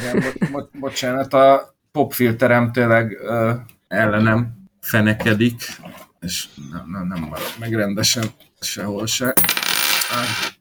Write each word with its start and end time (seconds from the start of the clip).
Igen, 0.00 0.20
bo- 0.40 0.50
bo- 0.50 0.78
bocsánat, 0.80 1.32
a 1.34 1.74
popfilterem 1.92 2.72
tényleg 2.72 3.18
uh, 3.22 3.50
ellenem 3.88 4.48
fenekedik, 4.80 5.54
és 6.20 6.46
nem, 6.72 6.90
nem, 6.90 7.06
nem 7.06 7.20
marad 7.20 7.54
meg 7.58 7.74
rendesen 7.74 8.24
sehol 8.60 9.06
se. 9.06 9.34
Ah. 10.10 10.54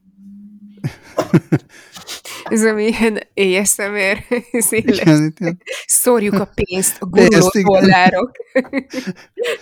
Ez 2.50 2.64
ami 2.66 2.84
ilyen 2.88 3.20
ASMR 3.36 4.24
Igen, 4.70 5.34
ilyen- 5.40 5.62
Szórjuk 5.86 6.34
a 6.34 6.50
pénzt, 6.54 6.98
a 7.02 7.06
guruló 7.06 7.50
igen. 7.52 7.72
dollárok. 7.72 8.32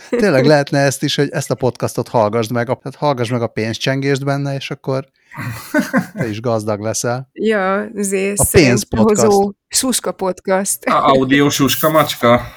Tényleg 0.10 0.46
lehetne 0.46 0.80
ezt 0.80 1.04
is, 1.04 1.16
hogy 1.16 1.30
ezt 1.30 1.52
a 1.52 1.56
podcastot 1.56 2.08
hallgassd 2.08 2.52
meg, 2.52 2.70
a- 2.70 2.76
tehát 2.76 2.98
hallgass 2.98 3.30
meg 3.30 3.42
a 3.42 3.48
pénzcsengést 3.48 4.24
benne, 4.26 4.56
és 4.56 4.72
akkor 4.72 5.06
te 6.14 6.30
is 6.30 6.42
gazdag 6.42 6.80
leszel. 6.80 7.30
Ja, 7.34 7.88
azért 7.98 8.40
A 8.40 8.46
pénz 8.52 8.86
szerencsehozó 8.90 9.54
Suska 9.68 10.12
podcast. 10.12 10.86
A 10.86 11.08
audiós 11.08 11.60
uska 11.60 11.90
macska. 11.90 12.42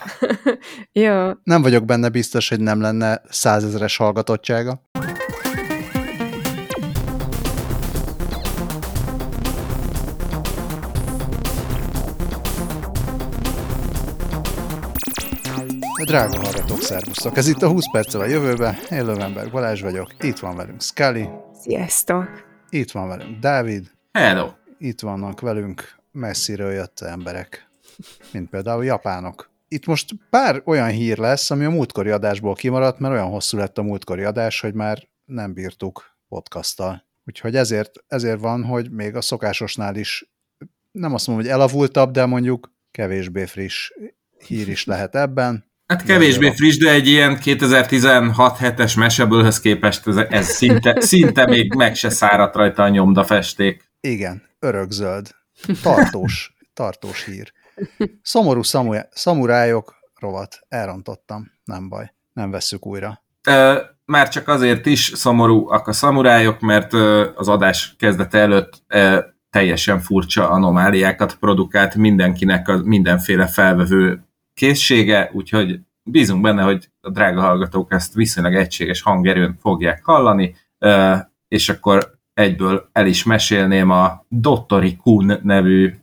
Ja, 0.92 1.40
Nem 1.44 1.62
vagyok 1.62 1.84
benne 1.84 2.08
biztos, 2.08 2.48
hogy 2.48 2.60
nem 2.60 2.80
lenne 2.80 3.22
százezeres 3.28 3.96
hallgatottsága. 3.96 4.80
Drága 16.06 16.40
hallgatók, 16.40 16.80
szervusztok! 16.80 17.36
Ez 17.36 17.48
itt 17.48 17.62
a 17.62 17.68
20 17.68 17.90
perccel 17.92 18.20
a 18.20 18.26
jövőbe. 18.26 18.78
Én 18.90 19.04
Lövenberg 19.04 19.50
Balázs 19.50 19.82
vagyok. 19.82 20.08
Itt 20.20 20.38
van 20.38 20.56
velünk 20.56 20.82
Scully, 20.82 21.28
sziasztok. 21.62 22.45
Itt 22.70 22.90
van 22.90 23.08
velünk 23.08 23.38
Dávid, 23.38 23.90
Hello. 24.12 24.50
itt 24.78 25.00
vannak 25.00 25.40
velünk 25.40 25.96
messziről 26.12 26.72
jött 26.72 27.00
emberek, 27.00 27.68
mint 28.32 28.50
például 28.50 28.84
japánok. 28.84 29.50
Itt 29.68 29.86
most 29.86 30.14
pár 30.30 30.62
olyan 30.64 30.88
hír 30.88 31.18
lesz, 31.18 31.50
ami 31.50 31.64
a 31.64 31.70
múltkori 31.70 32.10
adásból 32.10 32.54
kimaradt, 32.54 32.98
mert 32.98 33.14
olyan 33.14 33.30
hosszú 33.30 33.56
lett 33.56 33.78
a 33.78 33.82
múltkori 33.82 34.22
adás, 34.22 34.60
hogy 34.60 34.74
már 34.74 35.08
nem 35.24 35.52
bírtuk 35.52 36.16
podcasttal. 36.28 37.04
Úgyhogy 37.26 37.56
ezért, 37.56 38.04
ezért 38.08 38.40
van, 38.40 38.64
hogy 38.64 38.90
még 38.90 39.16
a 39.16 39.20
szokásosnál 39.20 39.96
is, 39.96 40.30
nem 40.92 41.14
azt 41.14 41.26
mondom, 41.26 41.44
hogy 41.44 41.54
elavultabb, 41.54 42.10
de 42.10 42.26
mondjuk 42.26 42.72
kevésbé 42.90 43.44
friss 43.44 43.92
hír 44.46 44.68
is 44.68 44.84
lehet 44.84 45.14
ebben. 45.14 45.65
Hát 45.86 46.04
kevésbé 46.04 46.50
friss, 46.50 46.76
de 46.76 46.90
egy 46.90 47.08
ilyen 47.08 47.38
2016 47.38 48.56
hetes 48.56 48.94
mesebőlhöz 48.94 49.60
képest 49.60 50.06
ez, 50.06 50.16
ez 50.16 50.46
szinte, 50.46 51.00
szinte 51.00 51.46
még 51.46 51.74
meg 51.74 51.94
se 51.94 52.08
száradt 52.08 52.54
rajta 52.54 52.82
a 52.82 52.88
nyomdafesték. 52.88 53.90
Igen, 54.00 54.42
örökzöld. 54.58 55.30
Tartós, 55.82 56.56
tartós 56.74 57.24
hír. 57.24 57.52
Szomorú 58.22 58.62
szamu- 58.62 59.08
szamurájok 59.10 59.94
rovat. 60.20 60.58
Elrontottam. 60.68 61.52
Nem 61.64 61.88
baj. 61.88 62.12
Nem 62.32 62.50
vesszük 62.50 62.86
újra. 62.86 63.24
Már 64.04 64.28
csak 64.28 64.48
azért 64.48 64.86
is 64.86 65.12
szomorúak 65.14 65.88
a 65.88 65.92
szamurájok, 65.92 66.60
mert 66.60 66.92
az 67.34 67.48
adás 67.48 67.94
kezdete 67.98 68.38
előtt 68.38 68.82
teljesen 69.50 70.00
furcsa 70.00 70.50
anomáliákat 70.50 71.34
produkált 71.34 71.94
mindenkinek 71.94 72.68
a 72.68 72.76
mindenféle 72.76 73.46
felvevő 73.46 74.25
készsége, 74.56 75.30
úgyhogy 75.32 75.80
bízunk 76.02 76.42
benne, 76.42 76.62
hogy 76.62 76.90
a 77.00 77.10
drága 77.10 77.40
hallgatók 77.40 77.92
ezt 77.92 78.14
viszonylag 78.14 78.54
egységes 78.54 79.02
hangerőn 79.02 79.56
fogják 79.60 80.04
hallani, 80.04 80.54
és 81.48 81.68
akkor 81.68 82.18
egyből 82.34 82.88
el 82.92 83.06
is 83.06 83.24
mesélném 83.24 83.90
a 83.90 84.24
Dottori 84.28 84.96
Kun 84.96 85.38
nevű 85.42 85.94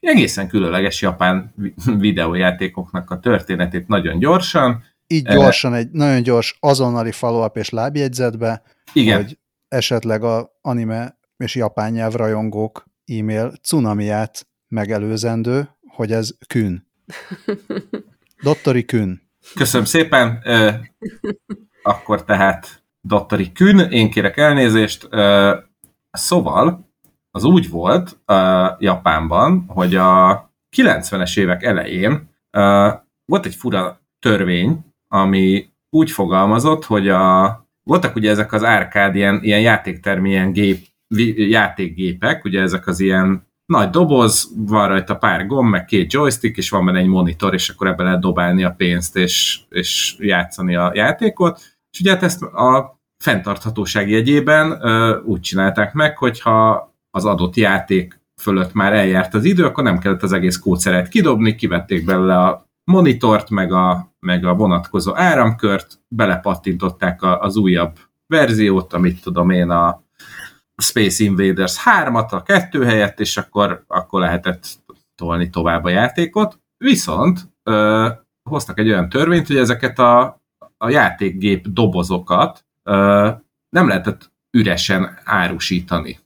egészen 0.00 0.48
különleges 0.48 1.02
japán 1.02 1.52
vi- 1.56 1.74
videójátékoknak 1.98 3.10
a 3.10 3.18
történetét 3.20 3.88
nagyon 3.88 4.18
gyorsan. 4.18 4.84
Így 5.06 5.26
gyorsan, 5.26 5.74
egy 5.74 5.90
nagyon 5.90 6.22
gyors 6.22 6.56
azonnali 6.60 7.12
follow-up 7.12 7.56
és 7.56 7.70
lábjegyzetbe, 7.70 8.62
Igen, 8.92 9.16
hogy 9.16 9.38
esetleg 9.68 10.22
a 10.22 10.58
anime 10.60 11.18
és 11.36 11.54
japán 11.54 11.92
nyelv 11.92 12.12
rajongók 12.12 12.84
e-mail 13.06 13.52
cunamiát 13.62 14.46
megelőzendő, 14.68 15.68
hogy 15.86 16.12
ez 16.12 16.30
kün. 16.46 16.90
Dottori 18.42 18.84
kün. 18.84 19.20
Köszönöm 19.54 19.86
szépen. 19.86 20.40
Ö, 20.44 20.70
Akkor 21.82 22.24
tehát 22.24 22.82
Dottori 23.00 23.52
Kün, 23.52 23.78
én 23.78 24.10
kérek 24.10 24.36
elnézést. 24.36 25.06
Ö, 25.10 25.56
Szóval 26.10 26.90
az 27.30 27.44
úgy 27.44 27.70
volt 27.70 28.20
ö, 28.26 28.66
Japánban, 28.78 29.64
hogy 29.68 29.94
a 29.94 30.50
90-es 30.76 31.38
évek 31.38 31.62
elején 31.62 32.28
ö, 32.50 32.88
volt 33.24 33.46
egy 33.46 33.54
fura 33.54 34.00
törvény, 34.18 34.78
ami 35.08 35.70
úgy 35.90 36.10
fogalmazott, 36.10 36.84
hogy 36.84 37.08
a, 37.08 37.46
voltak 37.82 38.14
ugye 38.16 38.30
ezek 38.30 38.52
az 38.52 38.64
árkád, 38.64 39.14
ilyen, 39.14 39.40
ilyen 39.42 39.60
játéktermi, 39.60 40.28
ilyen 40.30 40.52
gép, 40.52 40.86
játékgépek, 41.36 42.44
ugye 42.44 42.60
ezek 42.60 42.86
az 42.86 43.00
ilyen 43.00 43.46
nagy 43.66 43.90
doboz, 43.90 44.52
van 44.56 44.88
rajta 44.88 45.16
pár 45.16 45.46
gomb, 45.46 45.70
meg 45.70 45.84
két 45.84 46.12
joystick, 46.12 46.56
és 46.56 46.70
van 46.70 46.84
benne 46.84 46.98
egy 46.98 47.06
monitor, 47.06 47.54
és 47.54 47.68
akkor 47.68 47.86
ebbe 47.86 48.02
lehet 48.02 48.20
dobálni 48.20 48.64
a 48.64 48.74
pénzt, 48.76 49.16
és, 49.16 49.60
és 49.68 50.16
játszani 50.18 50.74
a 50.74 50.90
játékot. 50.94 51.60
És 51.90 52.00
ugye 52.00 52.10
hát 52.10 52.22
ezt 52.22 52.42
a 52.42 53.00
fenntarthatóság 53.22 54.10
jegyében 54.10 54.78
ö, 54.80 55.20
úgy 55.24 55.40
csinálták 55.40 55.92
meg, 55.92 56.18
hogyha 56.18 56.90
az 57.10 57.24
adott 57.24 57.56
játék 57.56 58.20
fölött 58.40 58.72
már 58.72 58.92
eljárt 58.92 59.34
az 59.34 59.44
idő, 59.44 59.64
akkor 59.64 59.84
nem 59.84 59.98
kellett 59.98 60.22
az 60.22 60.32
egész 60.32 60.58
kódszeret 60.58 61.08
kidobni, 61.08 61.54
kivették 61.54 62.04
belőle 62.04 62.38
a 62.38 62.66
monitort, 62.84 63.50
meg 63.50 63.72
a, 63.72 64.14
meg 64.20 64.44
a 64.44 64.54
vonatkozó 64.54 65.16
áramkört, 65.16 66.00
belepattintották 66.08 67.22
a, 67.22 67.40
az 67.40 67.56
újabb 67.56 67.98
verziót, 68.26 68.92
amit 68.92 69.22
tudom 69.22 69.50
én, 69.50 69.70
a 69.70 70.02
Space 70.76 71.24
Invaders 71.24 71.82
3-at 71.84 72.30
a 72.30 72.42
kettő 72.42 72.84
helyett, 72.84 73.20
és 73.20 73.36
akkor, 73.36 73.84
akkor 73.86 74.20
lehetett 74.20 74.66
tolni 75.14 75.50
tovább 75.50 75.84
a 75.84 75.88
játékot. 75.88 76.60
Viszont 76.76 77.40
ö, 77.62 78.08
hoztak 78.50 78.78
egy 78.78 78.88
olyan 78.88 79.08
törvényt, 79.08 79.46
hogy 79.46 79.56
ezeket 79.56 79.98
a, 79.98 80.42
a 80.76 80.88
játékgép 80.88 81.68
dobozokat 81.68 82.64
ö, 82.82 83.28
nem 83.68 83.88
lehetett 83.88 84.32
üresen 84.50 85.18
árusítani. 85.24 86.18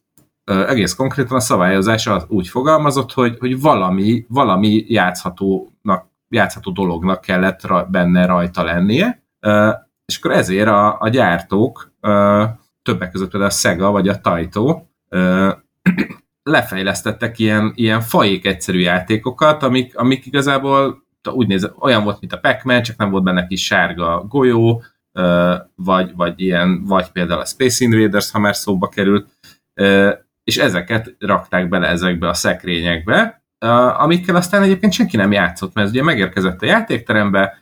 Ö, 0.44 0.68
egész 0.68 0.94
konkrétan 0.94 1.36
a 1.36 1.40
szabályozás 1.40 2.06
az 2.06 2.24
úgy 2.28 2.48
fogalmazott, 2.48 3.12
hogy, 3.12 3.36
hogy 3.38 3.60
valami, 3.60 4.24
valami 4.28 4.84
játszhatónak, 4.88 6.10
játszható 6.28 6.70
dolognak 6.70 7.20
kellett 7.20 7.62
ra, 7.62 7.84
benne 7.84 8.26
rajta 8.26 8.62
lennie, 8.62 9.22
ö, 9.40 9.70
és 10.04 10.18
akkor 10.18 10.30
ezért 10.30 10.68
a, 10.68 11.00
a 11.00 11.08
gyártók 11.08 11.92
ö, 12.00 12.44
többek 12.86 13.10
között 13.10 13.30
például 13.30 13.50
a 13.50 13.54
Sega 13.54 13.90
vagy 13.90 14.08
a 14.08 14.20
Taito 14.20 14.82
lefejlesztettek 16.42 17.38
ilyen, 17.38 17.72
ilyen 17.74 18.00
faék 18.00 18.46
egyszerű 18.46 18.78
játékokat, 18.78 19.62
amik, 19.62 19.98
amik 19.98 20.26
igazából 20.26 21.04
úgy 21.32 21.46
néz, 21.46 21.72
olyan 21.78 22.04
volt, 22.04 22.20
mint 22.20 22.32
a 22.32 22.38
pac 22.38 22.82
csak 22.82 22.96
nem 22.96 23.10
volt 23.10 23.24
benne 23.24 23.46
kis 23.46 23.64
sárga 23.64 24.24
golyó, 24.28 24.82
vagy, 25.74 26.12
vagy, 26.16 26.40
ilyen, 26.40 26.84
vagy 26.84 27.10
például 27.10 27.40
a 27.40 27.44
Space 27.44 27.84
Invaders, 27.84 28.30
ha 28.30 28.38
már 28.38 28.56
szóba 28.56 28.88
került, 28.88 29.28
és 30.44 30.56
ezeket 30.56 31.16
rakták 31.18 31.68
bele 31.68 31.86
ezekbe 31.86 32.28
a 32.28 32.34
szekrényekbe, 32.34 33.42
amikkel 33.96 34.36
aztán 34.36 34.62
egyébként 34.62 34.92
senki 34.92 35.16
nem 35.16 35.32
játszott, 35.32 35.74
mert 35.74 35.86
ez 35.86 35.92
ugye 35.92 36.02
megérkezett 36.02 36.62
a 36.62 36.66
játékterembe, 36.66 37.58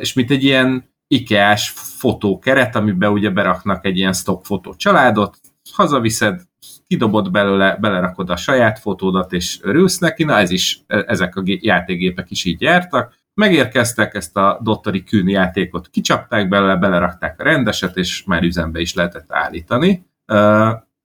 és 0.00 0.12
mint 0.12 0.30
egy 0.30 0.44
ilyen 0.44 0.93
IKEA-s 1.08 1.70
fotókeret, 1.70 2.76
amiben 2.76 3.12
ugye 3.12 3.30
beraknak 3.30 3.84
egy 3.84 3.96
ilyen 3.96 4.12
stock 4.12 4.44
fotó 4.44 4.74
családot, 4.74 5.38
hazaviszed, 5.72 6.40
kidobod 6.86 7.30
belőle, 7.30 7.76
belerakod 7.80 8.30
a 8.30 8.36
saját 8.36 8.78
fotódat, 8.78 9.32
és 9.32 9.58
örülsz 9.62 9.98
neki, 9.98 10.24
na 10.24 10.38
ez 10.38 10.50
is, 10.50 10.80
ezek 10.86 11.36
a 11.36 11.40
gé- 11.40 11.64
játékgépek 11.64 12.30
is 12.30 12.44
így 12.44 12.60
jártak. 12.60 13.14
Megérkeztek, 13.34 14.14
ezt 14.14 14.36
a 14.36 14.58
Dottori 14.62 15.02
Kün 15.02 15.28
játékot 15.28 15.88
kicsapták 15.88 16.48
belőle, 16.48 16.76
belerakták 16.76 17.40
a 17.40 17.42
rendeset, 17.42 17.96
és 17.96 18.24
már 18.24 18.42
üzembe 18.42 18.80
is 18.80 18.94
lehetett 18.94 19.32
állítani. 19.32 20.06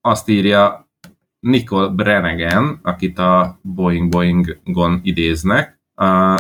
Azt 0.02 0.30
írja 0.30 0.90
Nicole 1.40 1.88
Brennegan, 1.88 2.80
akit 2.84 3.20
a 3.20 3.60
Boeing 3.62 4.10
Boeing-gon 4.10 5.00
idéznek, 5.04 5.80
ö, 5.96 6.34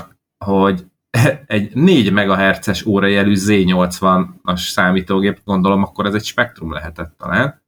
hogy 0.45 0.85
egy 1.45 1.75
4 1.75 2.11
MHz-es 2.11 2.85
órajelű 2.85 3.33
Z80-as 3.35 4.69
számítógép, 4.69 5.39
gondolom 5.43 5.83
akkor 5.83 6.05
ez 6.05 6.13
egy 6.13 6.23
spektrum 6.23 6.73
lehetett 6.73 7.13
talán, 7.17 7.61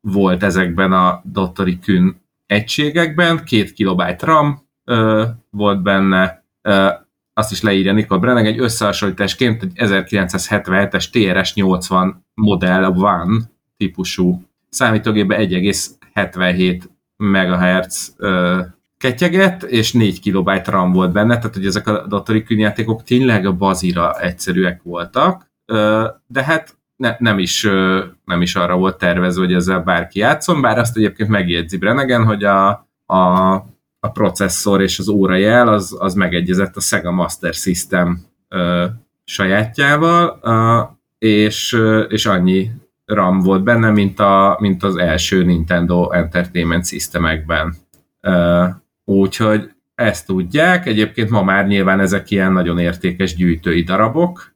volt 0.00 0.42
ezekben 0.42 0.92
a 0.92 1.20
Dottori 1.24 1.78
Kün 1.78 2.20
egységekben, 2.46 3.36
2 3.36 3.64
KB 3.74 4.02
RAM 4.20 4.68
volt 5.50 5.82
benne, 5.82 6.44
azt 7.34 7.52
is 7.52 7.62
leírja 7.62 7.92
Nicole 7.92 8.20
Brennan, 8.20 8.44
egy 8.44 8.58
összehasonlításként 8.58 9.62
egy 9.62 9.72
1977-es 9.74 11.04
TRS-80 11.12 12.14
modell 12.34 12.84
van 12.84 13.50
típusú 13.76 14.42
számítógépben 14.68 15.48
1,77 15.48 16.82
MHz 17.16 18.16
ketyegett, 19.02 19.62
és 19.62 19.92
4 19.92 20.20
kilobájt 20.20 20.68
RAM 20.68 20.92
volt 20.92 21.12
benne, 21.12 21.36
tehát 21.36 21.54
hogy 21.54 21.66
ezek 21.66 21.86
a 21.86 22.06
Dottori 22.06 22.44
játékok 22.48 23.02
tényleg 23.02 23.46
a 23.46 23.52
bazira 23.52 24.20
egyszerűek 24.20 24.80
voltak, 24.82 25.50
de 26.26 26.44
hát 26.44 26.76
ne, 26.96 27.16
nem, 27.18 27.38
is, 27.38 27.62
nem 28.24 28.42
is 28.42 28.54
arra 28.54 28.76
volt 28.76 28.98
tervezve, 28.98 29.44
hogy 29.44 29.54
ezzel 29.54 29.80
bárki 29.80 30.18
játszon, 30.18 30.60
bár 30.60 30.78
azt 30.78 30.96
egyébként 30.96 31.28
megjegyzi 31.28 31.78
Brenegen, 31.78 32.24
hogy 32.24 32.44
a, 32.44 32.68
a, 33.06 33.52
a 34.00 34.10
processzor 34.12 34.82
és 34.82 34.98
az 34.98 35.08
órajel 35.08 35.68
az, 35.68 35.96
az 35.98 36.14
megegyezett 36.14 36.76
a 36.76 36.80
Sega 36.80 37.10
Master 37.10 37.54
System 37.54 38.24
sajátjával, 39.24 40.40
és, 41.18 41.78
és 42.08 42.26
annyi 42.26 42.70
RAM 43.04 43.40
volt 43.40 43.62
benne, 43.62 43.90
mint, 43.90 44.20
a, 44.20 44.56
mint 44.60 44.82
az 44.82 44.96
első 44.96 45.44
Nintendo 45.44 46.10
Entertainment 46.10 46.86
Systemekben. 46.86 47.74
Úgyhogy 49.04 49.70
ezt 49.94 50.26
tudják, 50.26 50.86
egyébként 50.86 51.30
ma 51.30 51.42
már 51.42 51.66
nyilván 51.66 52.00
ezek 52.00 52.30
ilyen 52.30 52.52
nagyon 52.52 52.78
értékes 52.78 53.34
gyűjtői 53.34 53.82
darabok, 53.82 54.54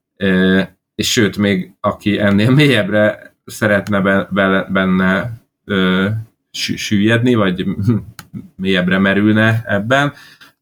és 0.94 1.12
sőt, 1.12 1.36
még 1.36 1.72
aki 1.80 2.18
ennél 2.18 2.50
mélyebbre 2.50 3.34
szeretne 3.44 4.26
benne 4.68 5.32
ö, 5.64 6.08
süllyedni, 6.50 7.34
vagy 7.34 7.66
mélyebbre 8.56 8.98
merülne 8.98 9.62
ebben, 9.66 10.12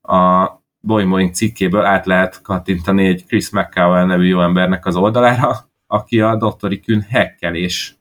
a 0.03 0.49
Boing 0.81 1.11
Boing 1.11 1.35
cikkéből 1.35 1.85
át 1.85 2.07
lehet 2.07 2.43
kattintani 2.43 3.07
egy 3.07 3.25
Chris 3.27 3.51
McCowell 3.51 4.05
nevű 4.05 4.27
jó 4.27 4.43
embernek 4.43 4.87
az 4.87 4.97
oldalára, 4.97 5.71
aki 5.87 6.21
a 6.21 6.37
Dr. 6.37 6.81
Kün 6.81 7.01
hekkelés 7.09 7.97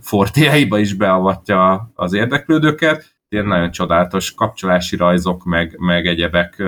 fortéjaiba 0.00 0.78
is 0.78 0.94
beavatja 0.94 1.90
az 1.94 2.12
érdeklődőket. 2.12 3.19
Ilyen 3.34 3.46
nagyon 3.46 3.70
csodálatos 3.70 4.34
kapcsolási 4.34 4.96
rajzok, 4.96 5.44
meg, 5.44 5.76
meg 5.78 6.06
egyebek 6.06 6.62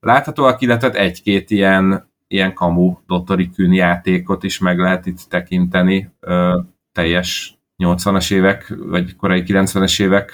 láthatóak, 0.00 0.60
illetve 0.60 0.90
egy-két 0.90 1.50
ilyen 1.50 2.10
ilyen 2.32 2.54
kamu 2.54 2.96
Dottori 3.06 3.50
Kün 3.50 3.72
játékot 3.72 4.42
is 4.42 4.58
meg 4.58 4.78
lehet 4.78 5.06
itt 5.06 5.20
tekinteni, 5.28 6.10
ö, 6.20 6.60
teljes 6.92 7.58
80-as 7.76 8.32
évek, 8.32 8.74
vagy 8.78 9.16
korai 9.16 9.42
90-es 9.46 10.02
évek 10.02 10.32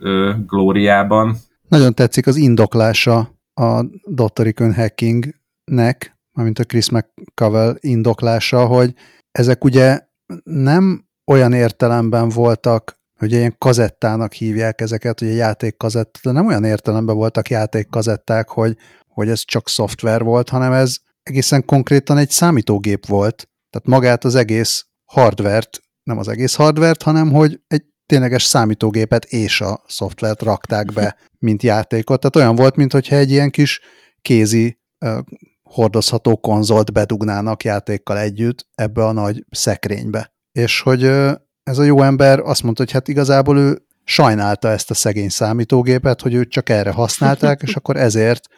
ö, 0.00 0.32
glóriában. 0.46 1.36
Nagyon 1.68 1.94
tetszik 1.94 2.26
az 2.26 2.36
indoklása 2.36 3.18
a 3.54 3.84
Dottori 4.04 4.52
Kün 4.52 4.74
hackingnek, 4.74 6.16
mármint 6.32 6.58
a 6.58 6.64
Chris 6.64 6.90
McCavel 6.90 7.76
indoklása, 7.80 8.66
hogy 8.66 8.94
ezek 9.30 9.64
ugye 9.64 10.00
nem 10.44 11.04
olyan 11.26 11.52
értelemben 11.52 12.28
voltak, 12.28 12.98
hogy 13.18 13.32
ilyen 13.32 13.54
kazettának 13.58 14.32
hívják 14.32 14.80
ezeket, 14.80 15.20
ugye 15.20 15.32
játékkazett, 15.32 16.18
de 16.22 16.30
nem 16.30 16.46
olyan 16.46 16.64
értelemben 16.64 17.16
voltak 17.16 17.50
játékkazetták, 17.50 18.48
hogy, 18.48 18.76
hogy 19.08 19.28
ez 19.28 19.44
csak 19.44 19.68
szoftver 19.68 20.22
volt, 20.22 20.48
hanem 20.48 20.72
ez 20.72 20.96
egészen 21.22 21.64
konkrétan 21.64 22.18
egy 22.18 22.30
számítógép 22.30 23.06
volt, 23.06 23.48
tehát 23.70 23.88
magát 23.88 24.24
az 24.24 24.34
egész 24.34 24.86
hardvert, 25.04 25.80
nem 26.02 26.18
az 26.18 26.28
egész 26.28 26.54
hardvert, 26.54 27.02
hanem 27.02 27.30
hogy 27.32 27.60
egy 27.66 27.84
tényleges 28.06 28.42
számítógépet 28.42 29.24
és 29.24 29.60
a 29.60 29.84
szoftvert 29.86 30.42
rakták 30.42 30.92
be, 30.92 31.16
mint 31.38 31.62
játékot. 31.62 32.20
Tehát 32.20 32.36
olyan 32.36 32.56
volt, 32.56 32.76
mintha 32.76 33.16
egy 33.16 33.30
ilyen 33.30 33.50
kis 33.50 33.80
kézi 34.22 34.78
uh, 35.04 35.18
hordozható 35.62 36.36
konzolt 36.36 36.92
bedugnának 36.92 37.64
játékkal 37.64 38.18
együtt 38.18 38.66
ebbe 38.74 39.04
a 39.04 39.12
nagy 39.12 39.44
szekrénybe. 39.50 40.34
És 40.52 40.80
hogy 40.80 41.04
uh, 41.04 41.32
ez 41.66 41.78
a 41.78 41.82
jó 41.82 42.02
ember 42.02 42.38
azt 42.38 42.62
mondta, 42.62 42.82
hogy 42.82 42.92
hát 42.92 43.08
igazából 43.08 43.58
ő 43.58 43.82
sajnálta 44.04 44.68
ezt 44.68 44.90
a 44.90 44.94
szegény 44.94 45.28
számítógépet, 45.28 46.20
hogy 46.20 46.34
őt 46.34 46.50
csak 46.50 46.68
erre 46.68 46.90
használták, 46.90 47.62
és 47.62 47.76
akkor 47.76 47.96
ezért 47.96 48.48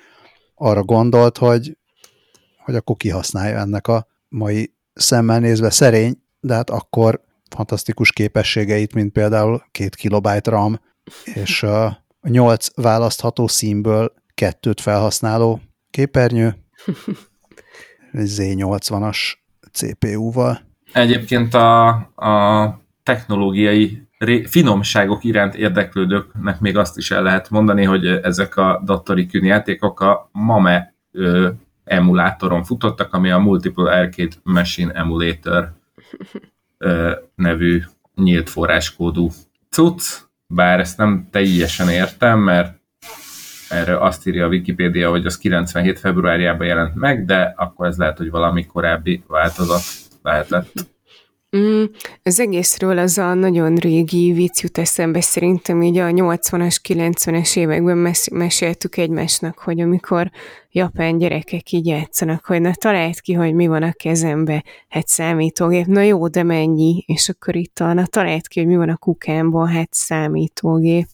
arra 0.54 0.82
gondolt, 0.82 1.38
hogy 1.38 1.76
hogy 2.64 2.74
akkor 2.74 2.96
kihasználja 2.96 3.58
ennek 3.58 3.86
a 3.86 4.06
mai 4.28 4.74
szemmel 4.94 5.40
nézve 5.40 5.70
szerény, 5.70 6.22
de 6.40 6.54
hát 6.54 6.70
akkor 6.70 7.20
fantasztikus 7.50 8.12
képességeit, 8.12 8.94
mint 8.94 9.12
például 9.12 9.62
két 9.70 9.94
kilobájt 9.94 10.46
RAM, 10.46 10.80
és 11.24 11.62
a 11.62 12.04
nyolc 12.22 12.68
választható 12.74 13.46
színből 13.46 14.12
kettőt 14.34 14.80
felhasználó 14.80 15.60
képernyő, 15.90 16.56
egy 18.12 18.30
Z80-as 18.36 19.18
CPU-val. 19.72 20.60
Egyébként 20.92 21.54
a, 21.54 21.88
a 22.14 22.86
technológiai 23.08 24.08
finomságok 24.46 25.24
iránt 25.24 25.54
érdeklődőknek 25.54 26.60
még 26.60 26.76
azt 26.76 26.96
is 26.96 27.10
el 27.10 27.22
lehet 27.22 27.50
mondani, 27.50 27.84
hogy 27.84 28.06
ezek 28.06 28.56
a 28.56 28.82
Dottori 28.84 29.26
Kün 29.26 29.44
játékok 29.44 30.00
a 30.00 30.28
MAME 30.32 30.94
emulátoron 31.84 32.64
futottak, 32.64 33.14
ami 33.14 33.30
a 33.30 33.38
Multiple 33.38 33.92
Arcade 33.92 34.36
Machine 34.42 34.92
Emulator 34.92 35.72
nevű 37.34 37.82
nyílt 38.14 38.50
forráskódú 38.50 39.30
cucc, 39.70 40.02
bár 40.46 40.80
ezt 40.80 40.98
nem 40.98 41.28
teljesen 41.30 41.88
értem, 41.88 42.38
mert 42.38 42.80
erre 43.68 43.98
azt 43.98 44.26
írja 44.26 44.44
a 44.44 44.48
Wikipédia, 44.48 45.10
hogy 45.10 45.26
az 45.26 45.38
97 45.38 45.98
februárjában 45.98 46.66
jelent 46.66 46.94
meg, 46.94 47.24
de 47.24 47.54
akkor 47.56 47.86
ez 47.86 47.96
lehet, 47.96 48.18
hogy 48.18 48.30
valami 48.30 48.66
korábbi 48.66 49.24
változat 49.26 49.82
lehetett. 50.22 50.96
Mm, 51.56 51.84
az 52.22 52.40
egészről 52.40 52.98
az 52.98 53.18
a 53.18 53.34
nagyon 53.34 53.74
régi 53.74 54.32
vicc 54.32 54.60
jut 54.60 54.78
eszembe, 54.78 55.20
szerintem 55.20 55.82
így 55.82 55.98
a 55.98 56.06
80-as, 56.06 56.76
90-es 56.88 57.56
években 57.56 57.96
mes- 57.96 58.30
meséltük 58.30 58.96
egymásnak, 58.96 59.58
hogy 59.58 59.80
amikor 59.80 60.30
japán 60.70 61.18
gyerekek 61.18 61.72
így 61.72 61.86
játszanak, 61.86 62.44
hogy 62.44 62.60
na 62.60 62.74
találd 62.74 63.20
ki, 63.20 63.32
hogy 63.32 63.54
mi 63.54 63.66
van 63.66 63.82
a 63.82 63.92
kezembe, 63.92 64.64
hát 64.88 65.08
számítógép, 65.08 65.86
na 65.86 66.00
jó, 66.00 66.28
de 66.28 66.42
mennyi, 66.42 67.04
és 67.06 67.28
akkor 67.28 67.56
itt 67.56 67.78
a, 67.78 67.92
na 67.92 68.06
találd 68.06 68.48
ki, 68.48 68.58
hogy 68.60 68.68
mi 68.68 68.76
van 68.76 68.88
a 68.88 68.96
kukámban, 68.96 69.68
hát 69.68 69.94
számítógép. 69.94 71.06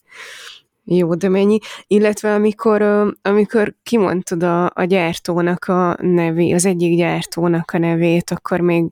Jó, 0.86 1.14
de 1.14 1.28
mennyi? 1.28 1.58
Illetve 1.86 2.34
amikor, 2.34 2.82
amikor 3.22 3.74
kimondtad 3.82 4.42
a, 4.42 4.70
a 4.74 4.84
gyártónak 4.84 5.64
a 5.64 5.96
nevét, 6.00 6.54
az 6.54 6.64
egyik 6.64 6.96
gyártónak 6.96 7.70
a 7.70 7.78
nevét, 7.78 8.30
akkor 8.30 8.60
még 8.60 8.84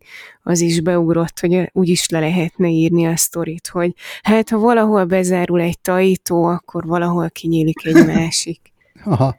az 0.43 0.61
is 0.61 0.81
beugrott, 0.81 1.41
hogy 1.41 1.71
úgy 1.73 1.89
is 1.89 2.09
le 2.09 2.21
lehetne 2.21 2.69
írni 2.69 3.07
a 3.07 3.17
sztorit, 3.17 3.69
hogy 3.69 3.95
hát 4.23 4.49
ha 4.49 4.59
valahol 4.59 5.05
bezárul 5.05 5.61
egy 5.61 5.81
tajtó, 5.81 6.45
akkor 6.45 6.87
valahol 6.87 7.31
kinyílik 7.31 7.87
egy 7.87 8.07
másik. 8.15 8.61
Aha, 9.05 9.37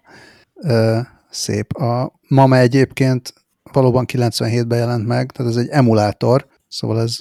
Ö, 0.56 1.00
szép. 1.30 1.74
A 1.74 2.14
mama 2.28 2.58
egyébként 2.58 3.34
valóban 3.72 4.06
97-ben 4.08 4.78
jelent 4.78 5.08
meg, 5.08 5.32
tehát 5.32 5.52
ez 5.52 5.58
egy 5.58 5.70
emulátor, 5.70 6.48
szóval 6.68 7.02
ez 7.02 7.18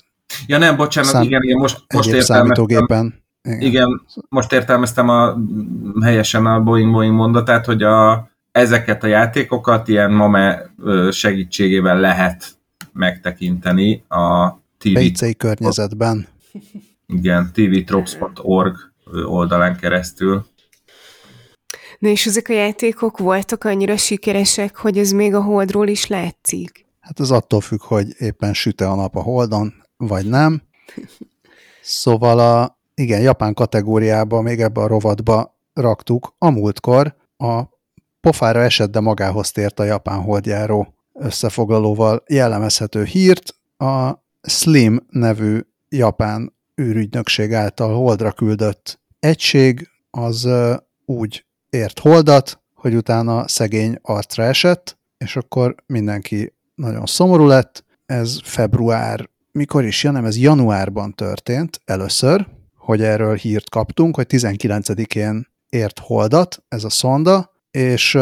Ja 0.46 0.58
nem, 0.58 0.76
bocsánat, 0.76 1.10
szám, 1.10 1.22
igen, 1.22 1.42
igen, 1.42 1.58
most, 1.58 1.84
most 1.94 2.20
számítógépen 2.20 3.21
igen. 3.42 3.60
Igen, 3.60 4.02
most 4.28 4.52
értelmeztem 4.52 5.08
a, 5.08 5.36
helyesen 6.02 6.46
a 6.46 6.60
Boeing 6.60 6.92
Boeing 6.92 7.14
mondatát, 7.14 7.64
hogy 7.66 7.82
a, 7.82 8.30
ezeket 8.52 9.02
a 9.02 9.06
játékokat 9.06 9.88
ilyen 9.88 10.12
MAME 10.12 10.72
segítségével 11.10 12.00
lehet 12.00 12.44
megtekinteni 12.92 14.04
a 14.08 14.50
TV... 14.78 14.98
PC 14.98 15.36
környezetben. 15.36 16.26
Igen, 17.06 17.50
tvtropes.org 17.52 18.76
oldalán 19.24 19.76
keresztül. 19.76 20.46
Na 21.98 22.08
és 22.08 22.26
ezek 22.26 22.48
a 22.48 22.52
játékok 22.52 23.18
voltak 23.18 23.64
annyira 23.64 23.96
sikeresek, 23.96 24.76
hogy 24.76 24.98
ez 24.98 25.12
még 25.12 25.34
a 25.34 25.42
Holdról 25.42 25.88
is 25.88 26.06
látszik? 26.06 26.86
Hát 27.00 27.18
az 27.18 27.30
attól 27.30 27.60
függ, 27.60 27.80
hogy 27.82 28.06
éppen 28.18 28.54
süte 28.54 28.88
a 28.88 28.94
nap 28.94 29.16
a 29.16 29.20
Holdon, 29.20 29.74
vagy 29.96 30.26
nem. 30.26 30.62
Szóval 31.82 32.38
a, 32.38 32.78
igen, 33.02 33.20
japán 33.20 33.54
kategóriába, 33.54 34.40
még 34.40 34.60
ebbe 34.60 34.80
a 34.80 34.86
rovatba 34.86 35.58
raktuk. 35.74 36.34
A 36.38 36.50
múltkor 36.50 37.16
a 37.36 37.62
pofára 38.20 38.60
esett, 38.62 38.90
de 38.90 39.00
magához 39.00 39.50
tért 39.50 39.80
a 39.80 39.84
japán 39.84 40.20
holdjáró 40.20 40.94
összefoglalóval 41.12 42.22
jellemezhető 42.26 43.04
hírt. 43.04 43.54
A 43.76 44.12
Slim 44.42 45.06
nevű 45.10 45.60
japán 45.88 46.52
űrügynökség 46.80 47.52
által 47.54 47.94
holdra 47.94 48.32
küldött 48.32 49.00
egység 49.18 49.88
az 50.10 50.48
úgy 51.04 51.44
ért 51.70 51.98
holdat, 51.98 52.60
hogy 52.74 52.94
utána 52.94 53.48
szegény 53.48 53.98
arcra 54.02 54.42
esett, 54.42 54.98
és 55.18 55.36
akkor 55.36 55.74
mindenki 55.86 56.54
nagyon 56.74 57.06
szomorú 57.06 57.46
lett. 57.46 57.84
Ez 58.06 58.40
február, 58.42 59.30
mikor 59.52 59.84
is, 59.84 60.02
ja 60.02 60.10
nem, 60.10 60.24
ez 60.24 60.36
januárban 60.38 61.14
történt 61.14 61.80
először, 61.84 62.46
hogy 62.84 63.02
erről 63.02 63.34
hírt 63.34 63.70
kaptunk, 63.70 64.14
hogy 64.14 64.26
19-én 64.28 65.46
ért 65.68 65.98
holdat 65.98 66.64
ez 66.68 66.84
a 66.84 66.90
szonda, 66.90 67.50
és 67.70 68.18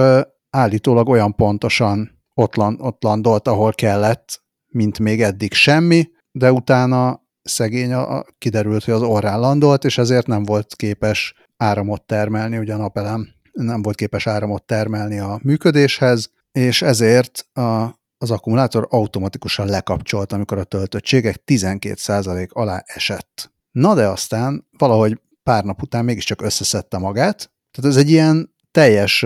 állítólag 0.50 1.08
olyan 1.08 1.34
pontosan 1.34 2.22
ott, 2.34 2.58
ott 2.58 3.02
landolt, 3.02 3.48
ahol 3.48 3.72
kellett, 3.72 4.42
mint 4.68 4.98
még 4.98 5.22
eddig 5.22 5.52
semmi, 5.52 6.08
de 6.32 6.52
utána 6.52 7.22
szegény 7.42 7.92
a, 7.92 8.24
kiderült, 8.38 8.84
hogy 8.84 8.94
az 8.94 9.02
orrán 9.02 9.40
landolt, 9.40 9.84
és 9.84 9.98
ezért 9.98 10.26
nem 10.26 10.42
volt 10.42 10.74
képes 10.76 11.34
áramot 11.56 12.02
termelni, 12.02 12.58
ugye 12.58 12.74
a 12.74 12.76
napelem 12.76 13.28
nem 13.52 13.82
volt 13.82 13.96
képes 13.96 14.26
áramot 14.26 14.64
termelni 14.64 15.18
a 15.18 15.40
működéshez, 15.42 16.30
és 16.52 16.82
ezért 16.82 17.46
a, 17.52 17.98
az 18.18 18.30
akkumulátor 18.30 18.86
automatikusan 18.90 19.66
lekapcsolt, 19.66 20.32
amikor 20.32 20.58
a 20.58 20.64
töltöttségek 20.64 21.42
12% 21.46 22.48
alá 22.48 22.82
esett. 22.86 23.52
Na 23.70 23.94
de 23.94 24.06
aztán 24.06 24.68
valahogy 24.78 25.20
pár 25.42 25.64
nap 25.64 25.82
után 25.82 26.04
mégiscsak 26.04 26.42
összeszedte 26.42 26.98
magát, 26.98 27.52
tehát 27.70 27.90
ez 27.90 27.96
egy 27.96 28.10
ilyen 28.10 28.54
teljes, 28.70 29.20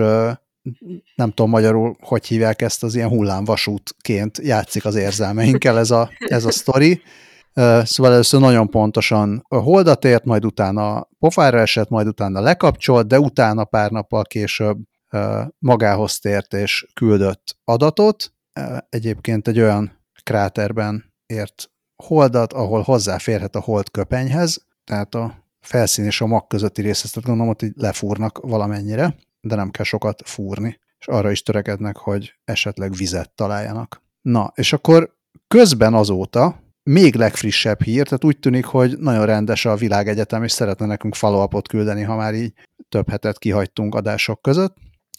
nem 1.15 1.29
tudom 1.29 1.49
magyarul, 1.49 1.97
hogy 1.99 2.25
hívják 2.25 2.61
ezt, 2.61 2.83
az 2.83 2.95
ilyen 2.95 3.09
hullámvasútként 3.09 4.37
játszik 4.37 4.85
az 4.85 4.95
érzelmeinkkel 4.95 5.77
ez 5.77 5.91
a, 5.91 6.09
ez 6.17 6.45
a 6.45 6.51
sztori. 6.51 7.01
Szóval 7.83 8.11
először 8.11 8.39
nagyon 8.39 8.69
pontosan 8.69 9.45
holdat 9.47 10.05
ért, 10.05 10.25
majd 10.25 10.45
utána 10.45 11.07
pofára 11.19 11.59
esett, 11.59 11.89
majd 11.89 12.07
utána 12.07 12.39
lekapcsolt, 12.39 13.07
de 13.07 13.19
utána 13.19 13.63
pár 13.63 13.91
nappal 13.91 14.23
később 14.23 14.77
magához 15.59 16.19
tért 16.19 16.53
és 16.53 16.87
küldött 16.93 17.57
adatot. 17.63 18.33
Egyébként 18.89 19.47
egy 19.47 19.59
olyan 19.59 20.03
kráterben 20.23 21.13
ért 21.25 21.69
holdat, 22.03 22.53
ahol 22.53 22.81
hozzáférhet 22.81 23.55
a 23.55 23.59
hold 23.59 23.91
köpenyhez, 23.91 24.65
tehát 24.83 25.15
a 25.15 25.43
felszín 25.59 26.05
és 26.05 26.21
a 26.21 26.25
mag 26.25 26.47
közötti 26.47 26.81
részt, 26.81 27.21
gondolom, 27.21 27.55
hogy 27.59 27.71
lefúrnak 27.75 28.39
valamennyire, 28.41 29.15
de 29.41 29.55
nem 29.55 29.71
kell 29.71 29.85
sokat 29.85 30.21
fúrni, 30.25 30.79
és 30.99 31.07
arra 31.07 31.31
is 31.31 31.41
törekednek, 31.41 31.97
hogy 31.97 32.33
esetleg 32.43 32.93
vizet 32.93 33.31
találjanak. 33.35 34.01
Na, 34.21 34.51
és 34.55 34.73
akkor 34.73 35.15
közben 35.47 35.93
azóta 35.93 36.63
még 36.83 37.15
legfrissebb 37.15 37.81
hír, 37.81 38.03
tehát 38.03 38.23
úgy 38.23 38.39
tűnik, 38.39 38.65
hogy 38.65 38.97
nagyon 38.97 39.25
rendes 39.25 39.65
a 39.65 39.75
világegyetem, 39.75 40.43
és 40.43 40.51
szeretne 40.51 40.85
nekünk 40.85 41.15
follow 41.15 41.61
küldeni, 41.61 42.01
ha 42.01 42.15
már 42.15 42.33
így 42.33 42.53
több 42.89 43.09
hetet 43.09 43.37
kihagytunk 43.37 43.95
adások 43.95 44.41
között. 44.41 44.75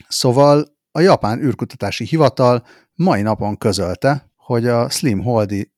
Szóval 0.09 0.76
a 0.90 1.00
Japán 1.00 1.42
űrkutatási 1.42 2.04
hivatal 2.04 2.66
mai 2.95 3.23
napon 3.23 3.56
közölte, 3.56 4.30
hogy 4.37 4.66
a 4.66 4.90
Slim 4.90 5.23
Holdi 5.23 5.73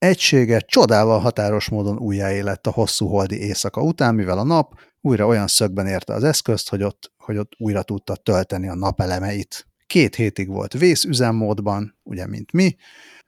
egysége 0.00 0.60
csodával 0.60 1.18
határos 1.18 1.68
módon 1.68 1.98
újjáélett 1.98 2.66
a 2.66 2.70
hosszú 2.70 3.06
holdi 3.06 3.40
éjszaka 3.40 3.82
után, 3.82 4.14
mivel 4.14 4.38
a 4.38 4.44
nap 4.44 4.78
újra 5.00 5.26
olyan 5.26 5.46
szögben 5.46 5.86
érte 5.86 6.12
az 6.12 6.24
eszközt, 6.24 6.68
hogy 6.68 6.82
ott, 6.82 7.12
hogy 7.18 7.36
ott 7.36 7.52
újra 7.58 7.82
tudta 7.82 8.16
tölteni 8.16 8.68
a 8.68 8.74
napelemeit. 8.74 9.66
Két 9.86 10.14
hétig 10.14 10.48
volt 10.48 10.72
vészüzemmódban, 10.72 11.98
ugye, 12.02 12.26
mint 12.26 12.52
mi, 12.52 12.76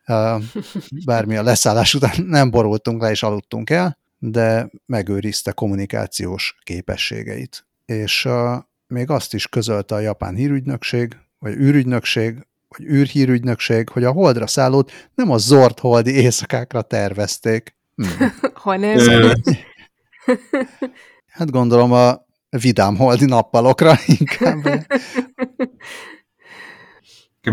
bármi 1.05 1.37
a 1.37 1.43
leszállás 1.43 1.95
után 1.95 2.25
nem 2.27 2.51
borultunk 2.51 3.01
le 3.01 3.11
és 3.11 3.23
aludtunk 3.23 3.71
el, 3.71 3.99
de 4.19 4.71
megőrizte 4.87 5.53
kommunikációs 5.53 6.57
képességeit. 6.63 7.67
És 7.85 8.29
még 8.87 9.11
azt 9.11 9.35
is 9.35 9.49
közölte 9.49 9.95
a 9.95 10.01
japán 10.01 10.35
hírügynökség, 10.35 11.17
vagy 11.39 11.55
űrügynökség, 11.55 12.47
vagy 12.77 12.87
űrhírügynökség, 12.87 13.89
hogy 13.89 14.05
a 14.05 14.13
holdra 14.13 14.47
szállót 14.47 14.93
nem 15.15 15.31
a 15.31 15.39
zord 15.39 15.79
holdi 15.79 16.11
éjszakákra 16.11 16.83
tervezték. 16.83 17.75
Hmm. 17.95 18.33
Hanem... 18.55 18.99
hát 21.27 21.51
gondolom 21.51 21.93
a 21.93 22.27
vidám 22.51 22.97
holdi 22.97 23.25
nappalokra 23.25 23.95
inkább. 24.19 24.87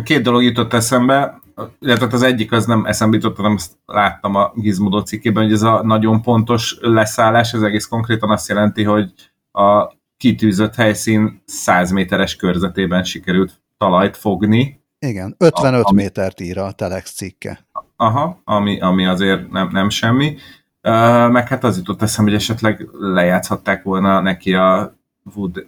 Két 0.04 0.22
dolog 0.22 0.44
jutott 0.44 0.74
eszembe 0.74 1.40
illetve 1.80 2.08
az 2.12 2.22
egyik 2.22 2.52
az 2.52 2.66
nem 2.66 2.86
eszembe 2.86 3.16
jutott, 3.16 3.36
hanem 3.36 3.54
azt 3.54 3.72
láttam 3.86 4.36
a 4.36 4.52
Gizmodo 4.56 5.02
cikkében, 5.02 5.44
hogy 5.44 5.54
ez 5.54 5.62
a 5.62 5.84
nagyon 5.84 6.22
pontos 6.22 6.78
leszállás, 6.82 7.54
ez 7.54 7.62
egész 7.62 7.86
konkrétan 7.86 8.30
azt 8.30 8.48
jelenti, 8.48 8.84
hogy 8.84 9.14
a 9.52 9.94
kitűzött 10.18 10.76
helyszín 10.76 11.42
100 11.46 11.92
méteres 11.92 12.36
körzetében 12.36 13.04
sikerült 13.04 13.62
talajt 13.78 14.18
fogni. 14.18 14.84
Igen, 15.00 15.36
55 15.38 15.84
a, 15.84 15.92
métert 15.92 16.40
ír 16.40 16.58
a 16.58 16.72
Telex 16.72 17.12
cikke. 17.14 17.66
Aha, 17.96 18.42
ami, 18.44 18.80
ami 18.80 19.06
azért 19.06 19.50
nem, 19.50 19.70
nem 19.72 19.90
semmi. 19.90 20.36
Uh, 20.84 21.30
meg 21.30 21.48
hát 21.48 21.64
az 21.64 21.78
jutott 21.78 22.02
eszembe, 22.02 22.32
hogy 22.32 22.40
esetleg 22.40 22.88
lejátszhatták 22.92 23.84
volna 23.84 24.20
neki 24.20 24.54
a 24.54 24.98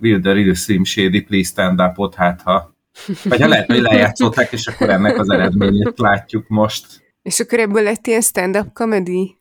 Will 0.02 0.22
the 0.22 0.34
Real 0.34 0.54
Slim 0.54 0.84
Shady 0.84 1.22
Please 1.22 1.50
Stand 1.50 1.82
Up-ot, 1.82 2.16
hát 2.16 2.42
ha 2.42 2.72
vagy 3.24 3.42
ha 3.42 3.48
lehet, 3.48 3.66
hogy 3.66 3.82
lejátszották, 3.82 4.52
és 4.52 4.68
akkor 4.68 4.90
ennek 4.90 5.18
az 5.20 5.30
eredményét 5.30 6.00
látjuk 6.00 6.48
most. 6.48 7.02
És 7.22 7.40
akkor 7.40 7.60
ebből 7.60 7.84
lett 7.84 8.08
ilyen 8.08 8.22
stand-up 8.22 8.74
comedy? 8.74 9.38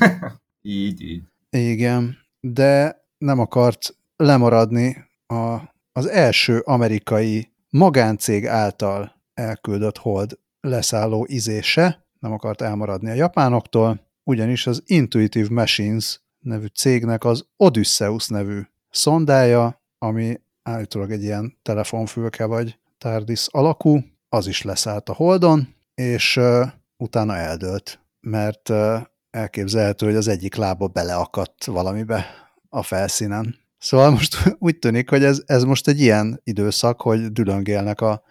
így, 0.62 1.02
így. 1.02 1.22
Igen, 1.50 2.18
de 2.40 3.02
nem 3.18 3.38
akart 3.38 3.96
lemaradni 4.16 5.04
a, 5.26 5.56
az 5.92 6.08
első 6.08 6.58
amerikai 6.58 7.52
magáncég 7.70 8.46
által 8.46 9.13
elküldött 9.34 9.98
hold 9.98 10.38
leszálló 10.60 11.26
izése, 11.28 12.06
nem 12.18 12.32
akart 12.32 12.62
elmaradni 12.62 13.10
a 13.10 13.14
japánoktól, 13.14 14.00
ugyanis 14.24 14.66
az 14.66 14.82
Intuitive 14.86 15.48
Machines 15.50 16.20
nevű 16.38 16.66
cégnek 16.66 17.24
az 17.24 17.46
Odysseus 17.56 18.28
nevű 18.28 18.60
szondája, 18.90 19.82
ami 19.98 20.40
állítólag 20.62 21.10
egy 21.10 21.22
ilyen 21.22 21.58
telefonfülke 21.62 22.44
vagy 22.44 22.78
TARDIS 22.98 23.46
alakú, 23.50 24.00
az 24.28 24.46
is 24.46 24.62
leszállt 24.62 25.08
a 25.08 25.12
holdon, 25.12 25.74
és 25.94 26.36
uh, 26.36 26.66
utána 26.96 27.36
eldőlt, 27.36 28.00
mert 28.20 28.68
uh, 28.68 29.00
elképzelhető, 29.30 30.06
hogy 30.06 30.16
az 30.16 30.28
egyik 30.28 30.54
lába 30.54 30.88
beleakadt 30.88 31.64
valamibe 31.64 32.26
a 32.68 32.82
felszínen. 32.82 33.63
Szóval 33.84 34.10
most 34.10 34.36
úgy 34.58 34.78
tűnik, 34.78 35.10
hogy 35.10 35.24
ez, 35.24 35.42
ez 35.46 35.64
most 35.64 35.88
egy 35.88 36.00
ilyen 36.00 36.40
időszak, 36.44 37.00
hogy 37.00 37.32
dülöngélnek 37.32 38.00
a, 38.00 38.22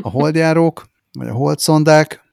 a 0.00 0.10
holdjárók, 0.18 0.86
vagy 1.12 1.28
a 1.28 1.32
holdszondák, 1.32 2.24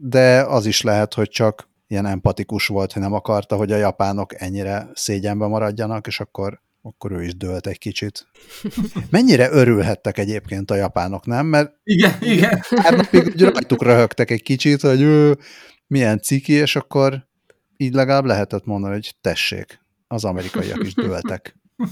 de 0.00 0.42
az 0.42 0.66
is 0.66 0.82
lehet, 0.82 1.14
hogy 1.14 1.28
csak 1.28 1.68
ilyen 1.86 2.06
empatikus 2.06 2.66
volt, 2.66 2.92
hogy 2.92 3.02
nem 3.02 3.12
akarta, 3.12 3.56
hogy 3.56 3.72
a 3.72 3.76
japánok 3.76 4.40
ennyire 4.40 4.88
szégyenbe 4.94 5.46
maradjanak, 5.46 6.06
és 6.06 6.20
akkor 6.20 6.64
akkor 6.82 7.12
ő 7.12 7.22
is 7.22 7.36
dőlt 7.36 7.66
egy 7.66 7.78
kicsit. 7.78 8.26
Mennyire 9.10 9.50
örülhettek 9.50 10.18
egyébként 10.18 10.70
a 10.70 10.74
japánok, 10.74 11.26
nem? 11.26 11.46
Mert 11.46 11.72
igen, 11.84 12.16
igen. 12.20 12.62
Pár 12.70 12.96
napig 12.96 13.40
rajtuk 13.40 13.82
röhögtek 13.82 14.30
egy 14.30 14.42
kicsit, 14.42 14.80
hogy 14.80 15.00
ő 15.00 15.38
milyen 15.86 16.20
ciki, 16.20 16.52
és 16.52 16.76
akkor 16.76 17.26
így 17.76 17.92
legalább 17.92 18.24
lehetett 18.24 18.64
mondani, 18.64 18.92
hogy 18.92 19.14
tessék, 19.20 19.80
az 20.06 20.24
amerikaiak 20.24 20.84
is 20.84 20.94
dőltek. 20.94 21.56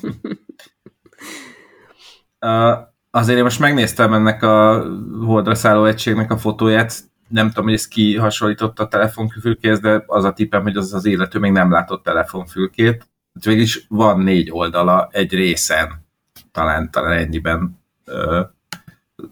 Azért 3.10 3.38
én 3.38 3.44
most 3.44 3.58
megnéztem 3.58 4.12
ennek 4.12 4.42
a 4.42 4.86
holdra 5.24 5.54
szálló 5.54 5.84
egységnek 5.84 6.30
a 6.30 6.38
fotóját, 6.38 7.12
nem 7.28 7.48
tudom, 7.48 7.64
hogy 7.64 7.74
ez 7.74 7.88
ki 7.88 8.16
hasonlított 8.16 8.78
a 8.78 8.88
telefonfülkéhez, 8.88 9.80
de 9.80 10.04
az 10.06 10.24
a 10.24 10.32
tippem, 10.32 10.62
hogy 10.62 10.76
az 10.76 10.94
az 10.94 11.04
élető 11.04 11.38
még 11.38 11.52
nem 11.52 11.70
látott 11.70 12.02
telefonfülkét. 12.02 13.08
Hát 13.34 13.44
végülis 13.44 13.86
van 13.88 14.20
négy 14.20 14.50
oldala 14.50 15.08
egy 15.12 15.32
részen, 15.32 16.04
talán, 16.52 16.90
talán 16.90 17.18
ennyiben 17.18 17.78
ö, 18.04 18.40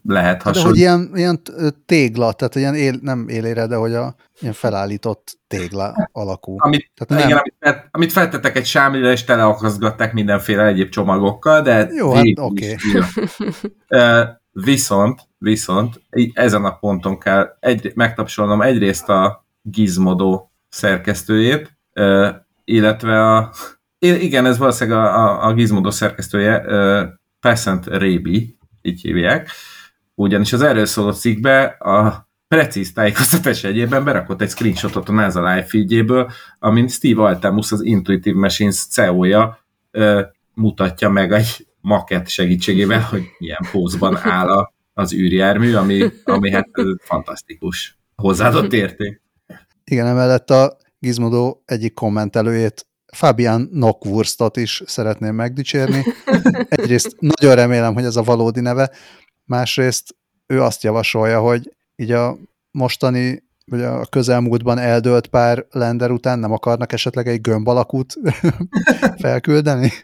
lehet 0.02 0.42
hasonló. 0.42 0.62
De 0.62 0.68
hogy 0.68 0.78
ilyen, 0.78 1.10
ilyen 1.14 1.42
tégla, 1.86 2.32
tehát 2.32 2.54
ilyen 2.54 2.74
él, 2.74 2.98
nem 3.00 3.28
élére, 3.28 3.66
de 3.66 3.76
hogy 3.76 3.94
a 3.94 4.14
ilyen 4.40 4.52
felállított 4.54 5.38
tégla 5.46 6.08
alakú. 6.12 6.54
Amit, 6.58 6.90
tehát 6.94 7.24
igen, 7.24 7.42
nem... 7.58 7.72
amit, 7.72 7.88
amit 7.90 8.12
feltettek 8.12 8.56
egy 8.56 8.66
sámlira, 8.66 9.10
és 9.10 9.24
teleakaszgatták 9.24 10.12
mindenféle 10.12 10.66
egyéb 10.66 10.88
csomagokkal, 10.88 11.62
de 11.62 11.88
Jó, 11.92 12.12
hát 12.12 12.24
oké. 12.34 12.76
Okay. 12.76 14.24
viszont, 14.52 15.20
viszont 15.38 16.02
ezen 16.32 16.64
a 16.64 16.76
ponton 16.76 17.18
kell 17.18 17.56
egy, 17.60 17.92
megtapsolnom 17.94 18.62
egyrészt 18.62 19.08
a 19.08 19.46
Gizmodo 19.62 20.46
szerkesztőjét, 20.68 21.78
illetve 22.64 23.36
a 23.36 23.52
igen, 23.98 24.46
ez 24.46 24.58
valószínűleg 24.58 24.98
a, 24.98 25.14
a, 25.14 25.46
a 25.46 25.52
Gizmodo 25.52 25.90
szerkesztője, 25.90 26.64
Passant 27.40 27.86
Rébi, 27.86 28.56
így 28.82 29.00
hívják, 29.00 29.50
ugyanis 30.22 30.52
az 30.52 30.62
erről 30.62 30.86
szóló 30.86 31.12
cikkbe 31.12 31.62
a 31.64 32.28
precíz 32.48 32.92
tájékoztatás 32.92 33.64
egyében 33.64 34.04
berakott 34.04 34.40
egy 34.40 34.50
screenshotot 34.50 35.08
a 35.08 35.12
NASA 35.12 35.38
live 35.38 35.64
feedjéből, 35.64 36.30
amint 36.58 36.90
Steve 36.90 37.22
Altamus, 37.22 37.72
az 37.72 37.84
Intuitive 37.84 38.38
Machines 38.38 38.86
CEO-ja 38.86 39.58
mutatja 40.54 41.08
meg 41.08 41.32
egy 41.32 41.66
makett 41.80 42.28
segítségével, 42.28 43.00
hogy 43.00 43.22
milyen 43.38 43.66
pózban 43.70 44.16
áll 44.16 44.48
a, 44.48 44.72
az 44.94 45.14
űrjármű, 45.14 45.74
ami, 45.74 46.10
ami 46.24 46.50
hát 46.50 46.68
fantasztikus 46.98 47.98
hozzáadott 48.16 48.72
érték. 48.72 49.20
Igen, 49.84 50.06
emellett 50.06 50.50
a 50.50 50.76
Gizmodo 50.98 51.56
egyik 51.64 51.94
kommentelőjét 51.94 52.86
Fabian 53.12 53.68
Nockwurstot 53.72 54.56
is 54.56 54.82
szeretném 54.86 55.34
megdicsérni. 55.34 56.02
Egyrészt 56.68 57.16
nagyon 57.18 57.54
remélem, 57.54 57.94
hogy 57.94 58.04
ez 58.04 58.16
a 58.16 58.22
valódi 58.22 58.60
neve, 58.60 58.90
másrészt 59.44 60.16
ő 60.46 60.62
azt 60.62 60.82
javasolja, 60.82 61.40
hogy 61.40 61.74
így 61.96 62.12
a 62.12 62.36
mostani 62.70 63.42
vagy 63.64 63.82
a 63.82 64.06
közelmúltban 64.06 64.78
eldőlt 64.78 65.26
pár 65.26 65.66
lender 65.70 66.10
után 66.10 66.38
nem 66.38 66.52
akarnak 66.52 66.92
esetleg 66.92 67.28
egy 67.28 67.40
gömb 67.40 67.68
alakút 67.68 68.14
felküldeni? 69.22 69.92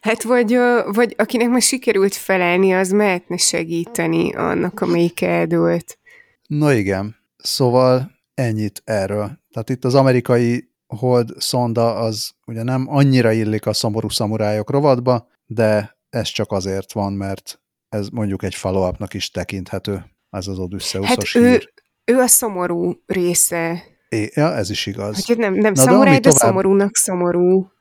hát 0.00 0.22
vagy, 0.22 0.58
vagy 0.92 1.14
akinek 1.18 1.48
már 1.48 1.62
sikerült 1.62 2.14
felelni, 2.14 2.72
az 2.72 2.90
mehetne 2.90 3.36
segíteni 3.36 4.34
annak, 4.34 4.80
amelyik 4.80 5.20
eldőlt. 5.20 5.98
No 6.46 6.70
igen, 6.70 7.16
szóval 7.36 8.10
ennyit 8.34 8.82
erről. 8.84 9.38
Tehát 9.52 9.68
itt 9.70 9.84
az 9.84 9.94
amerikai 9.94 10.68
hold 10.86 11.30
szonda 11.38 11.94
az 11.94 12.30
ugye 12.46 12.62
nem 12.62 12.86
annyira 12.88 13.32
illik 13.32 13.66
a 13.66 13.72
szomorú 13.72 14.08
szamurájok 14.08 14.70
rovatba, 14.70 15.28
de 15.46 15.98
ez 16.10 16.28
csak 16.28 16.52
azért 16.52 16.92
van, 16.92 17.12
mert 17.12 17.60
ez 17.88 18.08
mondjuk 18.08 18.42
egy 18.42 18.54
follow 18.54 18.92
is 19.12 19.30
tekinthető, 19.30 20.04
ez 20.30 20.46
az 20.46 20.58
Odysseus 20.58 21.06
hát 21.06 21.34
ő, 21.34 21.60
ő 22.04 22.18
a 22.18 22.26
szomorú 22.26 23.02
része. 23.06 23.82
É, 24.08 24.30
ja, 24.34 24.54
ez 24.54 24.70
is 24.70 24.86
igaz. 24.86 25.26
Hát 25.26 25.36
nem, 25.36 25.54
nem 25.54 25.72
Na, 25.72 25.82
szamuráj, 25.82 26.14
de, 26.14 26.20
de 26.20 26.30
tovább... 26.30 26.48
szomorúnak 26.48 26.96
szomorú. 26.96 27.72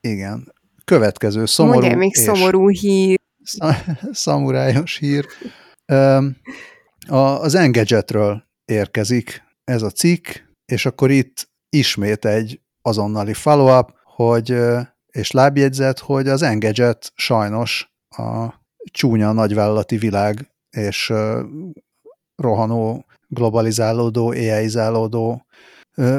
Igen. 0.00 0.52
Következő 0.84 1.46
szomorú 1.46 1.78
Mondja 1.78 1.98
még 1.98 2.10
és... 2.14 2.18
szomorú 2.18 2.68
hír. 2.68 3.20
Szamurájos 4.12 4.96
hír. 4.96 5.26
Az 7.08 7.54
Engadgetről 7.54 8.42
érkezik 8.64 9.42
ez 9.64 9.82
a 9.82 9.90
cikk, 9.90 10.28
és 10.64 10.86
akkor 10.86 11.10
itt 11.10 11.50
ismét 11.68 12.24
egy 12.24 12.60
azonnali 12.82 13.34
follow-up, 13.34 13.90
hogy, 14.04 14.56
és 15.12 15.30
lábjegyzet, 15.30 15.98
hogy 15.98 16.28
az 16.28 16.42
Engadget 16.42 17.12
sajnos 17.14 17.92
a 18.08 18.54
csúnya 18.90 19.32
nagyvállalati 19.32 19.96
világ 19.96 20.50
és 20.70 21.12
rohanó, 22.36 23.06
globalizálódó, 23.26 24.28
AI-zálódó 24.28 25.46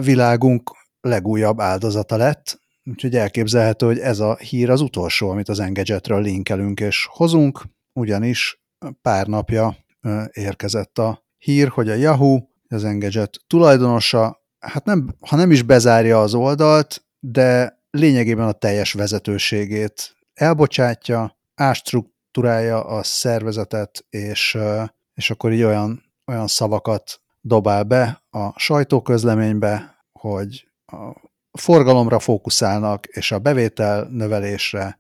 világunk 0.02 0.72
legújabb 1.02 1.60
áldozata 1.60 2.18
lett, 2.18 2.60
úgyhogy 2.84 3.16
elképzelhető, 3.16 3.86
hogy 3.86 4.00
ez 4.00 4.20
a 4.20 4.36
hír 4.36 4.70
az 4.70 4.82
utolsó, 4.82 5.30
amit 5.30 5.50
az 5.50 5.60
Engadgetről 5.60 6.22
linkelünk 6.22 6.80
és 6.80 7.08
hozunk, 7.12 7.64
ugyanis 7.94 8.62
pár 9.02 9.28
napja 9.28 9.78
érkezett 10.32 10.98
a 10.98 11.24
hír, 11.38 11.68
hogy 11.68 11.90
a 11.90 11.94
Yahoo, 11.94 12.40
az 12.70 12.84
Engadget 12.84 13.40
tulajdonosa, 13.48 14.44
hát 14.60 14.86
nem, 14.86 15.16
ha 15.20 15.36
nem 15.36 15.52
is 15.52 15.62
bezárja 15.62 16.22
az 16.22 16.34
oldalt, 16.34 17.06
de 17.20 17.79
lényegében 17.90 18.48
a 18.48 18.52
teljes 18.52 18.94
vezetőségét 18.94 20.18
elbocsátja, 20.34 21.38
ástruktúrálja 21.56 22.86
a 22.86 23.04
szervezetet, 23.04 24.06
és, 24.10 24.58
és 25.14 25.30
akkor 25.30 25.52
így 25.52 25.64
olyan, 25.64 26.04
olyan 26.32 26.48
szavakat 26.48 27.22
dobál 27.42 27.84
be 27.84 28.24
a 28.30 28.60
sajtóközleménybe, 28.60 30.04
hogy 30.20 30.68
a 30.86 31.30
forgalomra 31.60 32.20
fókuszálnak, 32.20 33.06
és 33.06 33.32
a 33.32 33.40
bevétel 33.40 34.04
növelésre, 34.04 35.00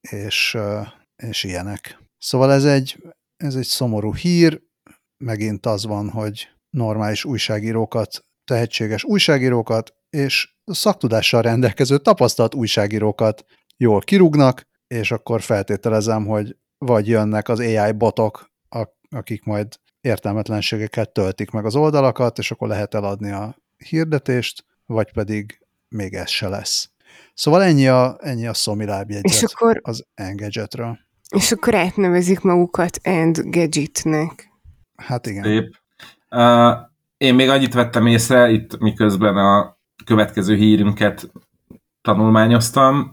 és, 0.00 0.58
és 1.22 1.44
ilyenek. 1.44 1.98
Szóval 2.18 2.52
ez 2.52 2.64
egy, 2.64 3.02
ez 3.36 3.54
egy 3.54 3.64
szomorú 3.66 4.14
hír, 4.14 4.62
megint 5.24 5.66
az 5.66 5.84
van, 5.84 6.10
hogy 6.10 6.48
normális 6.70 7.24
újságírókat, 7.24 8.24
tehetséges 8.44 9.04
újságírókat, 9.04 9.94
és 10.10 10.54
szaktudással 10.64 11.42
rendelkező 11.42 11.98
tapasztalt 11.98 12.54
újságírókat 12.54 13.44
jól 13.76 14.00
kirúgnak, 14.00 14.68
és 14.86 15.10
akkor 15.10 15.40
feltételezem, 15.40 16.26
hogy 16.26 16.56
vagy 16.78 17.08
jönnek 17.08 17.48
az 17.48 17.60
AI 17.60 17.92
botok, 17.92 18.50
akik 19.10 19.44
majd 19.44 19.66
értelmetlenségeket 20.00 21.12
töltik 21.12 21.50
meg 21.50 21.64
az 21.64 21.76
oldalakat, 21.76 22.38
és 22.38 22.50
akkor 22.50 22.68
lehet 22.68 22.94
eladni 22.94 23.30
a 23.30 23.56
hirdetést, 23.76 24.64
vagy 24.86 25.12
pedig 25.12 25.66
még 25.88 26.14
ez 26.14 26.28
se 26.28 26.48
lesz. 26.48 26.90
Szóval 27.34 27.62
ennyi 27.62 27.88
a, 27.88 28.16
ennyi 28.20 28.46
a 28.46 28.54
Szomi 28.54 28.84
lábjegyzet 28.84 29.32
és 29.32 29.42
akkor, 29.42 29.80
az 29.82 30.06
Engadgetről. 30.14 30.98
És 31.36 31.52
akkor 31.52 31.74
átnevezik 31.74 32.40
magukat 32.40 33.00
Gadgetnek. 33.32 34.48
Hát 34.96 35.26
igen. 35.26 35.42
Szép. 35.42 35.76
Uh, 36.30 36.76
én 37.16 37.34
még 37.34 37.48
annyit 37.48 37.74
vettem 37.74 38.06
észre, 38.06 38.50
itt 38.50 38.78
miközben 38.78 39.36
a 39.36 39.78
következő 40.10 40.54
hírünket 40.54 41.32
tanulmányoztam, 42.02 43.12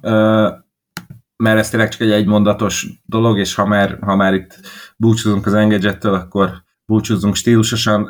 mert 1.37 1.57
ez 1.57 1.69
tényleg 1.69 1.89
csak 1.89 2.01
egy 2.01 2.11
egymondatos 2.11 2.87
dolog, 3.05 3.37
és 3.37 3.55
ha 3.55 3.65
már, 3.65 3.97
ha 4.01 4.15
már 4.15 4.33
itt 4.33 4.59
búcsúzunk 4.97 5.45
az 5.45 5.53
Engadgettől, 5.53 6.13
akkor 6.13 6.63
búcsúzunk 6.85 7.35
stílusosan. 7.35 8.09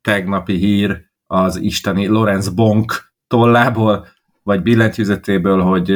Tegnapi 0.00 0.54
hír 0.54 1.10
az 1.26 1.56
isteni 1.56 2.06
Lorenz 2.06 2.48
Bonk 2.48 3.12
tollából, 3.26 4.06
vagy 4.42 4.62
billentyűzetéből, 4.62 5.60
hogy 5.60 5.90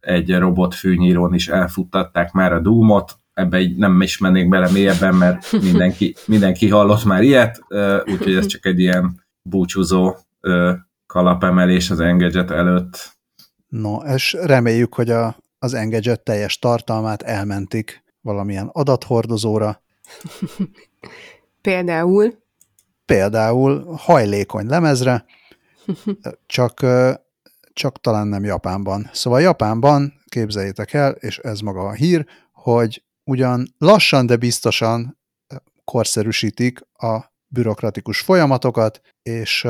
egy 0.00 0.38
robot 0.38 0.74
fűnyírón 0.74 1.34
is 1.34 1.48
elfuttatták 1.48 2.32
már 2.32 2.52
a 2.52 2.60
Doomot, 2.60 3.18
ebbe 3.32 3.60
így 3.60 3.76
nem 3.76 4.00
is 4.00 4.18
mennék 4.18 4.48
bele 4.48 4.70
mélyebben, 4.70 5.14
mert 5.14 5.52
mindenki, 5.70 6.14
mindenki 6.26 6.68
hallott 6.68 7.04
már 7.04 7.22
ilyet, 7.22 7.64
úgyhogy 8.04 8.34
ez 8.34 8.46
csak 8.46 8.66
egy 8.66 8.78
ilyen 8.78 9.24
búcsúzó 9.42 10.16
kalapemelés 11.16 11.90
az 11.90 12.00
Engadget 12.00 12.50
előtt. 12.50 13.16
No, 13.68 13.96
és 13.96 14.32
reméljük, 14.32 14.94
hogy 14.94 15.10
a, 15.10 15.36
az 15.58 15.74
Engadget 15.74 16.20
teljes 16.20 16.58
tartalmát 16.58 17.22
elmentik 17.22 18.04
valamilyen 18.20 18.68
adathordozóra. 18.72 19.82
Például? 21.62 22.34
Például 23.04 23.94
hajlékony 23.98 24.66
lemezre, 24.66 25.24
csak, 26.46 26.86
csak 27.72 28.00
talán 28.00 28.26
nem 28.26 28.44
Japánban. 28.44 29.10
Szóval 29.12 29.40
Japánban, 29.40 30.22
képzeljétek 30.28 30.92
el, 30.92 31.12
és 31.12 31.38
ez 31.38 31.60
maga 31.60 31.80
a 31.80 31.92
hír, 31.92 32.26
hogy 32.52 33.04
ugyan 33.24 33.74
lassan, 33.78 34.26
de 34.26 34.36
biztosan 34.36 35.18
korszerűsítik 35.84 36.80
a 36.92 37.32
bürokratikus 37.46 38.20
folyamatokat, 38.20 39.00
és 39.22 39.66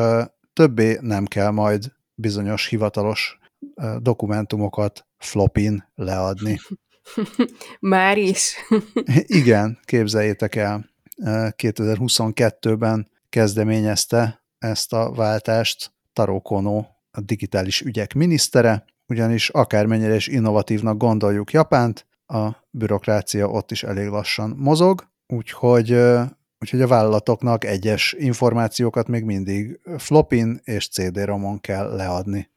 többé 0.57 0.99
nem 1.01 1.25
kell 1.25 1.51
majd 1.51 1.93
bizonyos 2.15 2.67
hivatalos 2.67 3.39
dokumentumokat 3.99 5.07
flopin 5.19 5.85
leadni. 5.95 6.59
Már 7.81 8.19
is? 8.19 8.57
Igen, 9.41 9.79
képzeljétek 9.85 10.55
el. 10.55 10.91
2022-ben 11.57 13.09
kezdeményezte 13.29 14.43
ezt 14.59 14.93
a 14.93 15.13
váltást 15.13 15.93
Taro 16.13 16.41
Kono, 16.41 16.85
a 17.11 17.21
digitális 17.21 17.81
ügyek 17.81 18.15
minisztere, 18.15 18.85
ugyanis 19.07 19.49
akármennyire 19.49 20.15
is 20.15 20.27
innovatívnak 20.27 20.97
gondoljuk 20.97 21.53
Japánt, 21.53 22.07
a 22.27 22.51
bürokrácia 22.71 23.49
ott 23.49 23.71
is 23.71 23.83
elég 23.83 24.09
lassan 24.09 24.55
mozog, 24.57 25.09
úgyhogy, 25.27 25.99
úgyhogy 26.67 26.81
a 26.81 26.87
vállalatoknak 26.87 27.65
egyes 27.65 28.15
információkat 28.19 29.09
még 29.09 29.25
mindig 29.25 29.81
flopin 29.97 30.61
és 30.65 30.89
CD-romon 30.89 31.61
kell 31.61 31.97
leadni. 31.97 32.51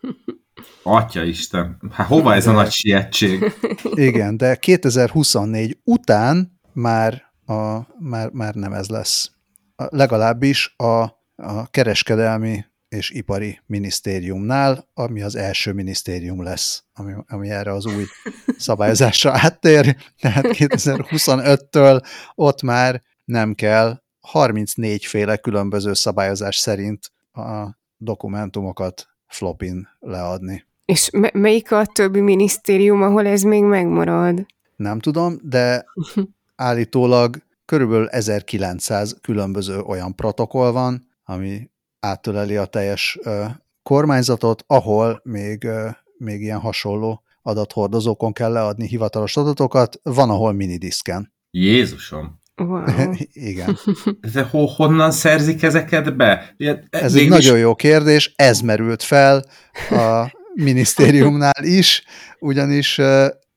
Atya 0.82 1.22
Isten, 1.22 1.76
hát 1.90 2.06
hova 2.06 2.34
ez 2.34 2.46
a 2.46 2.52
nagy 2.52 2.70
sietség? 2.70 3.52
Igen, 4.08 4.36
de 4.36 4.56
2024 4.56 5.78
után 5.84 6.60
már, 6.72 7.22
a, 7.46 7.78
már, 7.98 8.30
már 8.30 8.54
nem 8.54 8.72
ez 8.72 8.88
lesz. 8.88 9.30
Legalábbis 9.76 10.74
a, 10.76 11.02
a 11.36 11.66
kereskedelmi 11.70 12.64
és 12.88 13.10
Ipari 13.10 13.60
Minisztériumnál, 13.66 14.88
ami 14.94 15.22
az 15.22 15.36
első 15.36 15.72
minisztérium 15.72 16.42
lesz, 16.42 16.84
ami, 16.92 17.12
ami 17.26 17.50
erre 17.50 17.72
az 17.72 17.86
új 17.86 18.04
szabályozásra 18.58 19.32
áttér, 19.32 19.96
tehát 20.20 20.44
2025-től 20.48 22.02
ott 22.34 22.62
már 22.62 23.02
nem 23.24 23.54
kell 23.54 24.02
34 24.20 25.04
féle 25.04 25.36
különböző 25.36 25.92
szabályozás 25.92 26.56
szerint 26.56 27.12
a 27.32 27.78
dokumentumokat 27.96 29.06
flopin 29.26 29.88
leadni. 30.00 30.64
És 30.84 31.10
melyik 31.32 31.72
a 31.72 31.86
többi 31.86 32.20
minisztérium, 32.20 33.02
ahol 33.02 33.26
ez 33.26 33.42
még 33.42 33.62
megmarad? 33.62 34.46
Nem 34.76 34.98
tudom, 34.98 35.38
de 35.42 35.84
állítólag 36.56 37.36
körülbelül 37.64 38.08
1900 38.08 39.16
különböző 39.20 39.80
olyan 39.80 40.14
protokoll 40.14 40.70
van, 40.70 41.08
ami 41.24 41.70
áttöleli 42.00 42.56
a 42.56 42.64
teljes 42.64 43.18
kormányzatot, 43.82 44.64
ahol 44.66 45.20
még, 45.24 45.68
még 46.16 46.40
ilyen 46.40 46.58
hasonló 46.58 47.22
adathordozókon 47.42 48.32
kell 48.32 48.52
leadni 48.52 48.86
hivatalos 48.86 49.36
adatokat, 49.36 50.00
van, 50.02 50.30
ahol 50.30 50.52
minidisken. 50.52 51.32
Jézusom! 51.50 52.40
Wow. 52.66 53.12
Igen. 53.32 53.78
De 54.32 54.42
ho 54.42 54.66
honnan 54.66 55.10
szerzik 55.10 55.62
ezeket 55.62 56.16
be? 56.16 56.54
Ez 56.90 57.14
egy 57.14 57.28
nagyon 57.28 57.58
jó 57.58 57.74
kérdés, 57.74 58.32
ez 58.36 58.60
merült 58.60 59.02
fel 59.02 59.44
a 59.90 60.32
minisztériumnál 60.64 61.64
is, 61.64 62.04
ugyanis 62.38 62.98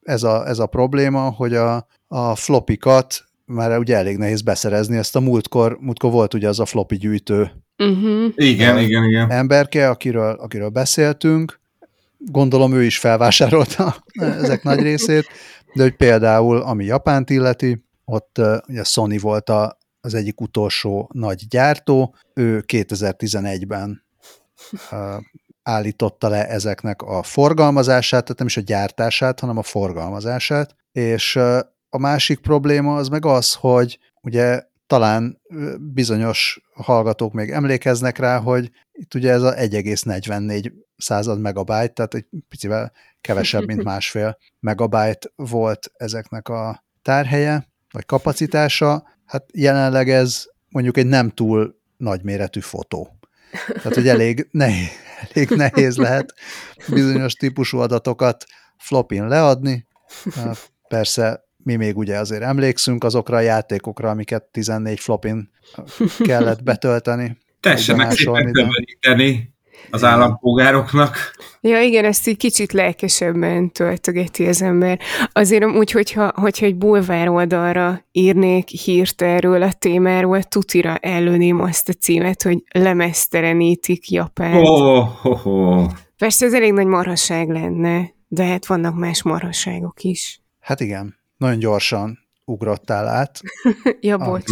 ez 0.01 0.23
a, 0.23 0.47
ez 0.47 0.59
a 0.59 0.65
probléma, 0.65 1.29
hogy 1.29 1.53
a, 1.55 1.87
a 2.07 2.35
flopikat 2.35 3.23
már 3.45 3.77
ugye 3.77 3.95
elég 3.95 4.17
nehéz 4.17 4.41
beszerezni 4.41 4.97
ezt 4.97 5.15
a 5.15 5.19
múltkor, 5.19 5.77
múltkor 5.79 6.11
volt 6.11 6.33
ugye 6.33 6.47
az 6.47 6.59
a 6.59 6.65
floppy 6.65 6.95
gyűjtő 6.97 7.51
Uh-huh. 7.77 8.31
Igen, 8.35 8.79
igen, 8.79 9.03
igen. 9.03 9.31
emberke, 9.31 9.89
akiről, 9.89 10.33
akiről 10.33 10.69
beszéltünk, 10.69 11.59
gondolom 12.17 12.73
ő 12.73 12.83
is 12.83 12.97
felvásárolta 12.97 13.95
ezek 14.13 14.63
nagy 14.63 14.81
részét, 14.81 15.27
de 15.73 15.83
hogy 15.83 15.95
például, 15.95 16.57
ami 16.57 16.85
Japánt 16.85 17.29
illeti, 17.29 17.84
ott 18.05 18.41
ugye 18.67 18.83
Sony 18.83 19.19
volt 19.19 19.49
a, 19.49 19.77
az 20.01 20.13
egyik 20.13 20.41
utolsó 20.41 21.09
nagy 21.13 21.47
gyártó, 21.47 22.15
ő 22.33 22.63
2011-ben 22.67 24.03
uh, 24.91 25.23
állította 25.63 26.27
le 26.27 26.47
ezeknek 26.47 27.01
a 27.01 27.23
forgalmazását, 27.23 28.23
tehát 28.23 28.37
nem 28.37 28.47
is 28.47 28.57
a 28.57 28.61
gyártását, 28.61 29.39
hanem 29.39 29.57
a 29.57 29.63
forgalmazását, 29.63 30.75
és 30.91 31.35
a 31.89 31.97
másik 31.97 32.39
probléma 32.39 32.95
az 32.95 33.07
meg 33.07 33.25
az, 33.25 33.53
hogy 33.53 33.99
ugye 34.21 34.63
talán 34.87 35.41
bizonyos 35.79 36.61
hallgatók 36.73 37.33
még 37.33 37.51
emlékeznek 37.51 38.17
rá, 38.17 38.39
hogy 38.39 38.71
itt 38.91 39.13
ugye 39.13 39.31
ez 39.31 39.41
a 39.41 39.53
1,44 39.53 40.71
század 40.97 41.39
megabyte, 41.39 41.87
tehát 41.87 42.13
egy 42.13 42.25
picivel 42.49 42.91
kevesebb, 43.21 43.65
mint 43.65 43.83
másfél 43.93 44.37
megabyte 44.59 45.29
volt 45.35 45.91
ezeknek 45.97 46.49
a 46.49 46.83
tárhelye, 47.01 47.67
vagy 47.95 48.05
kapacitása. 48.05 49.03
Hát 49.25 49.45
jelenleg 49.53 50.09
ez 50.09 50.45
mondjuk 50.69 50.97
egy 50.97 51.05
nem 51.05 51.29
túl 51.29 51.79
nagyméretű 51.97 52.59
fotó. 52.59 53.19
Tehát, 53.67 53.93
hogy 53.93 54.07
elég 54.07 54.47
nehéz, 54.51 54.89
elég 55.33 55.49
nehéz 55.49 55.97
lehet 55.97 56.33
bizonyos 56.87 57.33
típusú 57.33 57.77
adatokat 57.77 58.45
flopin 58.77 59.27
leadni. 59.27 59.87
Persze 60.87 61.43
mi 61.57 61.75
még 61.75 61.97
ugye 61.97 62.17
azért 62.17 62.41
emlékszünk 62.41 63.03
azokra 63.03 63.37
a 63.37 63.39
játékokra, 63.39 64.09
amiket 64.09 64.43
14 64.43 64.99
flopin 64.99 65.49
kellett 66.17 66.63
betölteni. 66.63 67.37
Tessenek 67.59 68.07
bemásolni, 68.07 68.45
szépen 68.45 68.53
tömöríteni 68.53 69.54
az 69.89 70.03
állampolgároknak. 70.03 71.17
Ja, 71.61 71.81
igen, 71.81 72.05
ezt 72.05 72.27
így 72.27 72.37
kicsit 72.37 72.71
lelkesebben 72.71 73.71
töltögeti 73.71 74.47
az 74.47 74.61
ember. 74.61 74.99
Azért 75.31 75.65
úgy, 75.65 75.91
hogyha, 75.91 76.31
hogyha 76.35 76.65
egy 76.65 76.75
bulvár 76.75 77.29
oldalra 77.29 78.01
írnék 78.11 78.67
hírt 78.67 79.21
erről 79.21 79.61
a 79.61 79.71
témáról, 79.71 80.43
tutira 80.43 80.97
előném 80.97 81.61
azt 81.61 81.89
a 81.89 81.93
címet, 81.93 82.41
hogy 82.41 82.63
lemeztelenítik 82.71 84.11
Japánt. 84.11 84.67
Oh, 84.67 85.25
oh, 85.25 85.47
oh. 85.47 85.91
Persze 86.17 86.45
ez 86.45 86.53
elég 86.53 86.73
nagy 86.73 86.85
marhaság 86.85 87.49
lenne, 87.49 88.13
de 88.27 88.43
hát 88.43 88.65
vannak 88.65 88.95
más 88.95 89.23
marhaságok 89.23 90.03
is. 90.03 90.41
Hát 90.59 90.79
igen, 90.79 91.15
nagyon 91.37 91.59
gyorsan 91.59 92.19
ugrottál 92.45 93.07
át 93.07 93.41
Ja, 93.99 94.17
bocs. 94.17 94.51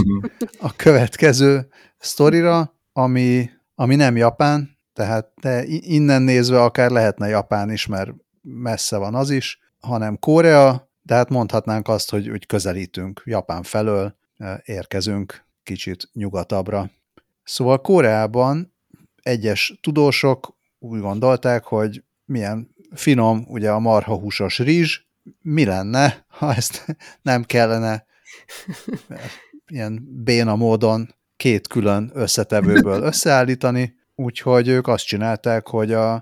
a 0.60 0.76
következő 0.76 1.68
sztorira, 1.98 2.76
ami, 2.94 3.50
ami 3.76 3.96
nem 3.96 4.18
Japán, 4.18 4.73
tehát 4.94 5.32
de 5.42 5.64
innen 5.66 6.22
nézve 6.22 6.62
akár 6.62 6.90
lehetne 6.90 7.28
Japán 7.28 7.72
is, 7.72 7.86
mert 7.86 8.12
messze 8.42 8.98
van 8.98 9.16
az 9.16 9.30
is, 9.30 9.60
hanem 9.80 10.20
Korea, 10.20 10.90
de 11.02 11.16
hát 11.16 11.30
mondhatnánk 11.30 11.88
azt, 11.88 12.10
hogy, 12.10 12.28
hogy 12.28 12.46
közelítünk 12.46 13.22
Japán 13.26 13.64
felől, 13.64 14.16
eh, 14.38 14.58
érkezünk 14.64 15.46
kicsit 15.64 16.10
nyugatabbra. 16.14 16.90
Szóval 17.44 17.82
Koreában 17.82 18.74
egyes 19.22 19.80
tudósok 19.82 20.56
úgy 20.80 21.00
gondolták, 21.00 21.64
hogy 21.64 22.04
milyen 22.26 22.76
finom 22.92 23.46
ugye 23.48 23.72
a 23.72 23.80
marha 23.80 24.16
húsos 24.16 24.60
rizs, 24.60 25.02
mi 25.42 25.66
lenne, 25.66 26.26
ha 26.28 26.54
ezt 26.54 26.98
nem 27.22 27.44
kellene 27.44 28.06
ilyen 29.68 30.08
béna 30.24 30.56
módon 30.56 31.16
két 31.36 31.68
külön 31.68 32.12
összetevőből 32.14 33.02
összeállítani, 33.12 33.96
úgyhogy 34.16 34.68
ők 34.68 34.88
azt 34.88 35.06
csinálták, 35.06 35.68
hogy 35.68 35.94
a, 35.94 36.14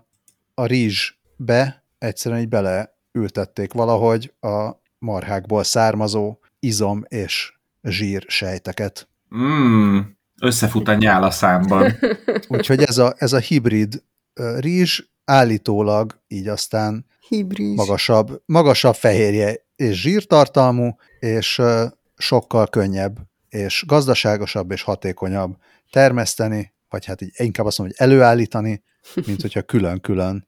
a 0.54 0.66
rizsbe 0.66 1.84
egyszerűen 1.98 2.42
így 2.42 2.50
beleültették 2.50 3.74
valahogy 3.74 4.34
a 4.40 4.72
marhákból 5.00 5.64
származó 5.64 6.38
izom 6.60 7.04
és 7.08 7.54
zsír 7.84 8.26
sejteket. 8.28 9.08
Mm, 9.36 10.00
összefut 10.42 10.88
a 10.88 10.94
nyál 10.94 11.24
a 11.24 11.32
számban. 11.32 11.94
Úgyhogy 12.48 12.82
ez 12.84 12.98
a, 12.98 13.14
ez 13.18 13.34
a 13.34 13.40
hibrid 13.40 14.04
rizs 14.58 15.04
állítólag 15.26 16.20
így 16.28 16.48
aztán 16.48 17.06
Hibris. 17.28 17.76
magasabb, 17.76 18.42
magasabb 18.46 18.96
fehérje 18.96 19.56
és 19.76 20.02
zsírtartalmú, 20.02 20.96
és 21.20 21.62
sokkal 22.18 22.68
könnyebb, 22.68 23.18
és 23.50 23.84
gazdaságosabb 23.88 24.72
és 24.72 24.82
hatékonyabb 24.82 25.58
termeszteni, 25.90 26.74
vagy 26.92 27.06
hát 27.06 27.22
így 27.22 27.32
inkább 27.34 27.66
azt 27.66 27.78
mondom, 27.78 27.98
hogy 27.98 28.08
előállítani, 28.08 28.84
mint 29.26 29.42
hogyha 29.42 29.62
külön-külön 29.62 30.48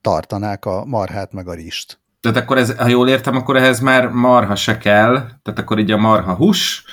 tartanák 0.00 0.64
a 0.64 0.84
marhát 0.84 1.32
meg 1.32 1.48
a 1.48 1.54
rist. 1.54 2.00
Tehát 2.20 2.38
akkor 2.38 2.58
ez, 2.58 2.76
ha 2.76 2.88
jól 2.88 3.08
értem, 3.08 3.36
akkor 3.36 3.56
ehhez 3.56 3.80
már 3.80 4.08
marha 4.08 4.54
se 4.54 4.78
kell, 4.78 5.12
tehát 5.14 5.58
akkor 5.58 5.78
így 5.78 5.90
a 5.90 5.96
marha 5.96 6.34
hús, 6.34 6.84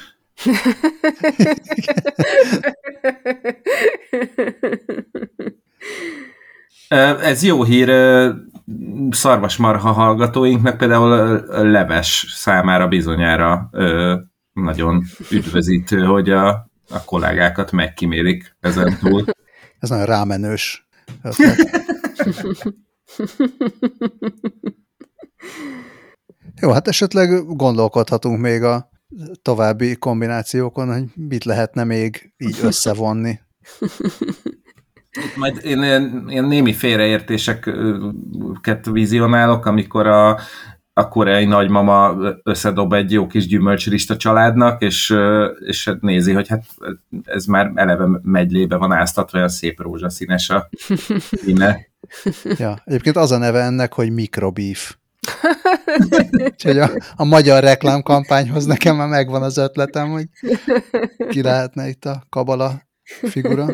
Ez 7.19 7.43
jó 7.43 7.63
hír 7.63 7.89
szarvasmarha 9.10 9.91
hallgatóinknak, 9.91 10.78
például 10.78 11.10
leves 11.72 12.26
számára 12.30 12.88
bizonyára 12.88 13.69
nagyon 14.54 15.04
üdvözítő, 15.32 16.04
hogy 16.04 16.30
a, 16.30 16.69
a 16.89 17.04
kollégákat 17.04 17.71
megkímérik 17.71 18.56
ezen 18.60 18.97
túl. 18.99 19.25
Ez 19.80 19.89
nagyon 19.89 20.06
rámenős. 20.06 20.88
Jó, 26.62 26.71
hát 26.71 26.88
esetleg 26.88 27.45
gondolkodhatunk 27.45 28.39
még 28.39 28.63
a 28.63 28.89
további 29.41 29.95
kombinációkon, 29.95 30.93
hogy 30.93 31.04
mit 31.15 31.43
lehetne 31.43 31.84
még 31.84 32.34
így 32.38 32.60
összevonni. 32.63 33.39
Majd 35.36 35.60
én 35.63 35.84
ilyen 36.28 36.45
némi 36.45 36.73
félreértéseket 36.73 38.86
vizionálok, 38.91 39.65
amikor 39.65 40.08
a, 40.08 40.39
a 41.00 41.08
koreai 41.08 41.46
nagymama 41.46 42.16
összedob 42.44 42.94
egy 42.94 43.12
jó 43.12 43.28
kis 43.28 43.48
gyümölcsrist 43.48 44.12
a 44.12 44.18
családnak, 44.18 44.82
és, 44.82 45.16
és 45.60 45.86
hát 45.86 46.02
nézi, 46.02 46.34
hogy 46.34 46.48
hát 46.48 46.64
ez 47.24 47.46
már 47.46 47.72
eleve 47.76 48.08
megylébe 48.22 48.76
van 48.76 48.92
áztatva, 48.92 49.38
olyan 49.38 49.50
szép 49.50 49.82
rózsaszínes 49.82 50.50
a 50.50 50.70
színe. 51.32 51.88
Ja, 52.58 52.82
egyébként 52.86 53.16
az 53.16 53.32
a 53.32 53.38
neve 53.38 53.62
ennek, 53.62 53.94
hogy 53.94 54.12
Microbeef. 54.12 54.96
Úgyhogy 56.32 56.78
a, 56.78 56.90
a 57.16 57.24
magyar 57.24 57.64
reklámkampányhoz 57.64 58.66
nekem 58.66 58.96
már 58.96 59.08
megvan 59.08 59.44
az 59.44 59.58
ötletem, 59.58 60.10
hogy 60.10 60.26
ki 61.30 61.42
lehetne 61.42 61.88
itt 61.88 62.06
a 62.06 62.24
kabala 62.30 62.82
figura. 63.22 63.66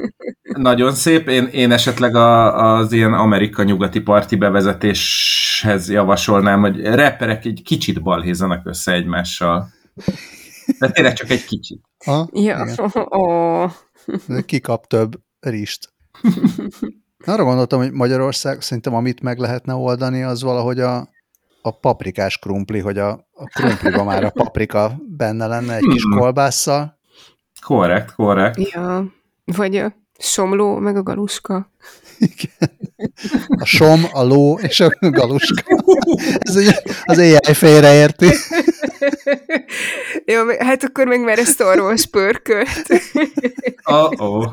Nagyon 0.56 0.94
szép. 0.94 1.30
Én, 1.30 1.46
én 1.46 1.72
esetleg 1.72 2.16
a, 2.16 2.56
az 2.76 2.92
ilyen 2.92 3.14
Amerika 3.14 3.64
nyugati 3.64 4.00
parti 4.00 4.36
bevezetéshez 4.36 5.90
javasolnám, 5.90 6.62
hogy 6.62 6.82
reperek 6.82 7.46
egy 7.46 7.62
kicsit 7.64 8.02
balhézanak 8.02 8.68
össze 8.68 8.92
egymással. 8.92 9.68
De 10.80 10.92
tényleg 10.92 11.14
csak 11.14 11.30
egy 11.30 11.46
kicsit. 11.46 11.82
Ha? 12.06 12.30
Ja. 12.34 12.66
De 14.28 14.42
Ki 14.42 14.60
kap 14.60 14.88
több 14.88 15.20
rist. 15.40 15.94
Arra 17.26 17.44
gondoltam, 17.44 17.80
hogy 17.80 17.92
Magyarország 17.92 18.62
szerintem 18.62 18.96
amit 18.96 19.22
meg 19.22 19.38
lehetne 19.38 19.74
oldani, 19.74 20.24
az 20.24 20.44
valahogy 20.44 20.80
a, 20.80 21.10
a 21.62 21.72
paprikás 21.80 22.38
krumpli, 22.38 22.80
hogy 22.80 22.98
a, 22.98 23.10
a 23.34 23.46
krumpliba 23.54 24.04
már 24.04 24.24
a 24.24 24.30
paprika 24.30 24.96
benne 25.18 25.48
lenne 25.48 25.76
egy 25.76 25.88
kis 25.92 26.04
Hmm. 26.04 26.20
kolbásszal. 26.20 27.00
Korrekt, 27.66 28.14
korrekt. 28.14 28.72
Ja, 28.72 29.14
vagy 29.46 29.84
somló, 30.18 30.78
meg 30.78 30.96
a 30.98 31.04
galuska. 31.04 31.72
A 33.48 33.66
som, 33.66 34.04
a 34.12 34.24
ló 34.24 34.60
és 34.60 34.80
a 34.80 34.90
galuska. 35.00 35.64
Ez 36.40 36.56
ugye 36.56 36.82
az 37.04 37.18
AI 37.18 37.54
félreérti. 37.54 38.30
Jó, 40.26 40.48
hát 40.60 40.84
akkor 40.84 41.08
meg 41.08 41.20
már 41.20 41.40
a 41.40 41.44
Star 41.44 41.80
Wars 41.80 42.06
pörkölt. 42.06 42.88
Oh, 43.84 44.12
oh. 44.18 44.52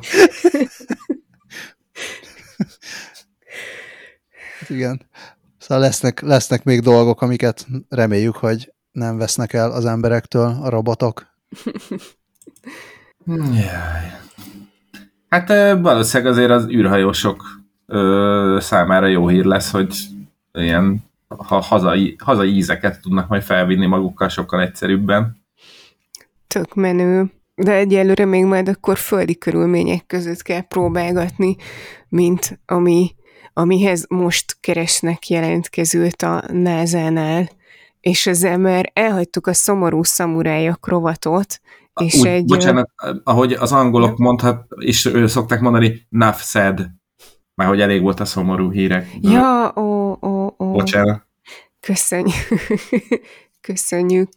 Igen. 4.69 5.11
Szóval 5.59 5.83
lesznek, 5.83 6.21
lesznek 6.21 6.65
még 6.65 6.81
dolgok, 6.81 7.23
amiket 7.23 7.67
reméljük, 7.89 8.37
hogy 8.37 8.73
nem 8.93 9.17
vesznek 9.19 9.53
el 9.53 9.73
az 9.73 9.85
emberektől 9.85 10.59
a 10.63 10.69
robotok. 10.69 11.27
Jaj. 13.27 14.21
Hát 15.33 15.79
valószínűleg 15.81 16.33
azért 16.33 16.51
az 16.51 16.69
űrhajósok 16.69 17.45
ö, 17.87 18.57
számára 18.61 19.07
jó 19.07 19.29
hír 19.29 19.45
lesz, 19.45 19.71
hogy 19.71 19.97
ilyen 20.53 21.05
ha 21.29 21.61
hazai, 21.61 22.17
hazai 22.19 22.55
ízeket 22.55 23.01
tudnak 23.01 23.29
majd 23.29 23.43
felvinni 23.43 23.87
magukkal 23.87 24.29
sokkal 24.29 24.61
egyszerűbben. 24.61 25.45
Tök 26.47 26.75
menő. 26.75 27.33
De 27.55 27.73
egyelőre 27.73 28.25
még 28.25 28.45
majd 28.45 28.69
akkor 28.69 28.97
földi 28.97 29.39
körülmények 29.39 30.07
között 30.07 30.43
kell 30.43 30.61
próbálgatni, 30.61 31.57
mint 32.09 32.61
ami, 32.67 33.15
amihez 33.53 34.05
most 34.09 34.57
keresnek 34.61 35.29
jelentkezőt 35.29 36.23
a 36.23 36.43
NASA-nál. 36.53 37.49
És 38.01 38.27
ezzel 38.27 38.59
már 38.59 38.91
elhagytuk 38.93 39.47
a 39.47 39.53
szomorú 39.53 40.03
szamurájak 40.03 40.89
rovatot, 40.89 41.61
és 42.01 42.15
Úgy, 42.15 42.27
egy... 42.27 42.45
bocsánat, 42.45 42.91
ahogy 43.25 43.53
az 43.53 43.73
angolok 43.73 44.19
mondhat, 44.19 44.67
és 44.79 45.05
ő 45.05 45.27
szokták 45.27 45.61
mondani, 45.61 46.07
enough 46.11 46.39
said, 46.39 46.91
már 47.55 47.69
hogy 47.69 47.81
elég 47.81 48.03
volt 48.03 48.21
a 48.21 48.25
szomorú 48.25 48.71
hírek. 48.71 49.09
Ja, 49.21 49.73
ó, 49.77 50.19
ó, 50.27 50.55
ó. 50.59 50.71
Bocsánat. 50.73 51.27
Köszönjük. 51.81 52.49
Köszönjük. 53.61 54.29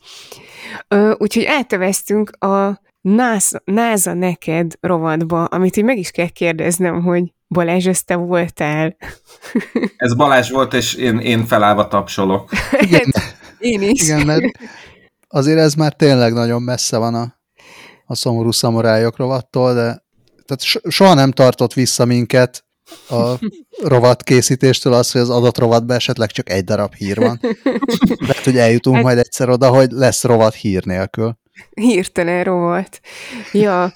Úgyhogy 1.18 1.46
áteveztünk 1.46 2.30
a 2.44 2.82
NASA, 3.02 3.62
NASA 3.66 4.14
neked 4.14 4.74
rovatba, 4.80 5.44
amit 5.44 5.78
így 5.78 5.84
meg 5.84 5.98
is 5.98 6.12
kell 6.12 6.28
kérdeznem, 6.28 7.02
hogy 7.02 7.34
Balázs, 7.48 7.88
ezt 7.88 8.06
te 8.06 8.16
voltál? 8.16 8.96
Ez 9.98 10.14
Balázs 10.16 10.50
volt, 10.50 10.74
és 10.74 10.94
én, 10.94 11.20
én 11.20 11.46
felállva 11.46 11.88
tapsolok. 11.88 12.50
Igen, 12.88 13.12
Én 13.60 13.82
is. 13.82 14.02
igen, 14.02 14.26
mert 14.26 14.46
azért 15.28 15.60
ez 15.60 15.74
már 15.74 15.94
tényleg 15.94 16.34
nagyon 16.34 16.62
messze 16.62 16.98
van 16.98 17.16
a, 17.16 17.36
a 18.06 18.16
szomorú 18.16 18.52
szamorájok 18.52 19.18
rovattól, 19.18 19.74
de 19.74 20.04
tehát 20.46 20.62
so, 20.62 20.80
soha 20.90 21.14
nem 21.14 21.32
tartott 21.32 21.74
vissza 21.74 22.06
minket 22.06 22.66
a 23.10 23.34
rovat 23.84 24.24
készítéstől 24.24 24.94
az, 24.94 25.12
hogy 25.12 25.22
az 25.22 25.30
adott 25.30 25.58
rovatban 25.58 25.96
esetleg 25.96 26.32
csak 26.32 26.50
egy 26.50 26.64
darab 26.64 26.94
hír 26.94 27.18
van. 27.18 27.40
Lehet, 28.28 28.44
hogy 28.44 28.58
eljutunk 28.58 28.96
Hát- 28.96 29.06
majd 29.06 29.18
egyszer 29.18 29.50
oda, 29.50 29.70
hogy 29.70 29.92
lesz 29.92 30.24
rovat 30.24 30.54
hír 30.54 30.86
nélkül. 30.86 31.38
Hirtelen 31.74 32.44
rovat. 32.44 33.00
Ja. 33.52 33.94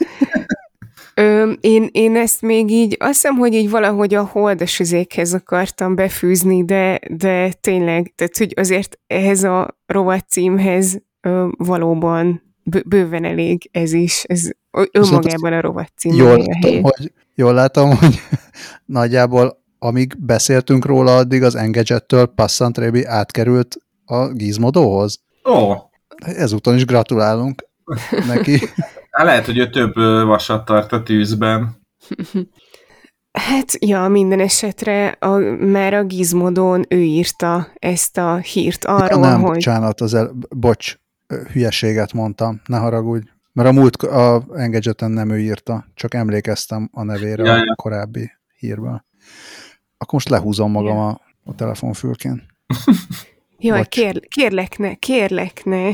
Ö, 1.14 1.52
én, 1.60 1.90
én 1.92 2.16
ezt 2.16 2.42
még 2.42 2.72
így, 2.72 2.96
azt 3.00 3.14
hiszem, 3.14 3.36
hogy 3.36 3.54
így 3.54 3.70
valahogy 3.70 4.14
a 4.14 4.24
holdas 4.24 4.80
üzékhez 4.80 5.34
akartam 5.34 5.96
befűzni, 5.96 6.66
de, 6.66 7.00
de 7.10 7.52
tényleg, 7.52 8.14
tehát 8.16 8.38
hogy 8.38 8.54
azért 8.56 9.00
ehhez 9.08 9.44
a 9.44 9.78
rovat 9.86 10.30
címhez 10.30 11.02
ö, 11.22 11.48
valóban 11.58 12.49
bőven 12.86 13.26
elég 13.26 13.70
ez 13.72 13.94
is, 13.94 14.24
ez 14.24 14.50
ö- 14.72 14.90
önmagában 14.98 15.54
a 15.54 15.62
rovat 15.62 15.92
cím. 15.96 16.14
Jól 16.16 16.38
látom, 16.38 16.82
hogy, 16.82 17.12
jól 17.36 17.54
látom, 17.54 17.96
hogy 17.96 18.20
nagyjából 18.86 19.62
amíg 19.80 20.16
beszéltünk 20.26 20.86
róla, 20.86 21.16
addig 21.16 21.44
az 21.44 21.56
Engadget-től 21.56 22.26
Passant 22.26 22.78
Rébi 22.78 23.06
átkerült 23.06 23.78
a 24.06 24.28
Gizmodóhoz. 24.28 25.20
Ó, 25.50 25.74
Ezúton 26.18 26.76
is 26.76 26.86
gratulálunk 26.86 27.68
neki. 28.28 28.60
hát 29.12 29.26
lehet, 29.26 29.46
hogy 29.46 29.58
ő 29.58 29.70
több 29.70 29.96
vasat 30.26 30.66
tart 30.66 30.92
a 30.92 31.04
tűzben. 31.04 31.78
Hát, 33.32 33.86
ja, 33.86 34.08
minden 34.08 34.40
esetre 34.40 35.08
a, 35.08 35.38
már 35.66 35.94
a 35.94 36.04
Gizmodon 36.04 36.86
ő 36.88 37.02
írta 37.02 37.68
ezt 37.74 38.18
a 38.18 38.36
hírt 38.36 38.86
arról, 38.86 39.08
ja, 39.08 39.30
nem, 39.30 39.42
hogy... 39.42 39.54
bocsánat, 39.54 40.02
az 40.02 40.14
el, 40.14 40.32
bocs, 40.50 40.99
hülyeséget 41.52 42.14
mondtam, 42.14 42.62
ne 42.66 42.78
haragudj. 42.78 43.28
Mert 43.54 43.70
a 43.70 43.72
múlt, 43.72 43.96
a 43.96 44.44
Engadgeten 44.56 45.12
nem 45.12 45.30
ő 45.30 45.40
írta, 45.40 45.86
csak 45.94 46.14
emlékeztem 46.14 46.90
a 46.92 47.04
nevére 47.04 47.44
Ja, 47.44 47.54
a 47.54 47.76
korábbi 47.76 48.32
hírben. 48.60 49.06
Akkor 49.98 50.14
most 50.14 50.30
lehúzom 50.30 50.72
magam 50.72 50.98
a, 50.98 51.22
a 51.44 51.56
telefonfülkén. 51.56 52.44
Jaj, 53.60 53.78
Bocs. 53.78 53.88
kér, 53.88 54.28
kérlek 54.28 54.78
ne, 54.78 54.94
kérlek 54.94 55.62
ne. 55.64 55.92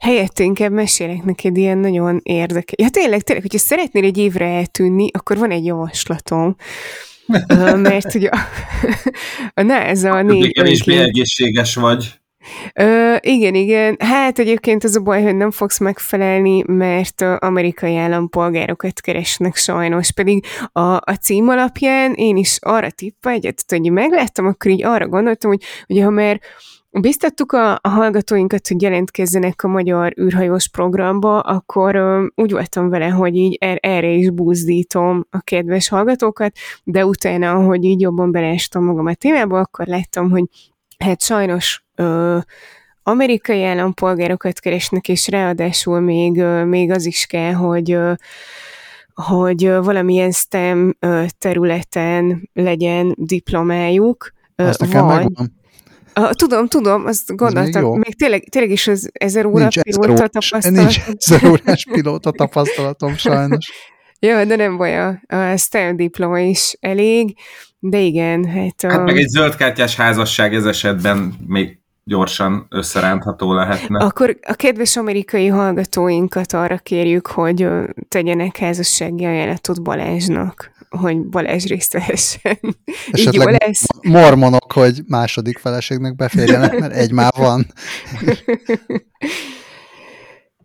Helyett 0.00 0.38
inkább 0.38 0.72
mesélek 0.72 1.24
neked 1.24 1.56
ilyen 1.56 1.78
nagyon 1.78 2.20
érdekes. 2.22 2.74
Ja 2.78 2.88
tényleg, 2.88 3.22
tényleg, 3.22 3.44
hogyha 3.44 3.58
szeretnél 3.58 4.04
egy 4.04 4.18
évre 4.18 4.46
eltűnni, 4.46 5.10
akkor 5.12 5.38
van 5.38 5.50
egy 5.50 5.64
javaslatom. 5.64 6.56
Mert 7.76 8.14
ugye 8.14 8.28
a, 8.28 8.38
a 9.60 9.62
NASA 9.62 10.10
a 10.10 10.22
négy 10.22 10.52
önként- 10.58 10.88
egészséges 10.88 11.74
vagy. 11.74 12.20
Ö, 12.74 13.16
igen, 13.20 13.54
igen. 13.54 13.96
Hát 13.98 14.38
egyébként 14.38 14.84
az 14.84 14.96
a 14.96 15.00
baj, 15.00 15.22
hogy 15.22 15.36
nem 15.36 15.50
fogsz 15.50 15.78
megfelelni, 15.78 16.62
mert 16.66 17.20
amerikai 17.38 17.96
állampolgárokat 17.96 19.00
keresnek 19.00 19.56
sajnos, 19.56 20.12
pedig 20.12 20.44
a, 20.72 20.80
a 20.80 21.16
cím 21.20 21.48
alapján 21.48 22.12
én 22.12 22.36
is 22.36 22.58
arra 22.60 22.90
tippeljetek, 22.90 23.54
hogy 23.68 23.92
megláttam, 23.92 24.46
akkor 24.46 24.70
így 24.70 24.84
arra 24.84 25.08
gondoltam, 25.08 25.50
hogy 25.50 25.62
ugye 25.88 26.04
ha 26.04 26.10
már 26.10 26.40
biztattuk 27.00 27.52
a, 27.52 27.72
a 27.72 27.88
hallgatóinkat, 27.88 28.68
hogy 28.68 28.82
jelentkezzenek 28.82 29.62
a 29.62 29.68
magyar 29.68 30.12
űrhajós 30.20 30.68
programba, 30.68 31.40
akkor 31.40 31.94
ö, 31.94 32.26
úgy 32.34 32.52
voltam 32.52 32.88
vele, 32.88 33.08
hogy 33.08 33.36
így 33.36 33.56
er, 33.60 33.78
erre 33.80 34.08
is 34.10 34.30
buzdítom 34.30 35.26
a 35.30 35.40
kedves 35.40 35.88
hallgatókat, 35.88 36.56
de 36.84 37.06
utána, 37.06 37.50
ahogy 37.50 37.84
így 37.84 38.00
jobban 38.00 38.30
beleestem 38.30 38.84
magam 38.84 39.06
a 39.06 39.14
témába, 39.14 39.58
akkor 39.58 39.86
láttam, 39.86 40.30
hogy 40.30 40.44
hát 40.98 41.22
sajnos 41.22 41.85
ö, 41.96 42.38
amerikai 43.02 43.64
állampolgárokat 43.64 44.60
keresnek, 44.60 45.08
és 45.08 45.28
ráadásul 45.28 46.00
még, 46.00 46.38
ö, 46.38 46.64
még 46.64 46.90
az 46.90 47.06
is 47.06 47.26
kell, 47.26 47.52
hogy 47.52 47.92
ö, 47.92 48.12
hogy 49.14 49.68
valamilyen 49.68 50.30
STEM 50.30 50.96
területen 51.38 52.50
legyen 52.52 53.14
diplomájuk. 53.18 54.32
Ö, 54.56 54.66
Azt 54.66 54.80
nekem 54.80 55.06
megvan. 55.06 55.54
Ah, 56.12 56.30
tudom, 56.30 56.66
tudom, 56.66 57.06
azt 57.06 57.36
gondoltam. 57.36 57.82
Még, 57.82 57.92
még 57.92 58.14
tényleg, 58.16 58.44
tényleg 58.48 58.70
is 58.70 58.86
az 58.88 59.10
ezer 59.12 59.46
óra 59.46 59.58
Nincs 59.58 59.78
ezer, 59.78 60.00
pilóta 60.00 60.12
órás, 60.12 60.48
tapasztalatom. 60.48 60.84
nincs 60.84 61.00
ezer 61.18 61.44
órás 61.50 61.86
pilóta 61.92 62.30
tapasztalatom 62.30 63.16
sajnos. 63.16 63.70
Jó, 64.20 64.44
de 64.44 64.56
nem 64.56 64.76
baj, 64.76 64.98
a, 64.98 65.20
a 65.26 65.56
STEM 65.56 65.96
diploma 65.96 66.38
is 66.40 66.76
elég, 66.80 67.36
de 67.78 67.98
igen, 67.98 68.44
hát... 68.44 68.82
Hát 68.92 68.98
a- 69.00 69.02
meg 69.02 69.16
egy 69.16 69.28
zöldkártyás 69.28 69.96
házasság 69.96 70.54
ez 70.54 70.64
esetben 70.64 71.34
még 71.46 71.78
gyorsan 72.08 72.66
összerántható 72.68 73.52
lehetne. 73.52 74.04
Akkor 74.04 74.38
a 74.42 74.54
kedves 74.54 74.96
amerikai 74.96 75.46
hallgatóinkat 75.46 76.52
arra 76.52 76.78
kérjük, 76.78 77.26
hogy 77.26 77.68
tegyenek 78.08 78.56
házassági 78.56 79.24
ajánlatot 79.24 79.82
Balázsnak, 79.82 80.70
hogy 80.88 81.16
Balázs 81.16 81.64
részt 81.64 81.92
vehessen. 81.92 82.58
Így 82.62 83.34
jó 83.34 83.42
Esetleg 83.42 83.62
lesz. 83.66 83.84
mormonok, 84.02 84.72
hogy 84.72 85.02
második 85.06 85.58
feleségnek 85.58 86.16
beférjenek, 86.16 86.78
mert 86.78 86.94
egy 86.94 87.12
már 87.12 87.32
van. 87.36 87.66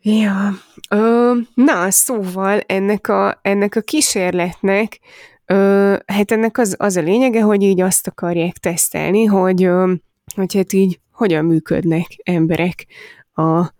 Ja, 0.04 0.49
ö, 0.89 1.34
na, 1.54 1.91
szóval 1.91 2.60
ennek 2.65 3.08
a, 3.08 3.39
ennek 3.41 3.75
a 3.75 3.82
kísérletnek, 3.82 4.99
ö, 5.45 5.95
hát 6.06 6.32
ennek 6.32 6.58
az, 6.58 6.75
az 6.77 6.95
a 6.95 7.01
lényege, 7.01 7.41
hogy 7.41 7.62
így 7.62 7.82
azt 7.82 8.08
akarják 8.08 8.58
tesztelni, 8.58 9.25
hogy, 9.25 9.63
ö, 9.63 9.93
hogy 10.36 10.54
hát 10.56 10.73
így 10.73 10.99
hogyan 11.21 11.45
működnek 11.45 12.07
emberek 12.23 12.86
a 13.34 13.73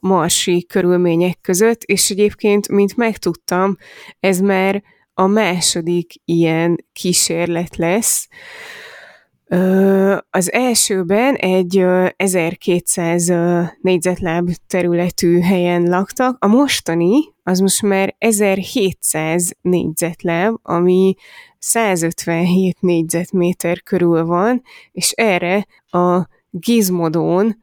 marsi 0.00 0.66
körülmények 0.66 1.40
között, 1.40 1.82
és 1.82 2.10
egyébként, 2.10 2.68
mint 2.68 2.96
megtudtam, 2.96 3.76
ez 4.20 4.40
már 4.40 4.82
a 5.14 5.26
második 5.26 6.12
ilyen 6.24 6.76
kísérlet 6.92 7.76
lesz, 7.76 8.28
Az 10.30 10.52
elsőben 10.52 11.34
egy 11.34 11.78
ö, 11.78 12.06
1200 12.16 13.28
ö, 13.28 13.62
négyzetláb 13.80 14.50
területű 14.66 15.40
helyen 15.40 15.82
laktak, 15.82 16.36
a 16.40 16.46
mostani 16.46 17.34
az 17.42 17.58
most 17.58 17.82
már 17.82 18.14
1700 18.18 19.56
négyzetláb, 19.60 20.54
ami 20.62 21.14
157 21.58 22.80
négyzetméter 22.80 23.82
körül 23.82 24.24
van, 24.24 24.62
és 24.92 25.10
erre 25.10 25.66
a 25.86 26.26
Gizmodon 26.60 27.56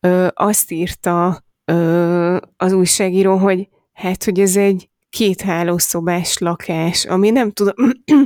ö, 0.00 0.26
azt 0.34 0.70
írta 0.70 1.44
ö, 1.64 2.36
az 2.56 2.72
újságíró, 2.72 3.36
hogy 3.36 3.68
hát, 3.92 4.24
hogy 4.24 4.40
ez 4.40 4.56
egy 4.56 4.90
két 5.10 5.40
hálószobás 5.40 6.38
lakás, 6.38 7.04
ami 7.04 7.30
nem 7.30 7.50
tudom, 7.50 7.74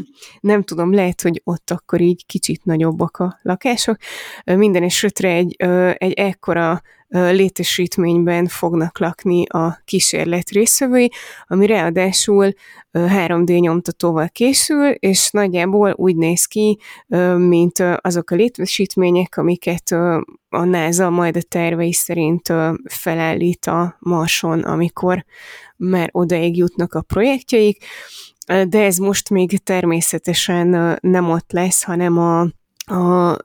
nem 0.41 0.63
tudom, 0.63 0.93
lehet, 0.93 1.23
hogy 1.23 1.41
ott 1.45 1.71
akkor 1.71 2.01
így 2.01 2.27
kicsit 2.27 2.65
nagyobbak 2.65 3.17
a 3.17 3.39
lakások. 3.43 3.97
Minden 4.45 4.83
esetre 4.83 5.29
egy, 5.29 5.57
egy 5.93 6.13
ekkora 6.13 6.83
létesítményben 7.19 8.47
fognak 8.47 8.99
lakni 8.99 9.47
a 9.47 9.81
kísérlet 9.85 10.51
részvevői, 10.51 11.11
ami 11.47 11.67
ráadásul 11.67 12.53
ö, 12.91 13.07
3D 13.09 13.61
nyomtatóval 13.61 14.29
készül, 14.29 14.91
és 14.91 15.31
nagyjából 15.31 15.95
úgy 15.97 16.17
néz 16.17 16.45
ki, 16.45 16.79
mint 17.37 17.79
azok 18.01 18.31
a 18.31 18.35
létesítmények, 18.35 19.37
amiket 19.37 19.91
a 20.49 20.65
NASA 20.65 21.11
majd 21.11 21.37
a 21.37 21.43
tervei 21.43 21.93
szerint 21.93 22.53
felállít 22.85 23.67
a 23.67 23.97
Marson, 23.99 24.61
amikor 24.61 25.25
már 25.77 26.09
odaig 26.13 26.57
jutnak 26.57 26.95
a 26.95 27.03
projektjeik, 27.03 27.85
de 28.47 28.85
ez 28.85 28.97
most 28.97 29.31
még 29.31 29.63
természetesen 29.63 30.99
nem 31.01 31.31
ott 31.31 31.53
lesz, 31.53 31.83
hanem 31.83 32.19
a 32.19 32.47
a 32.87 33.37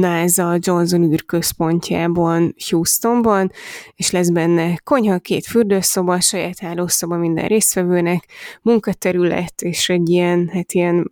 NASA 0.00 0.58
Johnson 0.60 1.02
űrközpontjában, 1.02 2.54
Houstonban, 2.68 3.52
és 3.94 4.10
lesz 4.10 4.28
benne 4.28 4.76
konyha, 4.84 5.18
két 5.18 5.46
fürdőszoba, 5.46 6.20
saját 6.20 6.58
hálószoba 6.58 7.16
minden 7.16 7.46
résztvevőnek, 7.46 8.24
munkaterület, 8.62 9.62
és 9.62 9.88
egy 9.88 10.08
ilyen, 10.08 10.50
hát 10.52 10.72
ilyen 10.72 11.10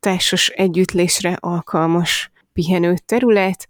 társas 0.00 0.48
együttlésre 0.48 1.36
alkalmas 1.40 2.30
pihenő 2.52 2.94
terület, 3.06 3.68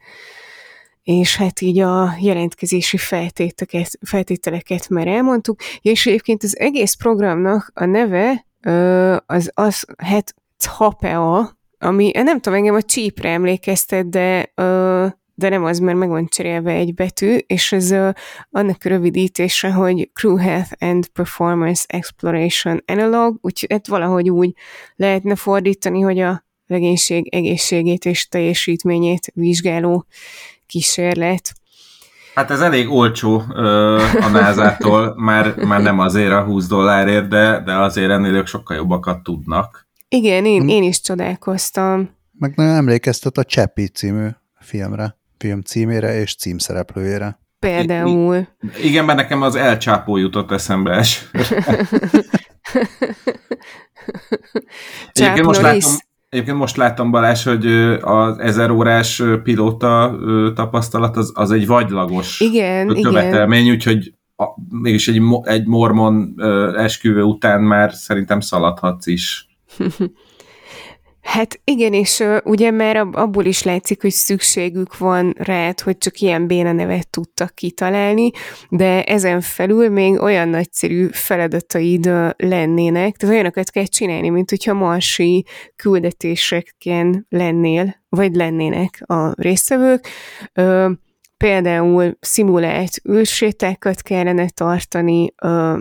és 1.02 1.36
hát 1.36 1.60
így 1.60 1.78
a 1.78 2.14
jelentkezési 2.20 2.96
feltételeket, 2.96 3.98
feltételeket 4.00 4.88
már 4.88 5.06
elmondtuk, 5.06 5.60
és 5.80 6.06
egyébként 6.06 6.42
az 6.42 6.58
egész 6.58 6.94
programnak 6.94 7.70
a 7.74 7.84
neve 7.84 8.46
az 9.26 9.50
az, 9.54 9.84
hát 9.96 10.34
Hapea, 10.66 11.58
ami 11.84 12.10
nem 12.14 12.40
tudom, 12.40 12.58
engem 12.58 12.74
a 12.74 12.82
csípre 12.82 13.28
emlékeztet, 13.28 14.08
de, 14.08 14.52
de 15.34 15.48
nem 15.48 15.64
az, 15.64 15.78
mert 15.78 15.98
meg 15.98 16.08
van 16.08 16.26
cserélve 16.26 16.72
egy 16.72 16.94
betű, 16.94 17.36
és 17.46 17.72
ez 17.72 17.90
annak 18.50 18.76
a 18.84 18.88
rövidítése, 18.88 19.72
hogy 19.72 20.10
Crew 20.12 20.36
Health 20.36 20.72
and 20.78 21.06
Performance 21.06 21.84
Exploration 21.86 22.82
Analog, 22.86 23.38
úgyhogy 23.40 23.72
hát 23.72 23.86
valahogy 23.86 24.30
úgy 24.30 24.54
lehetne 24.96 25.34
fordítani, 25.34 26.00
hogy 26.00 26.18
a 26.18 26.44
legénység 26.66 27.34
egészségét 27.34 28.04
és 28.04 28.28
teljesítményét 28.28 29.32
vizsgáló 29.34 30.06
kísérlet. 30.66 31.52
Hát 32.34 32.50
ez 32.50 32.60
elég 32.60 32.90
olcsó 32.90 33.42
ö, 33.54 34.02
a 34.20 34.28
NASA-tól, 34.28 35.14
már, 35.28 35.56
már 35.56 35.82
nem 35.82 35.98
azért 35.98 36.32
a 36.32 36.42
20 36.42 36.66
dollárért, 36.66 37.28
de, 37.28 37.62
de 37.64 37.72
azért 37.72 38.10
ennél 38.10 38.34
ők 38.34 38.46
sokkal 38.46 38.76
jobbakat 38.76 39.22
tudnak. 39.22 39.83
Igen, 40.14 40.44
én, 40.44 40.68
én 40.68 40.82
is 40.82 41.00
csodálkoztam. 41.00 42.10
Meg 42.38 42.52
nem 42.56 42.66
emlékeztet 42.66 43.38
a 43.38 43.44
Cseppi 43.44 43.88
című 43.88 44.26
filmre, 44.60 45.16
film 45.38 45.60
címére 45.60 46.20
és 46.20 46.36
címszereplőjére. 46.36 47.38
Például. 47.58 48.48
Igen, 48.82 49.04
mert 49.04 49.18
nekem 49.18 49.42
az 49.42 49.54
elcsápó 49.54 50.16
jutott 50.16 50.50
eszembe 50.50 50.92
Egyébként 55.12 55.46
most 55.46 55.60
látom, 55.60 55.92
Egyébként 56.28 56.58
most 56.58 56.76
láttam 56.76 57.10
Balázs, 57.10 57.44
hogy 57.44 57.66
az 58.00 58.38
ezer 58.38 58.70
órás 58.70 59.22
pilóta 59.42 60.18
tapasztalat 60.54 61.16
az, 61.16 61.32
az 61.34 61.50
egy 61.50 61.66
vagylagos 61.66 62.40
igen, 62.40 63.02
követelmény, 63.02 63.62
igen. 63.62 63.74
úgyhogy 63.74 64.14
a, 64.36 64.44
mégis 64.68 65.08
egy, 65.08 65.22
egy 65.42 65.66
mormon 65.66 66.34
esküvő 66.76 67.22
után 67.22 67.62
már 67.62 67.92
szerintem 67.92 68.40
szaladhatsz 68.40 69.06
is. 69.06 69.48
Hát 71.24 71.60
igen, 71.64 71.92
és 71.92 72.24
ugye 72.44 72.70
már 72.70 72.96
abból 72.96 73.44
is 73.44 73.62
látszik, 73.62 74.02
hogy 74.02 74.10
szükségük 74.10 74.98
van 74.98 75.34
rá, 75.38 75.72
hogy 75.84 75.98
csak 75.98 76.18
ilyen 76.18 76.46
béna 76.46 76.72
nevet 76.72 77.10
tudtak 77.10 77.54
kitalálni, 77.54 78.30
de 78.68 79.04
ezen 79.04 79.40
felül 79.40 79.88
még 79.88 80.20
olyan 80.20 80.48
nagyszerű 80.48 81.08
feladataid 81.12 82.10
lennének, 82.36 83.16
tehát 83.16 83.34
olyanokat 83.34 83.70
kell 83.70 83.84
csinálni, 83.84 84.28
mint 84.28 84.50
hogyha 84.50 84.74
marsi 84.74 85.44
küldetéseken 85.76 87.26
lennél, 87.28 88.02
vagy 88.08 88.34
lennének 88.34 89.02
a 89.06 89.42
résztvevők. 89.42 90.08
Például 91.36 92.16
szimulált 92.20 93.00
űrsétákat 93.10 94.02
kellene 94.02 94.48
tartani, 94.48 95.34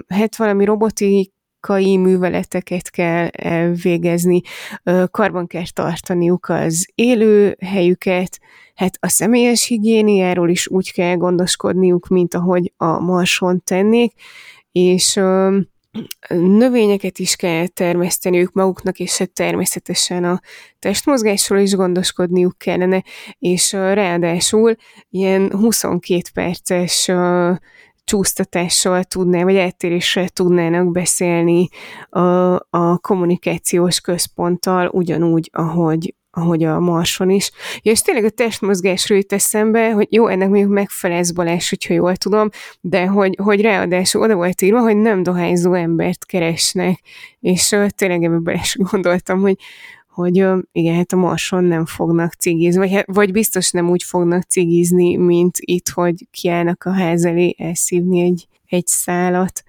hát 0.08 0.36
valami 0.36 0.66
robotik 0.66 1.34
fizikai 1.64 1.98
műveleteket 1.98 2.90
kell 2.90 3.30
végezni, 3.82 4.42
karban 5.12 5.48
kell 5.48 5.64
tartaniuk 5.74 6.50
az 6.50 6.88
élő 6.96 7.58
helyüket, 7.66 8.40
hát 8.76 8.98
a 9.00 9.08
személyes 9.08 9.66
higiéniáról 9.66 10.50
is 10.50 10.68
úgy 10.68 10.92
kell 10.92 11.16
gondoskodniuk, 11.16 12.08
mint 12.08 12.34
ahogy 12.34 12.74
a 12.78 13.00
marson 13.00 13.62
tennék, 13.64 14.14
és 14.72 15.20
növényeket 16.30 17.20
is 17.20 17.36
kell 17.36 17.68
termeszteniük 17.68 18.54
maguknak, 18.54 19.00
és 19.00 19.18
hát 19.18 19.32
természetesen 19.32 20.24
a 20.24 20.40
testmozgásról 20.80 21.60
is 21.60 21.74
gondoskodniuk 21.76 22.58
kellene, 22.58 23.04
és 23.40 23.72
ráadásul 23.72 24.76
ilyen 25.10 25.52
22 25.52 26.22
perces 26.34 27.12
csúsztatással 28.14 29.04
tudná, 29.04 29.44
vagy 29.44 29.56
eltéréssel 29.56 30.30
tudnának 30.30 30.92
beszélni 30.92 31.68
a, 32.10 32.20
a 32.70 32.98
kommunikációs 33.02 34.00
központtal, 34.00 34.88
ugyanúgy, 34.88 35.50
ahogy, 35.54 36.16
ahogy 36.32 36.64
a 36.64 36.80
Marson 36.80 37.30
is. 37.30 37.52
Ja, 37.82 37.92
és 37.92 38.02
tényleg 38.02 38.26
a 38.26 38.30
testmozgásról 38.30 39.18
jut 39.18 39.34
eszembe, 39.34 39.92
hogy 39.92 40.08
jó, 40.10 40.28
ennek 40.28 40.50
mondjuk 40.50 40.72
megfelelsz 40.72 41.32
Balázs, 41.32 41.70
hogyha 41.70 41.94
jól 41.94 42.16
tudom, 42.16 42.50
de 42.82 43.06
hogy, 43.06 43.38
hogy 43.44 43.62
ráadásul 43.62 44.22
oda 44.22 44.36
volt 44.36 44.62
írva, 44.62 44.80
hogy 44.80 44.98
nem 44.98 45.24
dohányzó 45.24 45.74
embert 45.74 46.26
keresnek, 46.26 47.00
és 47.40 47.72
uh, 47.72 47.88
tényleg 47.88 48.24
ebben 48.24 48.44
bele 48.44 48.62
gondoltam, 48.92 49.40
hogy, 49.40 49.56
hogy 50.14 50.46
igen, 50.72 50.96
hát 50.96 51.12
a 51.14 51.16
Marson 51.16 51.64
nem 51.64 51.86
fognak 51.86 52.34
cigizni, 52.34 52.80
vagy, 52.80 52.92
hát, 52.92 53.06
vagy 53.08 53.32
biztos 53.32 53.72
nem 53.72 53.90
úgy 53.90 54.04
fognak 54.04 54.44
cigizni, 54.44 55.16
mint 55.16 55.58
itt, 55.60 55.90
hogy 55.90 56.28
kiállnak 56.32 56.84
a 56.84 56.92
ház 56.92 57.26
elé 57.26 57.56
elszívni 57.58 58.22
egy, 58.22 58.48
egy 58.68 58.88
szálat. 58.88 59.64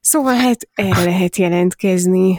Szóval 0.00 0.34
hát 0.34 0.68
erre 0.74 1.04
lehet 1.04 1.36
jelentkezni. 1.36 2.38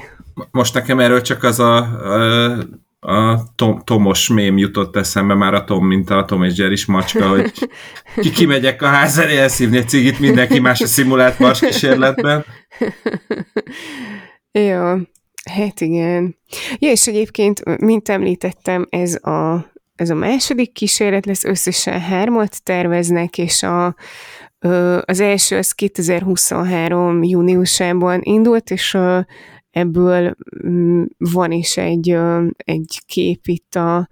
Most 0.51 0.73
nekem 0.73 0.99
erről 0.99 1.21
csak 1.21 1.43
az 1.43 1.59
a, 1.59 1.77
a, 1.77 2.57
a 2.99 3.43
Tom, 3.55 3.81
Tomos 3.83 4.27
mém 4.27 4.57
jutott 4.57 4.95
eszembe, 4.95 5.33
már 5.33 5.53
a 5.53 5.63
Tom, 5.63 5.87
mint 5.87 6.09
a 6.09 6.25
Tom 6.25 6.43
és 6.43 6.57
Jerry 6.57 6.77
macska, 6.87 7.27
hogy 7.27 7.51
ki 8.21 8.29
kimegyek 8.29 8.81
a 8.81 8.87
ház 8.87 9.17
elé 9.17 9.37
elszívni 9.37 9.77
egy 9.77 9.89
cigit, 9.89 10.19
mindenki 10.19 10.59
más 10.59 10.81
a 10.81 10.87
szimulált 10.87 11.39
mars 11.39 11.59
kísérletben. 11.59 12.45
Jó, 14.51 14.93
Hát 15.49 15.81
igen. 15.81 16.35
Ja, 16.79 16.91
és 16.91 17.07
egyébként, 17.07 17.79
mint 17.79 18.09
említettem, 18.09 18.87
ez 18.89 19.15
a, 19.25 19.71
ez 19.95 20.09
a 20.09 20.15
második 20.15 20.71
kísérlet 20.71 21.25
lesz, 21.25 21.43
összesen 21.43 21.99
hármat 21.99 22.63
terveznek, 22.63 23.37
és 23.37 23.63
a, 23.63 23.95
az 25.05 25.19
első 25.19 25.57
az 25.57 25.71
2023 25.71 27.23
júniusában 27.23 28.19
indult, 28.23 28.71
és 28.71 28.97
ebből 29.71 30.35
mm, 30.67 31.03
van 31.17 31.51
is 31.51 31.77
egy, 31.77 32.17
egy 32.57 33.01
kép 33.05 33.47
itt 33.47 33.75
a, 33.75 34.09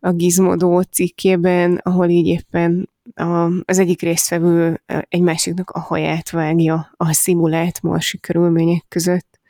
a 0.00 0.12
Gizmodo 0.12 0.82
cikkében, 0.82 1.80
ahol 1.82 2.08
így 2.08 2.26
éppen 2.26 2.88
a, 3.14 3.50
az 3.64 3.78
egyik 3.78 4.02
résztvevő 4.02 4.82
egy 5.08 5.20
másiknak 5.20 5.70
a 5.70 5.80
haját 5.80 6.30
vágja 6.30 6.90
a 6.96 7.12
szimulált 7.12 7.82
marsi 7.82 8.20
körülmények 8.20 8.84
között. 8.88 9.40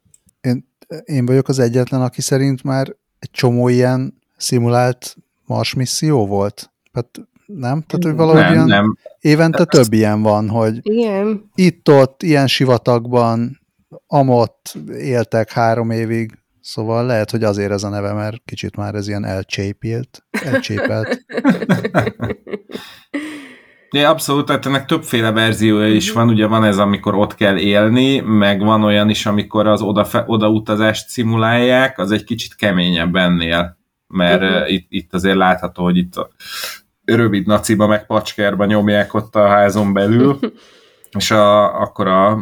Én 0.40 0.67
én 1.04 1.26
vagyok 1.26 1.48
az 1.48 1.58
egyetlen, 1.58 2.02
aki 2.02 2.20
szerint 2.20 2.62
már 2.62 2.96
egy 3.18 3.30
csomó 3.30 3.68
ilyen 3.68 4.18
szimulált 4.36 5.16
Mars 5.46 5.74
misszió 5.74 6.26
volt. 6.26 6.70
Hát 6.92 7.20
nem? 7.46 7.82
Tehát, 7.86 8.04
hogy 8.04 8.14
valahogy 8.14 8.40
nem, 8.40 8.52
ilyen 8.52 8.66
nem. 8.66 8.96
évente 9.20 9.64
több 9.64 9.80
ezt... 9.80 9.92
ilyen 9.92 10.22
van, 10.22 10.48
hogy 10.48 10.78
Igen. 10.82 11.50
itt-ott, 11.54 12.22
ilyen 12.22 12.46
sivatagban, 12.46 13.60
amott 14.06 14.76
éltek 14.98 15.52
három 15.52 15.90
évig, 15.90 16.38
szóval 16.60 17.06
lehet, 17.06 17.30
hogy 17.30 17.44
azért 17.44 17.70
ez 17.70 17.82
a 17.82 17.88
neve, 17.88 18.12
mert 18.12 18.42
kicsit 18.44 18.76
már 18.76 18.94
ez 18.94 19.08
ilyen 19.08 19.24
elcsépült. 19.24 20.24
elcsépelt. 20.30 21.24
Ja, 23.90 24.10
abszolút, 24.10 24.46
tehát 24.46 24.66
ennek 24.66 24.84
többféle 24.84 25.32
verziója 25.32 25.88
is 25.88 26.12
van, 26.12 26.28
ugye 26.28 26.46
van 26.46 26.64
ez, 26.64 26.78
amikor 26.78 27.14
ott 27.14 27.34
kell 27.34 27.56
élni, 27.56 28.20
meg 28.20 28.60
van 28.60 28.84
olyan 28.84 29.08
is, 29.08 29.26
amikor 29.26 29.66
az 29.66 29.82
oda, 29.82 30.06
odautazást 30.26 31.08
szimulálják, 31.08 31.98
az 31.98 32.10
egy 32.10 32.24
kicsit 32.24 32.54
keményebb 32.54 33.14
ennél, 33.14 33.78
mert 34.06 34.42
uh-huh. 34.42 34.72
itt, 34.72 34.86
itt 34.88 35.14
azért 35.14 35.36
látható, 35.36 35.82
hogy 35.82 35.96
itt 35.96 36.16
a 36.16 36.28
rövid 37.04 37.46
naciba 37.46 37.86
meg 37.86 38.06
pacskárba 38.06 38.64
nyomják 38.64 39.14
ott 39.14 39.36
a 39.36 39.46
házon 39.46 39.92
belül, 39.92 40.38
és 41.18 41.30
a, 41.30 41.80
akkor 41.80 42.06
a, 42.06 42.38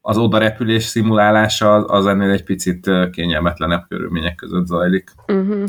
az 0.00 0.16
oda 0.16 0.38
repülés 0.38 0.84
szimulálása 0.84 1.74
az, 1.74 1.84
az 1.86 2.06
ennél 2.06 2.30
egy 2.30 2.44
picit 2.44 2.90
kényelmetlenebb 3.12 3.84
körülmények 3.88 4.34
között 4.34 4.66
zajlik. 4.66 5.12
Uh-huh. 5.26 5.64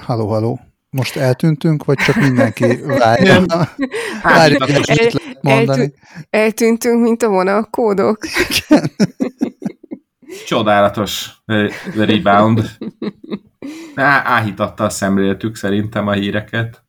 Halló, 0.00 0.28
halló. 0.28 0.60
Most 0.92 1.16
eltűntünk, 1.16 1.84
vagy 1.84 1.98
csak 1.98 2.16
mindenki 2.16 2.64
várja? 2.98 3.44
Várja, 4.22 4.66
el, 4.84 5.08
mondani. 5.40 5.92
eltűntünk, 6.30 7.02
mint 7.02 7.22
a 7.22 7.28
vonalkódok. 7.28 8.18
Csodálatos 10.46 11.30
rebound. 11.94 12.70
Á, 13.94 14.22
áhítatta 14.24 14.84
a 14.84 14.88
szemléltük 14.88 15.56
szerintem 15.56 16.06
a 16.06 16.12
híreket. 16.12 16.84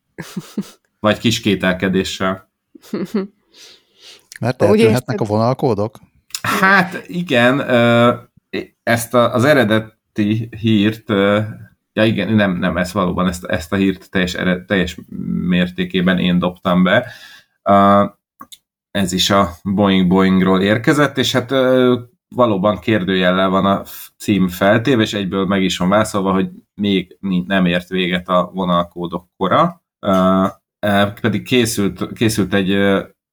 Vagy 1.00 1.18
kis 1.18 1.40
kételkedéssel. 1.40 2.50
Mert 4.40 4.62
eltűnhetnek 4.62 5.20
a 5.20 5.24
vonalkódok? 5.24 5.98
Hát 6.42 7.04
igen, 7.06 7.60
ezt 8.82 9.14
az 9.14 9.44
eredeti 9.44 10.48
hírt 10.60 11.12
ja 11.94 12.04
igen, 12.04 12.34
nem, 12.34 12.56
nem, 12.56 12.76
ez 12.76 12.92
valóban, 12.92 13.26
ezt, 13.26 13.44
ezt 13.44 13.72
a 13.72 13.76
hírt 13.76 14.10
teljes, 14.10 14.36
teljes 14.66 14.98
mértékében 15.48 16.18
én 16.18 16.38
dobtam 16.38 16.82
be. 16.82 17.06
Ez 18.90 19.12
is 19.12 19.30
a 19.30 19.48
Boeing 19.62 20.08
Boeingról 20.08 20.62
érkezett, 20.62 21.18
és 21.18 21.32
hát 21.32 21.50
valóban 22.34 22.78
kérdőjellel 22.78 23.48
van 23.48 23.66
a 23.66 23.82
cím 24.18 24.48
feltéve, 24.48 25.02
és 25.02 25.12
egyből 25.12 25.46
meg 25.46 25.62
is 25.62 25.78
van 25.78 25.88
válaszolva, 25.88 26.32
hogy 26.32 26.50
még 26.80 27.16
nem 27.46 27.66
ért 27.66 27.88
véget 27.88 28.28
a 28.28 28.50
vonalkódok 28.52 29.28
kora. 29.36 29.82
Uh, 30.06 30.50
pedig 31.20 31.42
készült, 31.42 32.12
készült 32.12 32.54
egy 32.54 32.68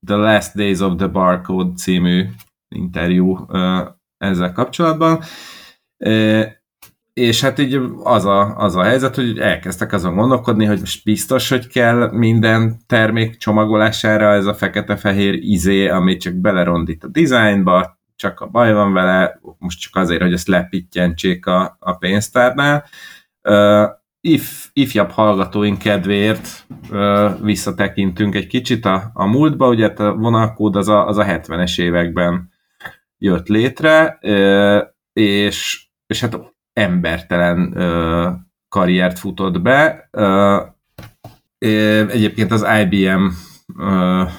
The 0.05 0.16
Last 0.16 0.55
Days 0.55 0.80
of 0.80 0.95
the 0.95 1.07
Barcode 1.07 1.74
című 1.74 2.26
interjú 2.76 3.45
ezzel 4.18 4.51
kapcsolatban. 4.51 5.22
És 7.22 7.41
hát 7.41 7.59
így 7.59 7.80
az 8.03 8.26
a, 8.26 8.55
az 8.57 8.76
a 8.76 8.84
helyzet, 8.84 9.15
hogy 9.15 9.39
elkezdtek 9.39 9.93
azon 9.93 10.15
gondolkodni, 10.15 10.65
hogy 10.65 10.80
most 10.80 11.03
biztos, 11.03 11.49
hogy 11.49 11.67
kell 11.67 12.11
minden 12.11 12.78
termék 12.88 13.38
csomagolására 13.38 14.34
ez 14.34 14.45
a 14.45 14.53
fekete-fehér 14.53 15.34
izé, 15.34 15.88
amit 15.88 16.22
csak 16.22 16.34
belerondít 16.34 17.03
a 17.03 17.07
dizájnba, 17.07 17.99
csak 18.15 18.39
a 18.39 18.47
baj 18.47 18.74
van 18.74 18.93
vele, 18.93 19.39
most 19.57 19.80
csak 19.80 19.95
azért, 19.95 20.22
hogy 20.22 20.34
ezt 20.34 20.47
lepittyentsék 20.47 21.45
a, 21.45 21.78
a 21.80 21.93
pénztárnál. 21.93 22.86
Uh, 23.43 23.89
if, 24.22 24.69
ifjabb 24.74 25.09
hallgatóink 25.09 25.78
kedvéért 25.78 26.65
uh, 26.89 27.41
visszatekintünk 27.41 28.36
egy 28.36 28.47
kicsit 28.47 28.86
a, 28.86 29.11
a 29.13 29.26
múltba, 29.26 29.67
ugye 29.67 29.88
hát 29.88 29.99
a 29.99 30.13
vonalkód 30.13 30.76
az 30.76 30.88
a, 30.88 31.07
az 31.07 31.17
a 31.17 31.26
70-es 31.26 31.82
években 31.82 32.49
jött 33.17 33.47
létre, 33.47 34.17
uh, 34.22 34.82
és, 35.13 35.86
és 36.07 36.22
hát 36.22 36.51
embertelen 36.82 37.73
uh, 37.75 38.34
karriert 38.69 39.19
futott 39.19 39.61
be. 39.61 40.09
Uh, 40.11 40.67
egyébként 42.11 42.51
az 42.51 42.65
IBM 42.82 43.27
uh, 43.77 44.29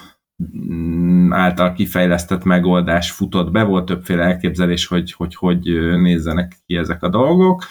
által 1.30 1.72
kifejlesztett 1.72 2.44
megoldás 2.44 3.10
futott 3.10 3.50
be, 3.50 3.62
volt 3.62 3.84
többféle 3.84 4.24
elképzelés, 4.24 4.86
hogy 4.86 5.12
hogy, 5.12 5.34
hogy 5.34 5.60
nézzenek 6.00 6.56
ki 6.66 6.76
ezek 6.76 7.02
a 7.02 7.08
dolgok. 7.08 7.64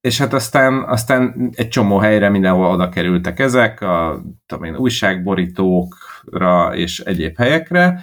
És 0.00 0.18
hát 0.18 0.32
aztán, 0.32 0.84
aztán 0.84 1.50
egy 1.54 1.68
csomó 1.68 1.98
helyre 1.98 2.28
mindenhol 2.28 2.66
oda 2.66 2.88
kerültek 2.88 3.38
ezek, 3.38 3.80
a 3.80 4.22
tudom 4.46 4.64
én, 4.64 4.76
újságborítókra 4.76 6.74
és 6.74 7.00
egyéb 7.00 7.36
helyekre, 7.36 8.00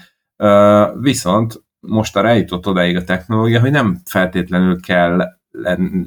viszont 1.00 1.65
most 1.88 2.16
arra 2.16 2.28
eljutott 2.28 2.68
odáig 2.68 2.96
a 2.96 3.04
technológia, 3.04 3.60
hogy 3.60 3.72
nem 3.72 3.98
feltétlenül 4.06 4.82
kell 4.82 5.38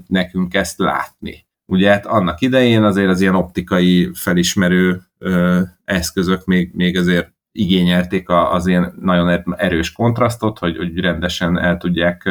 nekünk 0.07 0.55
ezt 0.55 0.79
látni. 0.79 1.47
Ugye 1.67 1.91
hát 1.91 2.07
annak 2.07 2.41
idején 2.41 2.83
azért 2.83 3.09
az 3.09 3.21
ilyen 3.21 3.35
optikai 3.35 4.11
felismerő 4.15 5.03
ö, 5.19 5.61
eszközök 5.85 6.45
még, 6.45 6.71
még 6.75 6.97
azért 6.97 7.33
igényelték 7.53 8.29
az 8.29 8.67
ilyen 8.67 8.95
nagyon 9.01 9.29
er-, 9.29 9.45
erős 9.57 9.93
kontrasztot, 9.93 10.59
hogy, 10.59 10.77
hogy 10.77 10.99
rendesen 10.99 11.59
el 11.59 11.77
tudják 11.77 12.31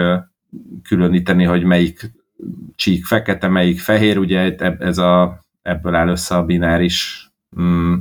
különíteni, 0.84 1.44
hogy 1.44 1.64
melyik 1.64 2.12
csík 2.76 3.06
fekete, 3.06 3.48
melyik 3.48 3.80
fehér, 3.80 4.18
ugye 4.18 4.56
ez 4.80 4.98
a, 4.98 5.44
ebből 5.62 5.96
áll 5.96 6.08
össze 6.08 6.36
a 6.36 6.46
bináris 6.46 7.30
mm, 7.62 7.94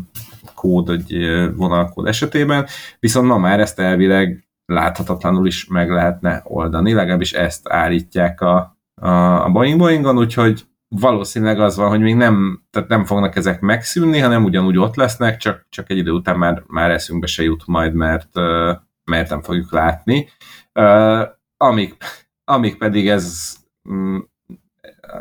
kód, 0.55 0.89
egy 0.89 1.17
vonalkód 1.55 2.07
esetében, 2.07 2.67
viszont 3.01 3.27
ma 3.27 3.39
már 3.39 3.61
ezt 3.61 3.79
elvileg 3.79 4.46
láthatatlanul 4.67 5.47
is 5.47 5.67
meg 5.67 5.91
lehetne 5.91 6.41
oldani, 6.45 6.93
legalábbis 6.93 7.33
ezt 7.33 7.69
állítják 7.69 8.41
a, 8.41 8.79
a, 8.95 9.09
a 9.45 9.51
Boeing 9.51 9.79
Boeingon, 9.79 10.19
úgyhogy 10.19 10.67
valószínűleg 10.89 11.61
az 11.61 11.77
van, 11.77 11.89
hogy 11.89 12.01
még 12.01 12.14
nem, 12.14 12.62
tehát 12.71 12.89
nem 12.89 13.05
fognak 13.05 13.37
ezek 13.37 13.61
megszűnni, 13.61 14.19
hanem 14.19 14.45
ugyanúgy 14.45 14.79
ott 14.79 14.95
lesznek, 14.95 15.37
csak, 15.37 15.67
csak 15.69 15.91
egy 15.91 15.97
idő 15.97 16.11
után 16.11 16.39
már, 16.39 16.62
már 16.67 16.91
eszünkbe 16.91 17.27
se 17.27 17.43
jut 17.43 17.67
majd, 17.67 17.95
mert, 17.95 18.35
mert 19.05 19.31
nem 19.31 19.43
fogjuk 19.43 19.73
látni. 19.73 20.29
Amíg, 21.57 21.97
amíg 22.45 22.77
pedig 22.77 23.09
ez 23.09 23.57
mm, 23.93 24.19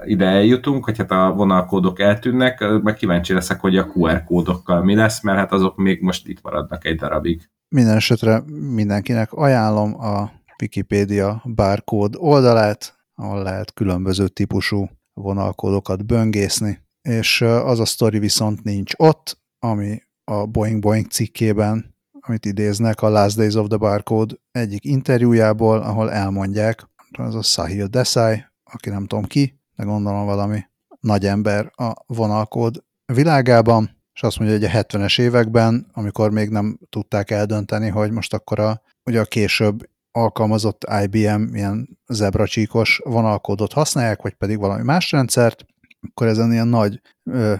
ide 0.05 0.25
eljutunk, 0.25 0.83
hogy 0.83 0.97
hát 0.97 1.11
a 1.11 1.33
vonalkódok 1.35 1.99
eltűnnek, 1.99 2.81
meg 2.83 2.95
kíváncsi 2.95 3.33
leszek, 3.33 3.59
hogy 3.59 3.77
a 3.77 3.87
QR 3.93 4.23
kódokkal 4.23 4.83
mi 4.83 4.95
lesz, 4.95 5.23
mert 5.23 5.37
hát 5.37 5.51
azok 5.51 5.75
még 5.75 6.01
most 6.01 6.27
itt 6.27 6.41
maradnak 6.41 6.85
egy 6.85 6.95
darabig. 6.95 7.49
Minden 7.69 7.95
esetre 7.95 8.43
mindenkinek 8.73 9.33
ajánlom 9.33 10.01
a 10.01 10.31
Wikipedia 10.61 11.43
barcode 11.55 12.17
oldalát, 12.17 12.95
ahol 13.15 13.43
lehet 13.43 13.73
különböző 13.73 14.27
típusú 14.27 14.89
vonalkódokat 15.13 16.05
böngészni, 16.05 16.79
és 17.01 17.41
az 17.41 17.79
a 17.79 17.85
sztori 17.85 18.19
viszont 18.19 18.63
nincs 18.63 18.93
ott, 18.97 19.39
ami 19.59 20.01
a 20.31 20.45
Boeing 20.45 20.81
Boeing 20.81 21.07
cikkében, 21.07 21.95
amit 22.19 22.45
idéznek 22.45 23.01
a 23.01 23.09
Last 23.09 23.37
Days 23.37 23.55
of 23.55 23.67
the 23.67 23.77
Barcode 23.77 24.35
egyik 24.51 24.85
interjújából, 24.85 25.81
ahol 25.81 26.11
elmondják, 26.11 26.89
az 27.17 27.35
a 27.35 27.41
Sahil 27.41 27.87
Desai, 27.87 28.45
aki 28.63 28.89
nem 28.89 29.05
tudom 29.05 29.25
ki, 29.25 29.59
de 29.75 29.83
gondolom 29.83 30.25
valami 30.25 30.59
nagy 30.99 31.25
ember 31.25 31.71
a 31.75 31.93
vonalkód 32.05 32.83
világában, 33.13 33.94
és 34.15 34.23
azt 34.23 34.39
mondja, 34.39 34.57
hogy 34.57 34.65
a 34.65 34.83
70-es 34.83 35.21
években, 35.21 35.87
amikor 35.93 36.31
még 36.31 36.49
nem 36.49 36.79
tudták 36.89 37.31
eldönteni, 37.31 37.89
hogy 37.89 38.11
most 38.11 38.33
akkor 38.33 38.59
a, 38.59 38.81
ugye 39.05 39.19
a 39.19 39.25
később 39.25 39.89
alkalmazott 40.11 40.85
IBM 41.03 41.53
ilyen 41.53 41.99
zebracsíkos 42.07 43.01
vonalkódot 43.03 43.73
használják, 43.73 44.21
vagy 44.21 44.33
pedig 44.33 44.59
valami 44.59 44.83
más 44.83 45.11
rendszert, 45.11 45.65
akkor 46.09 46.27
ezen 46.27 46.51
ilyen 46.51 46.67
nagy, 46.67 47.01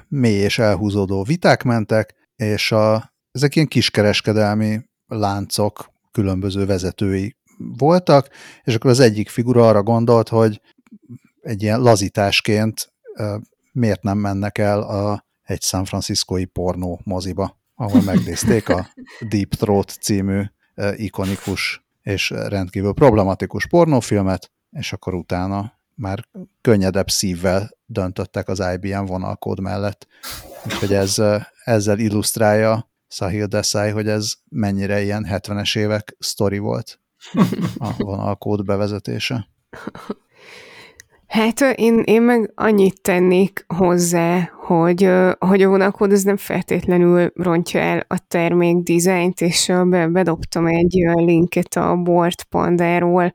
mély 0.07 0.39
és 0.39 0.59
elhúzódó 0.59 1.23
viták 1.23 1.63
mentek, 1.63 2.13
és 2.35 2.71
a, 2.71 3.13
ezek 3.31 3.55
ilyen 3.55 3.67
kiskereskedelmi 3.67 4.79
láncok 5.07 5.91
különböző 6.11 6.65
vezetői 6.65 7.35
voltak, 7.57 8.29
és 8.63 8.75
akkor 8.75 8.89
az 8.89 8.99
egyik 8.99 9.29
figura 9.29 9.67
arra 9.67 9.83
gondolt, 9.83 10.29
hogy 10.29 10.61
egy 11.41 11.63
ilyen 11.63 11.81
lazításként 11.81 12.93
miért 13.71 14.01
nem 14.01 14.17
mennek 14.17 14.57
el 14.57 14.81
a, 14.81 15.24
egy 15.45 15.61
San 15.61 15.85
Franciscoi 15.85 16.45
pornó 16.45 17.01
moziba, 17.03 17.59
ahol 17.75 18.01
megnézték 18.01 18.69
a 18.69 18.87
Deep 19.29 19.49
Throat 19.49 19.89
című 20.01 20.41
ikonikus 20.95 21.85
és 22.01 22.29
rendkívül 22.29 22.93
problematikus 22.93 23.67
pornófilmet, 23.67 24.51
és 24.71 24.93
akkor 24.93 25.13
utána 25.13 25.73
már 25.95 26.27
könnyedebb 26.61 27.09
szívvel 27.09 27.77
döntöttek 27.85 28.47
az 28.47 28.63
IBM 28.73 29.05
vonalkód 29.05 29.59
mellett. 29.59 30.07
Úgyhogy 30.65 30.93
ez, 30.93 31.21
ezzel 31.63 31.99
illusztrálja 31.99 32.89
Sahil 33.07 33.45
Desai, 33.45 33.89
hogy 33.89 34.07
ez 34.07 34.33
mennyire 34.49 35.01
ilyen 35.01 35.25
70-es 35.29 35.77
évek 35.77 36.15
sztori 36.19 36.57
volt 36.57 36.99
a 37.77 37.93
vonalkód 37.97 38.65
bevezetése. 38.65 39.47
Hát 41.35 41.61
én, 41.61 42.01
én 42.05 42.21
meg 42.21 42.51
annyit 42.55 43.01
tennék 43.01 43.65
hozzá, 43.67 44.51
hogy, 44.53 45.09
hogy 45.39 45.61
a 45.61 45.69
vonalkód 45.69 46.11
az 46.11 46.23
nem 46.23 46.37
feltétlenül 46.37 47.31
rontja 47.33 47.79
el 47.79 48.05
a 48.07 48.19
termék 48.27 48.77
dizájnt, 48.77 49.41
és 49.41 49.71
be, 49.83 50.07
bedobtam 50.07 50.65
egy 50.65 50.93
linket 51.15 51.75
a 51.75 51.95
Board 51.95 52.43
Pandáról, 52.49 53.33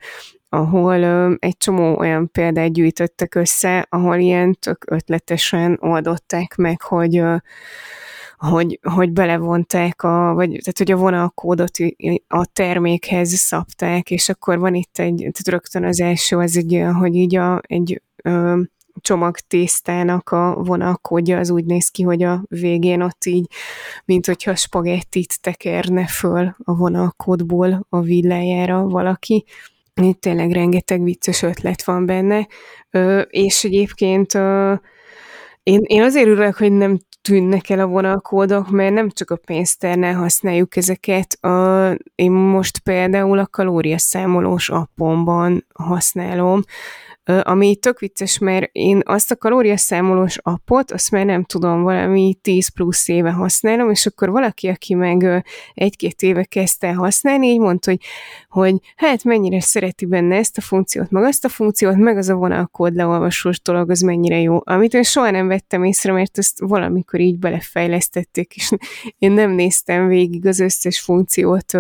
ahol 0.49 1.05
egy 1.39 1.57
csomó 1.57 1.99
olyan 1.99 2.31
példát 2.31 2.73
gyűjtöttek 2.73 3.35
össze, 3.35 3.87
ahol 3.89 4.17
ilyen 4.17 4.57
tök 4.61 4.85
ötletesen 4.91 5.79
oldották 5.81 6.57
meg, 6.57 6.83
hogy 6.83 7.23
hogy, 8.41 8.79
hogy 8.83 9.13
belevonták, 9.13 10.03
a, 10.03 10.35
vagy, 10.35 10.49
tehát 10.49 10.79
hogy 10.79 10.91
a 10.91 10.97
vonalkódot 10.97 11.79
a 12.29 12.47
termékhez 12.53 13.33
szabták, 13.33 14.11
és 14.11 14.29
akkor 14.29 14.59
van 14.59 14.75
itt 14.75 14.99
egy, 14.99 15.17
tehát 15.17 15.49
rögtön 15.49 15.85
az 15.85 16.01
első 16.01 16.37
az 16.37 16.57
egy 16.57 16.75
olyan, 16.75 16.95
hogy 16.95 17.15
így 17.15 17.37
a, 17.37 17.61
egy 17.67 18.03
ö, 18.23 18.61
csomag 19.01 19.39
tésztának 19.39 20.31
a 20.31 20.55
vonalkódja 20.55 21.39
az 21.39 21.51
úgy 21.51 21.65
néz 21.65 21.89
ki, 21.89 22.03
hogy 22.03 22.23
a 22.23 22.43
végén 22.49 23.01
ott 23.01 23.25
így, 23.25 23.47
mint 24.05 24.27
hogyha 24.27 24.55
spagettit 24.55 25.41
tekerne 25.41 26.07
föl 26.07 26.55
a 26.65 26.75
vonalkódból 26.75 27.87
a 27.89 28.01
villájára 28.01 28.83
valaki. 28.83 29.45
Itt 29.95 30.21
tényleg 30.21 30.53
rengeteg 30.53 31.03
vicces 31.03 31.43
ötlet 31.43 31.85
van 31.85 32.07
benne, 32.07 32.47
ö, 32.91 33.21
és 33.21 33.65
egyébként 33.65 34.35
ö, 34.35 34.75
én, 35.63 35.81
én 35.83 36.03
azért 36.03 36.27
örülök, 36.27 36.57
hogy 36.57 36.73
nem 36.73 36.99
tűnnek 37.23 37.71
el 37.71 37.81
a 37.81 37.87
vonalkódok, 37.87 38.71
mert 38.71 38.95
nem 38.95 39.11
csak 39.11 39.31
a 39.31 39.37
pénztárnál 39.37 40.15
használjuk 40.15 40.77
ezeket. 40.77 41.45
A, 41.45 41.91
én 42.15 42.31
most 42.31 42.79
például 42.79 43.39
a 43.39 43.47
kalóriaszámolós 43.47 44.69
appomban 44.69 45.67
használom, 45.75 46.63
ami 47.25 47.77
tök 47.77 47.99
vicces, 47.99 48.39
mert 48.39 48.69
én 48.73 49.01
azt 49.05 49.31
a 49.31 49.37
kalóriaszámolós 49.37 50.39
appot, 50.43 50.91
azt 50.91 51.11
már 51.11 51.25
nem 51.25 51.45
tudom, 51.45 51.83
valami 51.83 52.37
10 52.43 52.69
plusz 52.69 53.09
éve 53.09 53.31
használom, 53.31 53.91
és 53.91 54.07
akkor 54.07 54.31
valaki, 54.31 54.69
aki 54.69 54.95
meg 54.95 55.45
egy-két 55.75 56.23
éve 56.23 56.45
kezdte 56.45 56.95
használni, 56.95 57.47
így 57.47 57.59
mondta, 57.59 57.91
hogy, 57.91 58.01
hogy 58.49 58.75
hát 58.97 59.25
mennyire 59.25 59.61
szereti 59.61 60.07
benne 60.07 60.37
ezt 60.37 60.59
a 60.59 60.61
funkciót, 60.61 61.11
meg 61.11 61.25
azt 61.25 61.45
a 61.45 61.49
funkciót, 61.49 61.97
meg 61.97 62.17
az 62.17 62.29
a 62.29 62.35
vonalkód 62.35 62.95
leolvasós 62.95 63.61
dolog, 63.63 63.91
az 63.91 64.01
mennyire 64.01 64.41
jó. 64.41 64.59
Amit 64.65 64.95
én 64.95 65.03
soha 65.03 65.31
nem 65.31 65.49
vettem 65.49 65.85
észre, 65.85 66.13
mert 66.13 66.39
ezt 66.39 66.61
valamikor 66.61 67.21
így 67.21 67.39
belefejlesztették, 67.39 68.57
és 68.57 68.71
én 69.19 69.33
nem 69.33 69.51
néztem 69.51 70.07
végig 70.07 70.47
az 70.47 70.61
összes 70.61 71.01
funkciót 71.01 71.73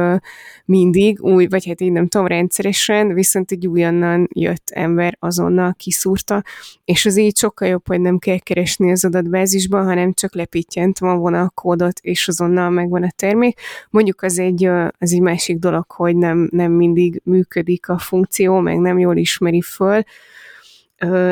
mindig, 0.64 1.22
új, 1.22 1.46
vagy 1.46 1.66
hát 1.66 1.80
így 1.80 1.92
nem 1.92 2.08
tudom, 2.08 2.26
rendszeresen, 2.26 3.14
viszont 3.14 3.50
egy 3.50 3.66
újonnan 3.66 4.28
jött 4.32 4.70
ember 4.70 5.16
azonnal 5.40 5.74
kiszúrta, 5.78 6.44
és 6.84 7.06
az 7.06 7.16
így 7.16 7.36
sokkal 7.36 7.68
jobb, 7.68 7.86
hogy 7.86 8.00
nem 8.00 8.18
kell 8.18 8.38
keresni 8.38 8.90
az 8.90 9.04
adatbázisban, 9.04 9.84
hanem 9.84 10.12
csak 10.12 10.34
lepítjentem 10.34 11.08
a 11.08 11.16
vonalkódot, 11.16 11.98
és 12.00 12.28
azonnal 12.28 12.70
megvan 12.70 13.02
a 13.02 13.10
termék. 13.16 13.60
Mondjuk 13.90 14.22
az 14.22 14.38
egy, 14.38 14.64
az 14.98 15.12
egy 15.12 15.20
másik 15.20 15.58
dolog, 15.58 15.90
hogy 15.90 16.16
nem, 16.16 16.48
nem 16.52 16.72
mindig 16.72 17.20
működik 17.24 17.88
a 17.88 17.98
funkció, 17.98 18.58
meg 18.58 18.78
nem 18.78 18.98
jól 18.98 19.16
ismeri 19.16 19.60
föl, 19.60 20.02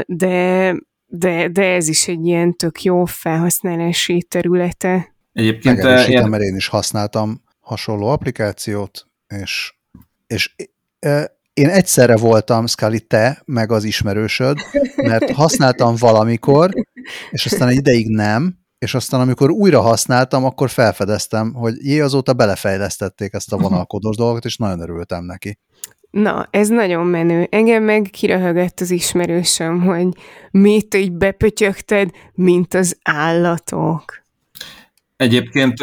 de, 0.06 0.74
de, 1.06 1.48
de 1.48 1.62
ez 1.62 1.88
is 1.88 2.08
egy 2.08 2.26
ilyen 2.26 2.56
tök 2.56 2.82
jó 2.82 3.04
felhasználási 3.04 4.26
területe. 4.28 5.14
Egyébként 5.32 5.78
ilyen... 6.08 6.28
mert 6.28 6.42
én 6.42 6.56
is 6.56 6.68
használtam 6.68 7.42
hasonló 7.60 8.06
applikációt, 8.06 9.06
és, 9.28 9.74
és 10.26 10.54
én 11.58 11.68
egyszerre 11.68 12.16
voltam, 12.16 12.66
Scully, 12.66 12.98
te, 12.98 13.42
meg 13.44 13.72
az 13.72 13.84
ismerősöd, 13.84 14.58
mert 14.96 15.30
használtam 15.30 15.94
valamikor, 15.98 16.70
és 17.30 17.46
aztán 17.46 17.68
egy 17.68 17.76
ideig 17.76 18.08
nem, 18.08 18.58
és 18.78 18.94
aztán 18.94 19.20
amikor 19.20 19.50
újra 19.50 19.80
használtam, 19.80 20.44
akkor 20.44 20.70
felfedeztem, 20.70 21.52
hogy 21.52 21.74
jé, 21.80 22.00
azóta 22.00 22.32
belefejlesztették 22.32 23.32
ezt 23.32 23.52
a 23.52 23.56
vonalkodós 23.56 24.16
dolgot, 24.16 24.44
és 24.44 24.56
nagyon 24.56 24.80
örültem 24.80 25.24
neki. 25.24 25.58
Na, 26.10 26.48
ez 26.50 26.68
nagyon 26.68 27.06
menő. 27.06 27.46
Engem 27.50 27.82
meg 27.82 28.08
kiröhögött 28.12 28.80
az 28.80 28.90
ismerősöm, 28.90 29.82
hogy 29.82 30.06
mit 30.50 30.94
így 30.94 31.12
bepötyögted, 31.12 32.10
mint 32.34 32.74
az 32.74 32.98
állatok. 33.02 34.22
Egyébként 35.16 35.74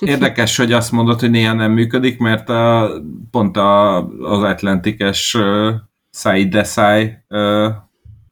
Érdekes, 0.00 0.56
hogy 0.56 0.72
azt 0.72 0.92
mondod, 0.92 1.20
hogy 1.20 1.30
néha 1.30 1.52
nem 1.52 1.72
működik, 1.72 2.18
mert 2.18 2.48
a, 2.48 2.90
pont 3.30 3.56
a, 3.56 3.96
az 4.06 4.42
Atlantikes 4.42 5.34
uh, 5.34 5.74
Said 6.10 6.48
Desai 6.48 7.12
uh, 7.28 7.72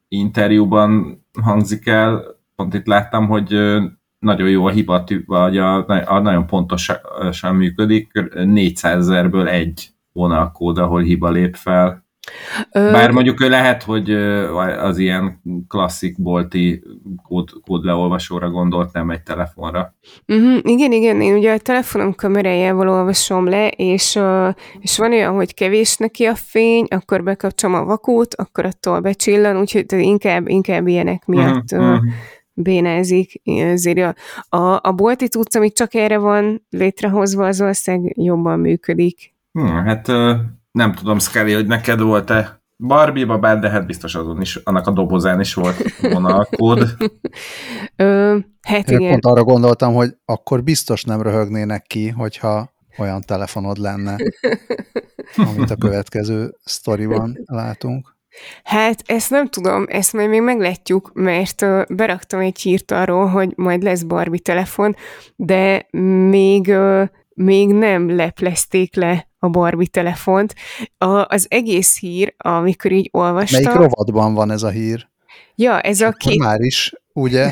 interjúban 0.09 1.23
hangzik 1.43 1.87
el, 1.87 2.25
pont 2.57 2.75
itt 2.75 2.87
láttam, 2.87 3.27
hogy 3.27 3.55
uh, 3.55 3.85
nagyon 4.19 4.49
jó 4.49 4.67
a 4.67 4.71
hiba, 4.71 5.05
vagy 5.27 5.59
a, 5.59 5.87
a 5.87 6.19
nagyon 6.19 6.47
pontosan 6.47 7.55
működik, 7.55 8.13
400 8.35 8.99
ezerből 8.99 9.49
egy 9.49 9.89
vonalkód, 10.13 10.79
ahol 10.79 11.01
hiba 11.01 11.31
lép 11.31 11.55
fel. 11.55 12.06
Bár 12.73 13.11
mondjuk 13.11 13.41
lehet, 13.41 13.83
hogy 13.83 14.11
az 14.79 14.99
ilyen 14.99 15.41
klasszik 15.69 16.23
bolti 16.23 16.83
kód, 17.23 17.49
kódleolvasóra 17.67 18.51
gondolt, 18.51 18.93
nem 18.93 19.11
egy 19.11 19.23
telefonra. 19.23 19.95
Uh-huh, 20.27 20.59
igen, 20.63 20.93
igen, 20.93 21.21
én 21.21 21.37
ugye 21.37 21.53
a 21.53 21.59
telefonom 21.59 22.15
kamerájával 22.15 22.89
olvasom 22.89 23.49
le, 23.49 23.69
és, 23.69 24.19
és 24.81 24.99
van 24.99 25.13
olyan, 25.13 25.35
hogy 25.35 25.55
kevés 25.55 25.97
neki 25.97 26.25
a 26.25 26.35
fény, 26.35 26.87
akkor 26.89 27.23
bekapcsolom 27.23 27.77
a 27.77 27.85
vakót, 27.85 28.35
akkor 28.35 28.65
attól 28.65 29.01
becsillan, 29.01 29.59
úgyhogy 29.61 29.85
inkább, 29.89 30.49
inkább 30.49 30.87
ilyenek 30.87 31.27
miatt 31.27 31.73
uh-huh, 31.73 31.93
uh, 31.93 31.99
bénázik. 32.53 33.41
Ezért 33.45 34.17
a, 34.49 34.57
a, 34.57 34.81
a 34.83 34.93
bolti 34.93 35.29
tudsz, 35.29 35.55
amit 35.55 35.75
csak 35.75 35.95
erre 35.95 36.19
van 36.19 36.67
létrehozva, 36.71 37.47
az 37.47 37.61
ország 37.61 38.13
jobban 38.17 38.59
működik. 38.59 39.35
Hmm, 39.53 39.67
hát 39.67 40.13
nem 40.77 40.95
tudom, 40.95 41.19
Scully, 41.19 41.53
hogy 41.53 41.67
neked 41.67 42.01
volt-e 42.01 42.61
Barbie-ba 42.77 43.39
bár, 43.39 43.59
de 43.59 43.71
hát 43.71 43.87
biztos 43.87 44.15
azon 44.15 44.41
is, 44.41 44.57
annak 44.57 44.87
a 44.87 44.91
dobozán 44.91 45.41
is 45.41 45.55
volt 45.55 46.01
vonalkód. 46.01 46.89
Ö, 47.97 48.39
hát 48.63 48.91
Én 48.91 48.99
igen. 48.99 49.11
pont 49.11 49.25
arra 49.25 49.45
gondoltam, 49.45 49.95
hogy 49.95 50.17
akkor 50.25 50.63
biztos 50.63 51.05
nem 51.05 51.23
röhögnének 51.23 51.83
ki, 51.83 52.09
hogyha 52.09 52.73
olyan 52.99 53.21
telefonod 53.21 53.79
lenne, 53.79 54.17
amit 55.37 55.71
a 55.71 55.77
következő 55.77 56.55
sztoriban 56.65 57.39
látunk. 57.45 58.17
Hát 58.65 59.03
ezt 59.07 59.31
nem 59.31 59.47
tudom, 59.47 59.85
ezt 59.89 60.13
majd 60.13 60.29
még 60.29 60.43
meglátjuk, 60.43 61.11
mert 61.15 61.63
uh, 61.63 61.83
beraktam 61.89 62.41
egy 62.41 62.59
hírt 62.59 62.91
arról, 62.91 63.27
hogy 63.27 63.53
majd 63.57 63.83
lesz 63.83 64.03
Barbie 64.03 64.41
telefon, 64.41 64.97
de 65.37 65.87
még, 66.31 66.67
uh, 66.69 67.09
még 67.37 67.69
nem 67.69 68.17
leplezték 68.17 68.95
le 68.95 69.29
a 69.39 69.49
Barbie 69.49 69.87
telefont. 69.87 70.55
A, 70.99 71.07
az 71.07 71.47
egész 71.49 71.99
hír, 71.99 72.35
amikor 72.37 72.93
így 72.93 73.09
olvastam... 73.13 73.63
Melyik 73.63 73.79
rovatban 73.79 74.35
van 74.35 74.51
ez 74.51 74.63
a 74.63 74.69
hír? 74.69 75.09
Ja, 75.55 75.81
ez 75.81 76.01
a 76.01 76.11
két... 76.11 76.39
Már 76.39 76.61
is, 76.61 76.93
ugye? 77.13 77.51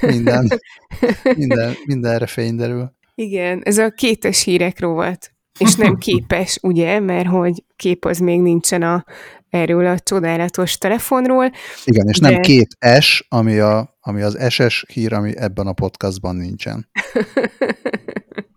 Minden, 0.00 0.48
minden, 1.36 1.74
mindenre 1.84 2.26
fény 2.26 2.56
derül. 2.56 2.92
Igen, 3.14 3.60
ez 3.64 3.78
a 3.78 3.90
kétes 3.90 4.42
hírek 4.42 4.80
rovat. 4.80 5.32
És 5.58 5.74
nem 5.74 5.96
képes, 6.08 6.58
ugye, 6.62 7.00
mert 7.00 7.28
hogy 7.28 7.64
kép 7.76 8.04
az 8.04 8.18
még 8.18 8.40
nincsen 8.40 8.82
a, 8.82 9.04
erről 9.50 9.86
a 9.86 9.98
csodálatos 9.98 10.78
telefonról. 10.78 11.52
Igen, 11.84 12.08
és 12.08 12.18
de... 12.18 12.30
nem 12.30 12.40
két 12.40 12.76
S, 13.00 13.26
ami, 13.28 13.58
a, 13.58 13.96
ami 14.00 14.22
az 14.22 14.38
SS 14.48 14.84
hír, 14.92 15.12
ami 15.12 15.36
ebben 15.36 15.66
a 15.66 15.72
podcastban 15.72 16.36
nincsen. 16.36 16.88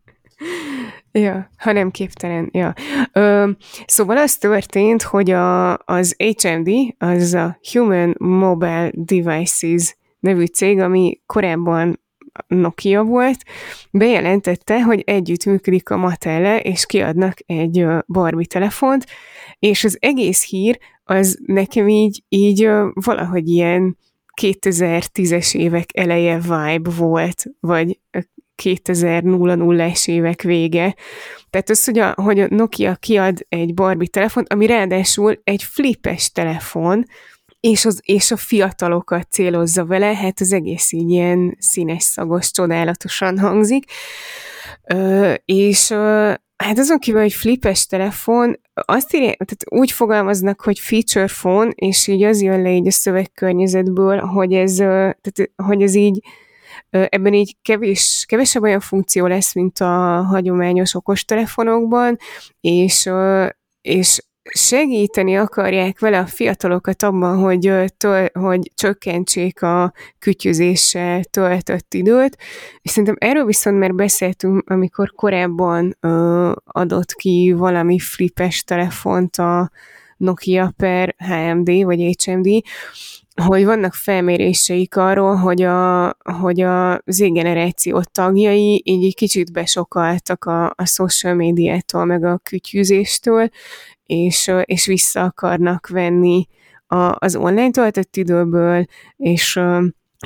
Ja, 1.12 1.50
ha 1.58 1.72
nem 1.72 1.92
képtelen, 1.92 2.50
ja. 2.52 2.74
Ö, 3.14 3.50
szóval 3.86 4.18
az 4.18 4.38
történt, 4.38 5.02
hogy 5.02 5.32
a, 5.32 5.78
az 5.78 6.16
HMD, 6.18 6.70
az 6.98 7.34
a 7.34 7.60
Human 7.72 8.16
Mobile 8.18 8.92
Devices 8.94 9.98
nevű 10.20 10.46
cég, 10.46 10.80
ami 10.80 11.22
korábban 11.26 12.00
Nokia 12.48 13.04
volt, 13.04 13.44
bejelentette, 13.92 14.84
hogy 14.84 15.02
együttműködik 15.06 15.90
a 15.90 15.98
Mattel 15.98 16.60
és 16.60 16.86
kiadnak 16.86 17.38
egy 17.46 17.86
Barbie 18.08 18.46
telefont, 18.46 19.06
és 19.60 19.84
az 19.84 19.98
egész 20.00 20.46
hír 20.50 20.80
az 21.04 21.40
nekem 21.46 21.88
így, 21.88 22.24
így 22.30 22.70
valahogy 22.94 23.50
ilyen 23.50 23.98
2010-es 24.42 25.56
évek 25.56 25.90
eleje 25.94 26.40
vibe 26.40 26.90
volt, 26.98 27.44
vagy 27.60 28.00
2000-es 28.64 30.08
évek 30.08 30.42
vége. 30.42 30.96
Tehát 31.50 31.70
az, 31.70 31.86
hogy 31.86 32.00
a, 32.00 32.14
hogy 32.16 32.40
a 32.40 32.48
Nokia 32.50 32.96
kiad 32.96 33.46
egy 33.50 33.74
Barbie 33.74 34.08
telefont, 34.08 34.54
ami 34.54 34.66
ráadásul 34.66 35.42
egy 35.44 35.64
flipes 35.64 36.32
telefon, 36.32 37.06
és, 37.60 37.86
az, 37.86 38.00
és 38.04 38.32
a 38.32 38.38
fiatalokat 38.38 39.32
célozza 39.32 39.86
vele, 39.86 40.16
hát 40.16 40.40
az 40.40 40.54
egész 40.54 40.92
így 40.92 41.10
ilyen 41.10 41.58
színes, 41.60 42.04
szagos, 42.04 42.52
csodálatosan 42.52 43.40
hangzik. 43.40 43.92
Ö, 44.94 45.34
és 45.46 45.90
ö, 45.90 46.34
hát 46.62 46.78
azon 46.78 47.00
kívül, 47.00 47.22
hogy 47.22 47.34
flipes 47.34 47.86
telefon, 47.86 48.60
azt 48.74 49.16
írja, 49.16 49.28
tehát 49.28 49.64
úgy 49.70 49.92
fogalmaznak, 49.92 50.62
hogy 50.62 50.80
feature 50.80 51.28
phone, 51.42 51.72
és 51.76 52.08
így 52.08 52.24
az 52.24 52.42
jön 52.42 52.62
le 52.62 52.72
így 52.72 52.88
a 52.88 52.92
szövegkörnyezetből, 52.92 54.20
hogy 54.20 54.54
ez, 54.54 54.76
tehát, 54.76 55.52
hogy 55.56 55.82
ez 55.82 55.96
így 55.96 56.20
Ebben 56.90 57.34
így 57.34 57.56
kevés, 57.62 58.26
kevesebb 58.28 58.64
olyan 58.64 58.80
funkció 58.80 59.26
lesz, 59.26 59.54
mint 59.54 59.80
a 59.80 60.22
hagyományos 60.22 60.96
okostelefonokban, 60.96 62.18
és, 62.62 63.10
és 63.82 64.20
segíteni 64.44 65.38
akarják 65.38 66.00
vele 66.00 66.20
a 66.20 66.26
fiatalokat 66.26 67.04
abban, 67.04 67.38
hogy, 67.38 67.74
töl, 67.98 68.30
hogy 68.34 68.72
csökkentsék 68.76 69.62
a 69.62 69.94
kütyüzéssel 70.20 71.24
töltött 71.24 71.94
időt, 71.94 72.38
és 72.82 72.92
szerintem 72.92 73.16
erről 73.20 73.46
viszont 73.46 73.80
már 73.80 73.94
beszéltünk, 73.94 74.70
amikor 74.70 75.12
korábban 75.12 75.98
ö, 76.00 76.52
adott 76.64 77.14
ki 77.14 77.54
valami 77.58 78.00
flipes 78.00 78.64
telefont 78.64 79.36
a 79.36 79.72
Nokia 80.18 80.74
per 80.78 81.16
HMD 81.18 81.84
vagy 81.84 82.16
HMD, 82.24 82.48
hogy 83.46 83.66
vannak 83.66 83.94
felméréseik 83.94 84.96
arról, 84.96 85.36
hogy 85.36 85.62
a, 85.62 86.16
hogy 86.40 86.62
a 86.62 87.02
z-generáció 87.06 88.02
tagjai 88.12 88.82
így 88.86 89.06
egy 89.06 89.16
kicsit 89.16 89.52
besokaltak 89.52 90.46
a, 90.46 90.74
a 90.76 90.86
social 90.86 91.34
médiától, 91.34 92.06
meg 92.06 92.24
a 92.24 92.38
kütyűzéstől, 92.38 93.50
és, 94.06 94.52
és 94.64 94.86
vissza 94.86 95.24
akarnak 95.24 95.88
venni 95.88 96.48
a, 96.88 97.16
az 97.20 97.36
online 97.36 97.72
töltött 97.72 98.16
időből, 98.16 98.86
és 99.16 99.60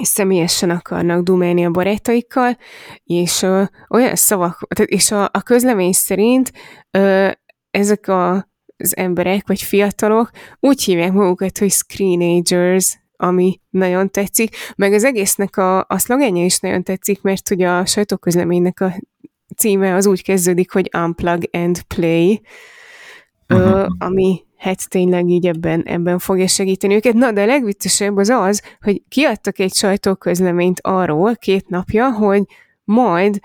és 0.01 0.07
személyesen 0.07 0.70
akarnak 0.70 1.24
dumálni 1.24 1.66
a 1.66 1.72
barátaikkal, 1.72 2.57
és 3.03 3.41
ö, 3.41 3.63
olyan 3.89 4.16
szavak, 4.16 4.68
és 4.86 5.11
a, 5.11 5.24
a 5.24 5.41
közlemény 5.41 5.91
szerint 5.91 6.51
ö, 6.91 7.30
ezek 7.72 8.07
a 8.07 8.47
az 8.78 8.97
emberek, 8.97 9.47
vagy 9.47 9.61
fiatalok 9.61 10.30
úgy 10.59 10.84
hívják 10.84 11.11
magukat, 11.11 11.57
hogy 11.57 11.72
screenagers, 11.72 12.99
ami 13.18 13.59
nagyon 13.70 14.11
tetszik, 14.11 14.55
meg 14.76 14.93
az 14.93 15.03
egésznek 15.03 15.57
a, 15.57 15.86
a 15.88 15.97
szlogenje 15.97 16.43
is 16.43 16.59
nagyon 16.59 16.84
tetszik, 16.84 17.22
mert 17.22 17.49
ugye 17.49 17.70
a 17.70 17.86
sajtóközleménynek 17.86 18.80
a 18.80 18.93
címe 19.57 19.95
az 19.95 20.05
úgy 20.05 20.24
kezdődik, 20.24 20.72
hogy 20.72 20.89
Unplug 20.97 21.43
and 21.51 21.82
Play, 21.82 22.41
uh-huh. 23.49 23.88
ami 23.97 24.43
hát 24.57 24.89
tényleg 24.89 25.30
így 25.30 25.47
ebben, 25.47 25.84
ebben 25.84 26.20
fogja 26.20 26.47
segíteni 26.47 26.95
őket. 26.95 27.13
Na, 27.13 27.32
de 27.32 27.41
a 27.41 27.45
legviccesebb 27.45 28.18
az 28.18 28.30
az, 28.30 28.61
hogy 28.82 29.01
kiadtak 29.09 29.59
egy 29.59 29.74
sajtóközleményt 29.74 30.80
arról 30.82 31.36
két 31.36 31.68
napja, 31.68 32.11
hogy 32.11 32.43
majd 32.84 33.39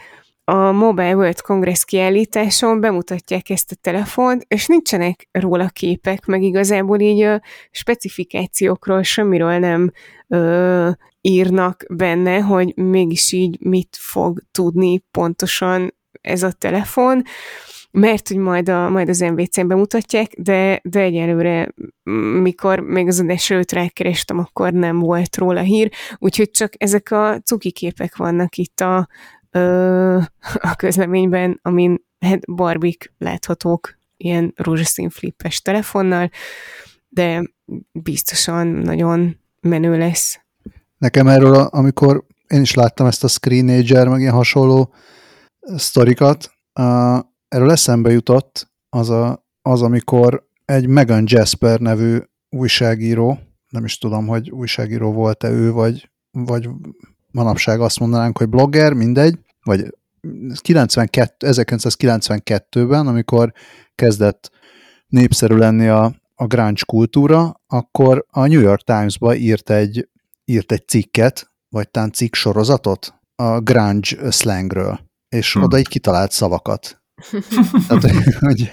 a 0.45 0.73
Mobile 0.73 1.15
World 1.15 1.41
Congress 1.41 1.85
kiállításon 1.85 2.81
bemutatják 2.81 3.51
ezt 3.51 3.73
a 3.73 3.77
telefont, 3.81 4.45
és 4.49 4.67
nincsenek 4.67 5.29
róla 5.31 5.69
képek, 5.69 6.27
meg 6.27 6.43
igazából 6.43 7.01
így 7.01 7.21
a 7.23 7.43
specifikációkról 7.71 9.03
semmiről 9.03 9.59
nem 9.59 9.91
ö, 10.29 10.91
írnak 11.21 11.85
benne, 11.89 12.39
hogy 12.39 12.77
mégis 12.77 13.33
így 13.33 13.57
mit 13.61 13.97
fog 14.01 14.43
tudni 14.53 15.05
pontosan 15.11 15.95
ez 16.21 16.43
a 16.43 16.53
telefon, 16.53 17.23
mert 17.91 18.29
hogy 18.29 18.37
majd, 18.37 18.69
a, 18.69 18.89
majd 18.89 19.09
az 19.09 19.21
MVC-n 19.21 19.67
bemutatják, 19.67 20.33
de, 20.39 20.81
de 20.85 21.01
egyelőre, 21.01 21.75
mikor 22.43 22.81
még 22.81 23.07
az 23.07 23.21
adás 23.21 23.51
előtt 23.51 23.73
rákerestem, 23.73 24.39
akkor 24.39 24.73
nem 24.73 24.99
volt 24.99 25.37
róla 25.37 25.61
hír, 25.61 25.91
úgyhogy 26.19 26.51
csak 26.51 26.73
ezek 26.77 27.11
a 27.11 27.41
cuki 27.45 27.71
képek 27.71 28.17
vannak 28.17 28.57
itt 28.57 28.81
a, 28.81 29.09
ö, 29.51 30.19
a 30.71 30.75
közleményben, 30.77 31.59
amin 31.63 32.05
hát 32.19 32.55
barbik 32.55 33.13
láthatók 33.19 33.99
ilyen 34.17 34.53
rózsaszín 34.57 35.11
flippes 35.11 35.63
telefonnal, 35.63 36.31
de 37.09 37.43
biztosan 37.93 38.67
nagyon 38.67 39.39
menő 39.61 39.99
lesz. 39.99 40.41
Nekem 40.99 41.27
erről, 41.27 41.55
amikor 41.55 42.25
én 42.47 42.61
is 42.61 42.75
láttam 42.75 43.07
ezt 43.07 43.25
a 43.25 43.29
Screenager, 43.29 44.09
meg 44.09 44.21
ilyen 44.21 44.33
hasonló 44.33 44.95
sztorikat, 45.61 46.51
uh, 46.81 47.19
erről 47.49 47.71
eszembe 47.71 48.11
jutott 48.11 48.71
az, 48.89 49.11
a, 49.11 49.47
az, 49.63 49.83
amikor 49.83 50.49
egy 50.65 50.87
Megan 50.87 51.25
Jasper 51.27 51.81
nevű 51.81 52.19
újságíró, 52.49 53.39
nem 53.69 53.85
is 53.85 53.99
tudom, 53.99 54.27
hogy 54.27 54.51
újságíró 54.51 55.13
volt-e 55.13 55.49
ő, 55.51 55.73
vagy, 55.73 56.11
vagy 56.31 56.69
manapság 57.31 57.81
azt 57.81 58.01
mondanánk, 58.01 58.39
hogy 58.39 58.49
blogger, 58.49 58.93
mindegy, 58.93 59.39
vagy 59.63 59.95
92, 60.63 61.47
1992-ben, 61.51 63.07
amikor 63.07 63.53
kezdett 63.95 64.51
népszerű 65.07 65.55
lenni 65.55 65.89
a, 65.89 66.15
a 66.35 66.47
grunge 66.47 66.83
kultúra, 66.87 67.61
akkor 67.67 68.27
a 68.31 68.47
New 68.47 68.61
York 68.61 68.83
Times-ba 68.83 69.35
írt 69.35 69.71
egy, 69.71 70.09
írt 70.45 70.73
egy 70.73 70.89
cikket, 70.89 71.51
vagy 71.69 71.91
talán 71.91 72.13
cikk 72.13 72.35
sorozatot 72.35 73.15
a 73.35 73.61
grunge 73.61 74.31
slangről, 74.31 75.01
és 75.29 75.53
hmm. 75.53 75.63
oda 75.63 75.79
így 75.79 75.89
kitalált 75.89 76.33
szavakat. 76.33 77.03
Tehát, 77.89 78.35
hogy 78.39 78.73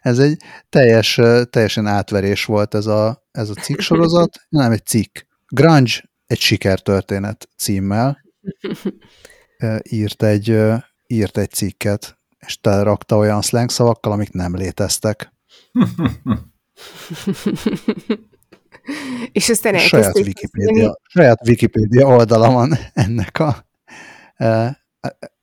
ez 0.00 0.18
egy 0.18 0.42
teljes, 0.68 1.20
teljesen 1.50 1.86
átverés 1.86 2.44
volt 2.44 2.74
ez 2.74 2.86
a, 2.86 3.26
ez 3.30 3.48
a 3.50 3.54
cikk 3.54 3.80
sorozat, 3.80 4.40
nem 4.48 4.72
egy 4.72 4.86
cikk. 4.86 5.18
Grunge 5.46 5.92
egy 6.32 6.40
sikertörténet 6.40 7.48
címmel 7.56 8.24
írt 9.82 10.22
egy, 10.22 10.58
írt 11.06 11.38
egy 11.38 11.50
cikket, 11.50 12.18
és 12.38 12.60
telerakta 12.60 13.16
olyan 13.16 13.42
slang 13.42 13.70
szavakkal, 13.70 14.12
amik 14.12 14.32
nem 14.32 14.56
léteztek. 14.56 15.32
és 19.32 19.48
aztán 19.48 19.78
saját 19.78 20.18
Wikipedia, 20.18 20.98
saját 21.02 21.48
Wikipedia 21.48 22.06
oldala 22.06 22.52
van 22.52 22.76
ennek 22.92 23.38
a, 23.38 23.66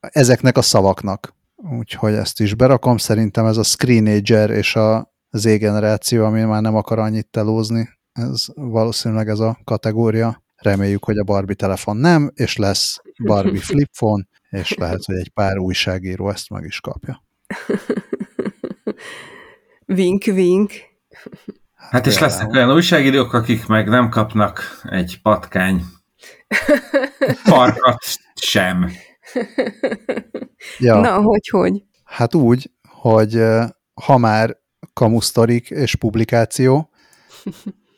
ezeknek 0.00 0.56
a 0.56 0.62
szavaknak. 0.62 1.34
Úgyhogy 1.56 2.14
ezt 2.14 2.40
is 2.40 2.54
berakom. 2.54 2.96
Szerintem 2.96 3.46
ez 3.46 3.56
a 3.56 3.62
Screenager 3.62 4.50
és 4.50 4.76
a 4.76 5.14
Z 5.30 5.44
generáció, 5.44 6.24
ami 6.24 6.42
már 6.42 6.62
nem 6.62 6.76
akar 6.76 6.98
annyit 6.98 7.30
telózni. 7.30 7.88
Ez 8.12 8.44
valószínűleg 8.54 9.28
ez 9.28 9.38
a 9.38 9.58
kategória. 9.64 10.42
Reméljük, 10.60 11.04
hogy 11.04 11.18
a 11.18 11.24
Barbie 11.24 11.54
telefon 11.54 11.96
nem, 11.96 12.30
és 12.34 12.56
lesz 12.56 13.02
Barbie 13.24 13.60
flip 13.70 13.90
phone, 13.92 14.26
és 14.50 14.74
lehet, 14.74 15.04
hogy 15.04 15.16
egy 15.16 15.30
pár 15.30 15.58
újságíró 15.58 16.30
ezt 16.30 16.50
meg 16.50 16.64
is 16.64 16.80
kapja. 16.80 17.22
Vink, 19.84 20.24
vink. 20.24 20.72
Hát 21.74 22.06
és 22.06 22.18
lesznek 22.18 22.52
olyan 22.52 22.72
újságírók, 22.72 23.32
akik 23.32 23.66
meg 23.66 23.88
nem 23.88 24.08
kapnak 24.08 24.80
egy 24.82 25.18
patkány 25.22 25.84
parkat 27.44 28.04
sem. 28.34 28.90
Ja. 30.78 31.00
Na, 31.00 31.20
hogy, 31.20 31.48
hogy? 31.48 31.82
Hát 32.04 32.34
úgy, 32.34 32.70
hogy 32.88 33.42
ha 33.94 34.18
már 34.18 34.56
kamusztorik 34.92 35.70
és 35.70 35.94
publikáció, 35.94 36.90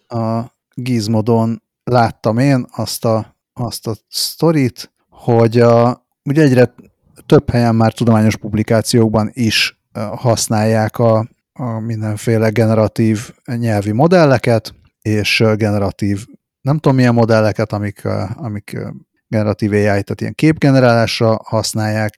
a 0.09 0.43
Gizmodon 0.75 1.62
láttam 1.85 2.39
én 2.39 2.67
azt 2.71 3.05
a, 3.05 3.37
azt 3.53 3.87
a 3.87 3.95
sztorit, 4.09 4.93
hogy 5.09 5.61
a, 5.61 6.07
ugye 6.25 6.43
egyre 6.43 6.75
több 7.27 7.51
helyen 7.51 7.75
már 7.75 7.93
tudományos 7.93 8.37
publikációkban 8.37 9.31
is 9.33 9.81
használják 10.17 10.99
a, 10.99 11.29
a 11.53 11.79
mindenféle 11.79 12.49
generatív 12.49 13.31
nyelvi 13.57 13.93
modelleket, 13.93 14.75
és 15.03 15.45
generatív, 15.57 16.27
nem 16.61 16.79
tudom 16.79 16.97
milyen 16.97 17.15
modelleket, 17.15 17.73
amik, 17.73 18.05
amik 18.35 18.79
generatív 19.29 19.73
AI, 19.73 19.81
tehát 19.81 20.21
ilyen 20.21 20.35
képgenerálásra 20.35 21.41
használják, 21.45 22.17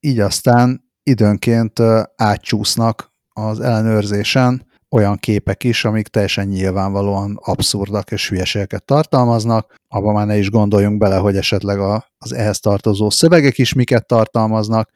így 0.00 0.20
aztán 0.20 0.92
időnként 1.02 1.80
átcsúsznak 2.16 3.12
az 3.28 3.60
ellenőrzésen 3.60 4.66
olyan 4.94 5.16
képek 5.16 5.64
is, 5.64 5.84
amik 5.84 6.08
teljesen 6.08 6.46
nyilvánvalóan 6.46 7.38
abszurdak 7.42 8.10
és 8.10 8.28
hülyeségeket 8.28 8.84
tartalmaznak. 8.84 9.74
Abban 9.88 10.14
már 10.14 10.26
ne 10.26 10.36
is 10.36 10.50
gondoljunk 10.50 10.98
bele, 10.98 11.16
hogy 11.16 11.36
esetleg 11.36 11.78
a, 11.78 12.06
az 12.18 12.32
ehhez 12.32 12.60
tartozó 12.60 13.10
szövegek 13.10 13.58
is 13.58 13.72
miket 13.72 14.06
tartalmaznak, 14.06 14.90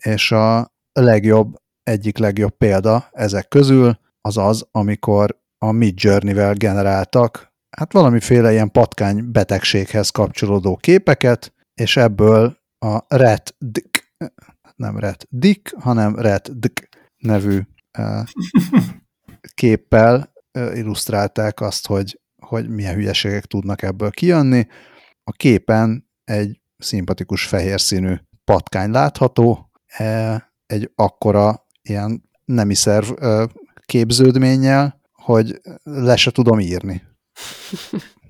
és 0.00 0.32
a 0.32 0.72
legjobb, 0.92 1.54
egyik 1.82 2.18
legjobb 2.18 2.56
példa 2.56 3.08
ezek 3.12 3.48
közül 3.48 3.98
az 4.20 4.36
az, 4.36 4.66
amikor 4.70 5.38
a 5.58 5.72
Mid 5.72 5.94
Journey-vel 5.96 6.54
generáltak 6.54 7.52
hát 7.76 7.92
valamiféle 7.92 8.52
ilyen 8.52 8.70
patkány 8.70 9.30
betegséghez 9.30 10.10
kapcsolódó 10.10 10.76
képeket, 10.76 11.52
és 11.74 11.96
ebből 11.96 12.56
a 12.78 13.16
Ret 13.16 13.54
Dick, 13.58 14.14
nem 14.76 14.98
Ret 14.98 15.26
Dick, 15.30 15.74
hanem 15.78 16.16
Ret 16.16 16.58
Dick 16.58 16.88
nevű 17.18 17.60
képpel 19.54 20.32
illusztrálták 20.74 21.60
azt, 21.60 21.86
hogy, 21.86 22.20
hogy 22.40 22.68
milyen 22.68 22.94
hülyeségek 22.94 23.44
tudnak 23.44 23.82
ebből 23.82 24.10
kijönni. 24.10 24.66
A 25.24 25.32
képen 25.32 26.08
egy 26.24 26.60
szimpatikus 26.78 27.46
fehér 27.46 27.80
színű 27.80 28.14
patkány 28.44 28.90
látható, 28.90 29.70
e, 29.86 30.52
egy 30.66 30.90
akkora 30.94 31.66
ilyen 31.82 32.30
nemi 32.44 32.74
szerv 32.74 33.10
képződménnyel, 33.86 35.00
hogy 35.12 35.60
le 35.82 36.16
se 36.16 36.30
tudom 36.30 36.60
írni. 36.60 37.02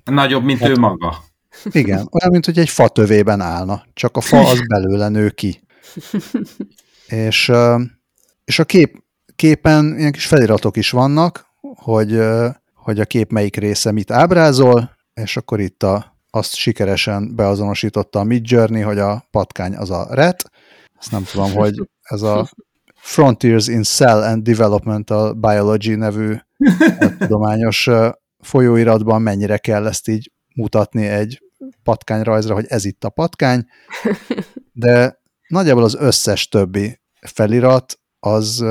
Nagyobb, 0.03 0.43
mint 0.43 0.59
hát, 0.59 0.69
ő 0.69 0.75
maga. 0.75 1.23
Igen, 1.63 2.07
olyan, 2.11 2.31
mint 2.31 2.45
hogy 2.45 2.59
egy 2.59 2.69
fa 2.69 2.87
tövében 2.87 3.41
állna, 3.41 3.85
csak 3.93 4.17
a 4.17 4.21
fa 4.21 4.49
az 4.49 4.67
belőle 4.67 5.09
nő 5.09 5.29
ki. 5.29 5.63
és, 7.07 7.51
és 8.45 8.59
a 8.59 8.65
kép, 8.65 9.04
képen 9.35 9.95
ilyen 9.97 10.11
kis 10.11 10.27
feliratok 10.27 10.77
is 10.77 10.89
vannak, 10.89 11.45
hogy, 11.75 12.19
hogy 12.73 12.99
a 12.99 13.05
kép 13.05 13.31
melyik 13.31 13.55
része 13.55 13.91
mit 13.91 14.11
ábrázol, 14.11 14.95
és 15.13 15.37
akkor 15.37 15.59
itt 15.59 15.83
a, 15.83 16.17
azt 16.29 16.55
sikeresen 16.55 17.35
beazonosította 17.35 18.19
a 18.19 18.23
Midjourney, 18.23 18.81
hogy 18.81 18.99
a 18.99 19.27
patkány 19.31 19.75
az 19.75 19.89
a 19.89 20.07
RET. 20.09 20.51
Ezt 20.99 21.11
nem 21.11 21.23
tudom, 21.23 21.51
hogy 21.51 21.89
ez 22.01 22.21
a 22.21 22.49
Frontiers 22.95 23.67
in 23.67 23.83
Cell 23.83 24.21
and 24.21 24.43
Developmental 24.43 25.33
Biology 25.33 25.97
nevű 25.97 26.35
tudományos 27.17 27.89
folyóiratban 28.39 29.21
mennyire 29.21 29.57
kell 29.57 29.87
ezt 29.87 30.07
így 30.07 30.31
mutatni 30.55 31.05
egy 31.05 31.43
patkányrajzra, 31.83 32.53
hogy 32.53 32.65
ez 32.67 32.85
itt 32.85 33.03
a 33.03 33.09
patkány, 33.09 33.65
de 34.71 35.21
nagyjából 35.47 35.83
az 35.83 35.95
összes 35.95 36.47
többi 36.47 36.99
felirat 37.21 37.99
az, 38.19 38.65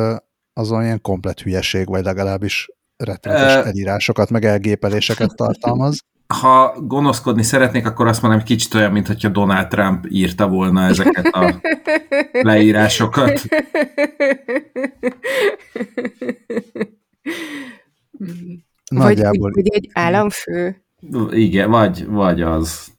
az 0.54 0.70
olyan 0.70 1.00
komplet 1.00 1.40
hülyeség, 1.40 1.88
vagy 1.88 2.04
legalábbis 2.04 2.68
rettenetes 2.96 3.66
elírásokat, 3.66 4.30
meg 4.30 4.44
elgépeléseket 4.44 5.34
tartalmaz. 5.36 6.00
Ha 6.26 6.80
gonoszkodni 6.80 7.42
szeretnék, 7.42 7.86
akkor 7.86 8.06
azt 8.06 8.22
mondom, 8.22 8.42
kicsit 8.42 8.74
olyan, 8.74 8.92
mint 8.92 9.06
hogyha 9.06 9.28
Donald 9.28 9.68
Trump 9.68 10.06
írta 10.08 10.48
volna 10.48 10.82
ezeket 10.82 11.26
a 11.26 11.60
leírásokat. 12.32 13.42
nagyjából... 18.88 19.50
Vagy, 19.50 19.62
vagy 19.62 19.74
egy 19.74 19.90
államfő. 19.92 20.84
Igen, 21.30 21.70
vagy, 21.70 22.06
vagy 22.06 22.42
az. 22.42 22.92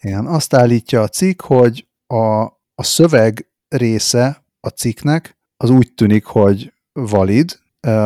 Igen, 0.00 0.26
azt 0.26 0.54
állítja 0.54 1.02
a 1.02 1.08
cikk, 1.08 1.42
hogy 1.42 1.86
a, 2.06 2.42
a 2.74 2.82
szöveg 2.82 3.48
része 3.68 4.44
a 4.60 4.68
cikknek 4.68 5.37
az 5.60 5.70
úgy 5.70 5.92
tűnik, 5.94 6.24
hogy 6.24 6.72
valid, 6.92 7.60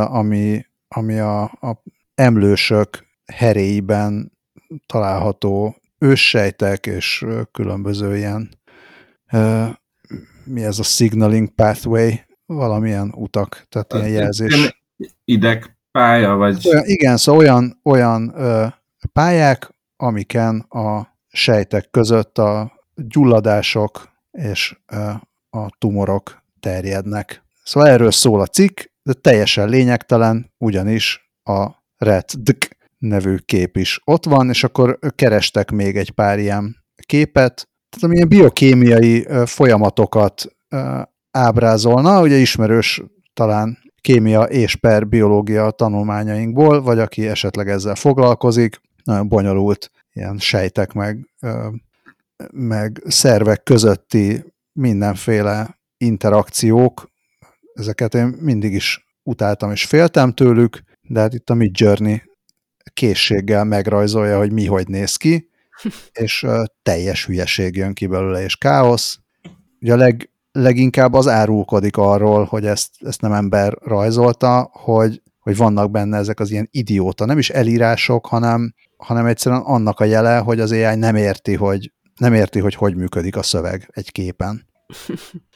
ami, 0.04 0.66
ami 0.88 1.18
a, 1.18 1.42
a 1.42 1.82
emlősök 2.14 3.06
heréiben 3.26 4.32
található 4.86 5.76
őssejtek 5.98 6.86
és 6.86 7.26
különböző 7.52 8.16
ilyen 8.16 8.50
mi 10.44 10.64
ez 10.64 10.78
a 10.78 10.82
signaling 10.82 11.48
pathway, 11.48 12.10
valamilyen 12.46 13.12
utak, 13.16 13.66
tehát 13.68 13.92
ilyen 13.92 14.08
jelzés. 14.08 14.82
Idegpálya, 15.24 16.34
vagy... 16.34 16.68
Olyan, 16.68 16.82
igen, 16.86 17.16
szóval 17.16 17.40
olyan, 17.40 17.80
olyan 17.82 18.32
ö, 18.36 18.66
pályák, 19.12 19.74
amiken 19.96 20.58
a 20.58 21.16
sejtek 21.28 21.90
között 21.90 22.38
a 22.38 22.72
gyulladások 22.94 24.08
és 24.30 24.78
ö, 24.86 25.10
a 25.50 25.70
tumorok 25.78 26.41
terjednek. 26.62 27.42
Szóval 27.64 27.88
erről 27.88 28.10
szól 28.10 28.40
a 28.40 28.46
cikk, 28.46 28.80
de 29.02 29.12
teljesen 29.12 29.68
lényegtelen, 29.68 30.52
ugyanis 30.58 31.32
a 31.42 31.70
RETDK 31.96 32.76
nevű 32.98 33.36
kép 33.36 33.76
is 33.76 34.00
ott 34.04 34.24
van, 34.24 34.48
és 34.48 34.64
akkor 34.64 34.98
kerestek 35.14 35.70
még 35.70 35.96
egy 35.96 36.10
pár 36.10 36.38
ilyen 36.38 36.76
képet, 37.06 37.68
tehát 37.90 38.04
amilyen 38.04 38.28
biokémiai 38.28 39.26
folyamatokat 39.44 40.44
ábrázolna, 41.30 42.20
ugye 42.20 42.36
ismerős 42.36 43.02
talán 43.34 43.78
kémia 44.00 44.42
és 44.42 44.76
per 44.76 45.08
biológia 45.08 45.70
tanulmányainkból, 45.70 46.82
vagy 46.82 46.98
aki 46.98 47.28
esetleg 47.28 47.68
ezzel 47.68 47.94
foglalkozik, 47.94 48.80
nagyon 49.04 49.28
bonyolult 49.28 49.90
ilyen 50.12 50.38
sejtek 50.38 50.92
meg, 50.92 51.28
meg 52.50 53.02
szervek 53.06 53.62
közötti 53.62 54.44
mindenféle 54.72 55.80
interakciók, 56.02 57.10
ezeket 57.74 58.14
én 58.14 58.26
mindig 58.26 58.72
is 58.72 59.06
utáltam 59.22 59.70
és 59.70 59.84
féltem 59.84 60.32
tőlük, 60.32 60.82
de 61.00 61.20
hát 61.20 61.34
itt 61.34 61.50
a 61.50 61.54
Mid 61.54 61.80
Journey 61.80 62.22
készséggel 62.92 63.64
megrajzolja, 63.64 64.38
hogy 64.38 64.52
mi 64.52 64.66
hogy 64.66 64.88
néz 64.88 65.16
ki, 65.16 65.50
és 66.12 66.46
teljes 66.82 67.26
hülyeség 67.26 67.76
jön 67.76 67.94
ki 67.94 68.06
belőle, 68.06 68.42
és 68.42 68.56
káosz. 68.56 69.18
Ugye 69.80 69.92
a 69.92 69.96
leg, 69.96 70.30
leginkább 70.52 71.12
az 71.12 71.28
árulkodik 71.28 71.96
arról, 71.96 72.44
hogy 72.44 72.66
ezt, 72.66 72.90
ezt 72.98 73.20
nem 73.20 73.32
ember 73.32 73.72
rajzolta, 73.80 74.70
hogy, 74.72 75.22
hogy 75.38 75.56
vannak 75.56 75.90
benne 75.90 76.16
ezek 76.16 76.40
az 76.40 76.50
ilyen 76.50 76.68
idióta, 76.70 77.24
nem 77.24 77.38
is 77.38 77.50
elírások, 77.50 78.26
hanem, 78.26 78.74
hanem 78.96 79.26
egyszerűen 79.26 79.60
annak 79.60 80.00
a 80.00 80.04
jele, 80.04 80.38
hogy 80.38 80.60
az 80.60 80.72
AI 80.72 80.96
nem 80.96 81.16
érti, 81.16 81.54
hogy 81.54 81.92
nem 82.16 82.34
érti, 82.34 82.58
hogy 82.58 82.74
hogy 82.74 82.96
működik 82.96 83.36
a 83.36 83.42
szöveg 83.42 83.88
egy 83.92 84.12
képen. 84.12 84.66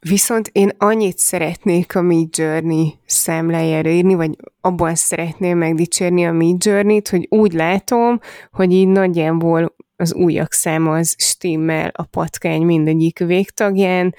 Viszont 0.00 0.50
én 0.52 0.70
annyit 0.78 1.18
szeretnék 1.18 1.96
a 1.96 2.02
Mid 2.02 2.36
Journey 2.36 2.94
számlájára 3.06 3.90
írni, 3.90 4.14
vagy 4.14 4.30
abban 4.60 4.94
szeretném 4.94 5.58
megdicsérni 5.58 6.26
a 6.26 6.32
Mid 6.32 6.64
Journey-t, 6.64 7.08
hogy 7.08 7.26
úgy 7.30 7.52
látom, 7.52 8.20
hogy 8.52 8.72
így 8.72 8.88
nagyjából 8.88 9.76
az 9.96 10.14
újak 10.14 10.52
száma 10.52 10.94
az 10.94 11.14
stimmel 11.18 11.90
a 11.94 12.02
patkány 12.02 12.62
mindegyik 12.62 13.18
végtagján. 13.18 14.14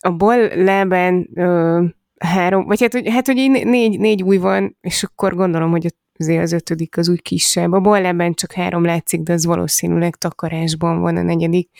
A 0.00 0.10
bal 0.10 0.48
lábán 0.54 1.28
ö, 1.34 1.84
három, 2.18 2.64
vagy 2.64 2.80
hát, 2.80 2.92
hogy, 2.92 3.08
hát, 3.08 3.26
hogy 3.26 3.36
így 3.36 3.66
négy, 3.66 3.98
négy 3.98 4.22
új 4.22 4.36
van, 4.36 4.76
és 4.80 5.02
akkor 5.02 5.34
gondolom, 5.34 5.70
hogy 5.70 5.94
azért 6.18 6.42
az 6.42 6.52
ötödik 6.52 6.96
az 6.96 7.08
úgy 7.08 7.22
kisebb. 7.22 7.72
A 7.72 7.80
bal 7.80 8.00
lábán 8.00 8.34
csak 8.34 8.52
három 8.52 8.84
látszik, 8.84 9.20
de 9.20 9.32
az 9.32 9.44
valószínűleg 9.44 10.16
takarásban 10.16 11.00
van 11.00 11.16
a 11.16 11.22
negyedik 11.22 11.70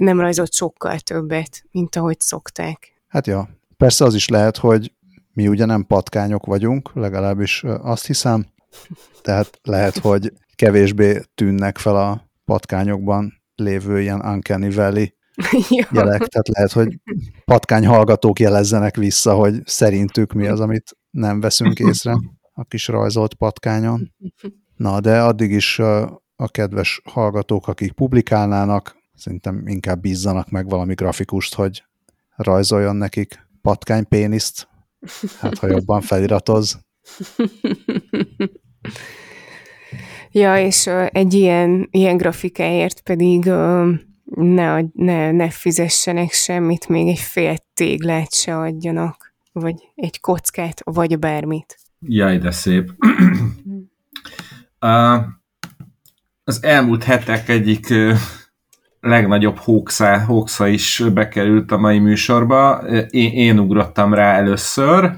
nem 0.00 0.20
rajzolt 0.20 0.52
sokkal 0.52 0.98
többet, 0.98 1.62
mint 1.70 1.96
ahogy 1.96 2.20
szokták. 2.20 3.02
Hát 3.08 3.26
ja, 3.26 3.48
persze 3.76 4.04
az 4.04 4.14
is 4.14 4.28
lehet, 4.28 4.56
hogy 4.56 4.92
mi 5.32 5.48
ugye 5.48 5.64
nem 5.64 5.86
patkányok 5.86 6.46
vagyunk, 6.46 6.90
legalábbis 6.94 7.64
azt 7.64 8.06
hiszem, 8.06 8.46
tehát 9.22 9.58
lehet, 9.62 9.98
hogy 9.98 10.32
kevésbé 10.54 11.20
tűnnek 11.34 11.78
fel 11.78 11.96
a 11.96 12.30
patkányokban 12.44 13.42
lévő 13.54 14.00
ilyen 14.00 14.20
Uncanny 14.20 14.70
Valley 14.74 15.06
jelek, 15.90 16.26
tehát 16.26 16.48
lehet, 16.48 16.72
hogy 16.72 16.98
patkány 17.44 17.86
hallgatók 17.86 18.38
jelezzenek 18.38 18.96
vissza, 18.96 19.34
hogy 19.34 19.60
szerintük 19.64 20.32
mi 20.32 20.46
az, 20.46 20.60
amit 20.60 20.96
nem 21.10 21.40
veszünk 21.40 21.78
észre 21.78 22.16
a 22.52 22.64
kis 22.64 22.88
rajzolt 22.88 23.34
patkányon. 23.34 24.14
Na, 24.76 25.00
de 25.00 25.22
addig 25.22 25.50
is 25.50 25.78
a 26.36 26.48
kedves 26.50 27.00
hallgatók, 27.04 27.68
akik 27.68 27.92
publikálnának, 27.92 28.99
Szerintem 29.20 29.66
inkább 29.66 30.00
bízzanak 30.00 30.50
meg 30.50 30.68
valami 30.68 30.94
grafikust, 30.94 31.54
hogy 31.54 31.84
rajzoljon 32.36 32.96
nekik 32.96 33.46
patkány 33.62 34.08
péniszt, 34.08 34.68
hát 35.40 35.58
ha 35.58 35.66
jobban 35.66 36.00
feliratoz. 36.00 36.80
ja, 40.30 40.58
és 40.58 40.86
egy 41.08 41.34
ilyen, 41.34 41.88
ilyen 41.90 42.16
grafikáért 42.16 43.00
pedig 43.00 43.44
ne, 44.24 44.80
ne, 44.92 45.30
ne 45.30 45.50
fizessenek 45.50 46.32
semmit, 46.32 46.88
még 46.88 47.08
egy 47.08 47.18
fél 47.18 47.56
téglát 47.74 48.34
se 48.34 48.56
adjanak, 48.56 49.34
vagy 49.52 49.74
egy 49.94 50.20
kockát, 50.20 50.80
vagy 50.84 51.18
bármit. 51.18 51.78
Jaj, 52.00 52.38
de 52.38 52.50
szép. 52.50 52.92
uh, 54.80 55.24
az 56.44 56.62
elmúlt 56.62 57.04
hetek 57.04 57.48
egyik 57.48 57.86
uh, 57.90 58.16
legnagyobb 59.00 59.56
hóksza, 59.56 60.24
hóksza 60.24 60.66
is 60.66 61.02
bekerült 61.14 61.72
a 61.72 61.78
mai 61.78 61.98
műsorba. 61.98 62.78
Én, 63.10 63.32
én 63.32 63.58
ugrottam 63.58 64.14
rá 64.14 64.36
először, 64.36 65.12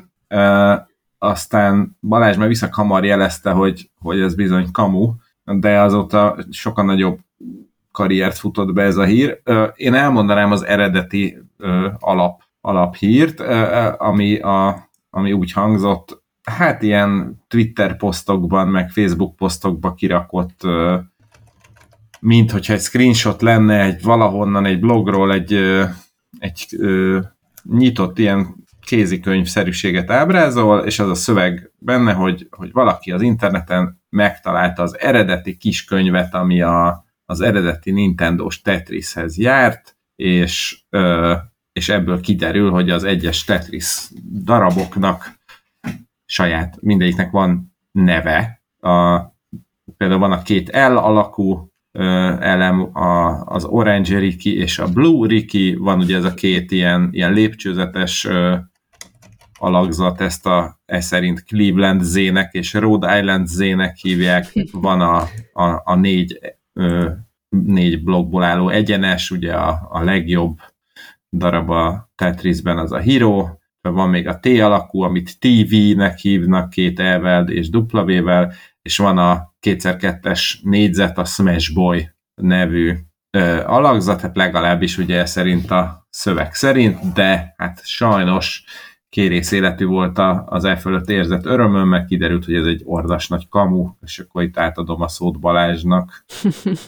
aztán 1.18 1.96
Balázs 2.00 2.36
már 2.36 2.48
visszakamar 2.48 3.04
jelezte, 3.04 3.50
hogy, 3.50 3.90
hogy 4.00 4.20
ez 4.20 4.34
bizony 4.34 4.70
kamu, 4.72 5.12
de 5.44 5.80
azóta 5.80 6.36
sokkal 6.50 6.84
nagyobb 6.84 7.18
karriert 7.90 8.38
futott 8.38 8.72
be 8.72 8.82
ez 8.82 8.96
a 8.96 9.04
hír. 9.04 9.42
Én 9.74 9.94
elmondanám 9.94 10.52
az 10.52 10.64
eredeti 10.64 11.38
alap, 11.98 12.42
alaphírt, 12.60 13.40
ami, 13.98 14.38
a, 14.38 14.88
ami 15.10 15.32
úgy 15.32 15.52
hangzott, 15.52 16.22
hát 16.42 16.82
ilyen 16.82 17.42
Twitter 17.48 17.96
posztokban, 17.96 18.68
meg 18.68 18.90
Facebook 18.90 19.36
posztokban 19.36 19.94
kirakott 19.94 20.60
mint 22.24 22.50
hogyha 22.50 22.72
egy 22.72 22.80
screenshot 22.80 23.42
lenne 23.42 23.82
egy 23.82 24.02
valahonnan 24.02 24.64
egy 24.64 24.80
blogról 24.80 25.32
egy, 25.32 25.52
egy 26.38 26.66
ö, 26.78 27.18
nyitott 27.62 28.18
ilyen 28.18 28.54
kézikönyvszerűséget 28.80 30.10
ábrázol, 30.10 30.78
és 30.78 30.98
az 30.98 31.08
a 31.08 31.14
szöveg 31.14 31.72
benne, 31.78 32.12
hogy, 32.12 32.46
hogy 32.50 32.72
valaki 32.72 33.12
az 33.12 33.22
interneten 33.22 34.02
megtalálta 34.08 34.82
az 34.82 34.98
eredeti 34.98 35.56
kiskönyvet, 35.56 36.34
ami 36.34 36.60
a, 36.62 37.04
az 37.24 37.40
eredeti 37.40 37.90
Nintendo-s 37.90 38.60
Tetrishez 38.60 39.38
járt, 39.38 39.96
és, 40.16 40.82
ö, 40.90 41.34
és 41.72 41.88
ebből 41.88 42.20
kiderül, 42.20 42.70
hogy 42.70 42.90
az 42.90 43.04
egyes 43.04 43.44
Tetris 43.44 44.08
daraboknak 44.44 45.38
saját, 46.24 46.76
mindegyiknek 46.80 47.30
van 47.30 47.74
neve. 47.92 48.62
A, 48.80 49.20
például 49.96 50.20
van 50.20 50.32
a 50.32 50.42
két 50.42 50.70
L 50.70 50.96
alakú 50.96 51.71
elem, 51.92 52.96
a, 52.96 53.44
az 53.44 53.64
Orange 53.64 54.18
Ricky 54.18 54.56
és 54.56 54.78
a 54.78 54.88
Blue 54.88 55.26
Ricky, 55.26 55.74
van 55.74 55.98
ugye 55.98 56.16
ez 56.16 56.24
a 56.24 56.34
két 56.34 56.70
ilyen, 56.70 57.08
ilyen 57.12 57.32
lépcsőzetes 57.32 58.28
alakzat, 59.58 60.20
ezt 60.20 60.46
a 60.46 60.80
ez 60.84 61.04
szerint 61.04 61.44
Cleveland 61.44 62.02
zének 62.02 62.52
és 62.52 62.74
Rhode 62.74 63.18
Island 63.18 63.46
zének 63.46 63.96
hívják, 63.96 64.52
van 64.72 65.00
a, 65.00 65.16
a, 65.52 65.82
a 65.84 65.94
négy, 65.94 66.38
ö, 66.72 67.10
négy 67.48 68.02
blokkból 68.02 68.42
álló 68.42 68.68
egyenes, 68.68 69.30
ugye 69.30 69.54
a, 69.54 69.88
a 69.90 70.02
legjobb 70.02 70.58
darab 71.30 71.70
a 71.70 72.10
Tetrisben 72.14 72.78
az 72.78 72.92
a 72.92 73.00
Hero, 73.00 73.48
van 73.80 74.10
még 74.10 74.28
a 74.28 74.38
T 74.38 74.46
alakú, 74.46 75.00
amit 75.00 75.38
TV-nek 75.38 76.18
hívnak 76.18 76.70
két 76.70 77.00
E-vel 77.00 77.48
és 77.48 77.68
W-vel, 77.72 78.52
és 78.82 78.96
van 78.96 79.18
a 79.18 79.51
kétszer 79.62 79.96
kettes 79.96 80.60
négyzet, 80.62 81.18
a 81.18 81.24
Smash 81.24 81.74
Boy 81.74 82.10
nevű 82.34 82.96
ö, 83.30 83.62
alakzat, 83.66 84.20
hát 84.20 84.36
legalábbis 84.36 84.98
ugye 84.98 85.26
szerint 85.26 85.70
a 85.70 86.06
szöveg 86.10 86.54
szerint, 86.54 87.12
de 87.12 87.54
hát 87.56 87.80
sajnos 87.84 88.64
kérész 89.08 89.50
életű 89.50 89.84
volt 89.84 90.18
az 90.46 90.64
e 90.64 90.76
fölött 90.76 91.08
érzett 91.08 91.44
örömöm, 91.44 91.88
meg 91.88 92.04
kiderült, 92.04 92.44
hogy 92.44 92.54
ez 92.54 92.66
egy 92.66 92.82
ordas 92.84 93.28
nagy 93.28 93.48
kamu, 93.48 93.90
és 94.00 94.18
akkor 94.18 94.42
itt 94.42 94.58
átadom 94.58 95.00
a 95.00 95.08
szót 95.08 95.40
Balázsnak. 95.40 96.24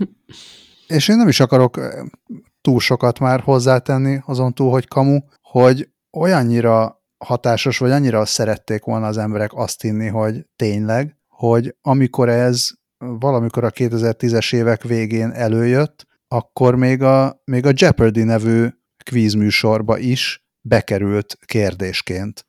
és 0.97 1.09
én 1.09 1.16
nem 1.16 1.29
is 1.29 1.41
akarok 1.41 1.81
túl 2.61 2.81
sokat 2.81 3.18
már 3.18 3.41
hozzátenni 3.41 4.20
azon 4.27 4.53
túl, 4.53 4.70
hogy 4.70 4.89
kamu, 4.89 5.18
hogy 5.43 5.89
olyannyira 6.12 7.03
hatásos, 7.25 7.79
vagy 7.79 7.91
annyira 7.91 8.25
szerették 8.25 8.85
volna 8.85 9.07
az 9.07 9.18
emberek 9.18 9.51
azt 9.55 9.83
hinni, 9.83 10.09
hogy 10.09 10.47
tényleg, 10.57 11.16
hogy 11.35 11.74
amikor 11.82 12.28
ez 12.28 12.66
valamikor 12.99 13.64
a 13.64 13.70
2010-es 13.70 14.55
évek 14.55 14.82
végén 14.82 15.30
előjött, 15.30 16.07
akkor 16.28 16.76
még 16.76 17.03
a, 17.03 17.43
még 17.45 17.66
a 17.66 17.72
Jeopardy 17.74 18.22
nevű 18.22 18.66
kvízműsorba 19.05 19.99
is 19.99 20.45
bekerült 20.61 21.39
kérdésként 21.45 22.47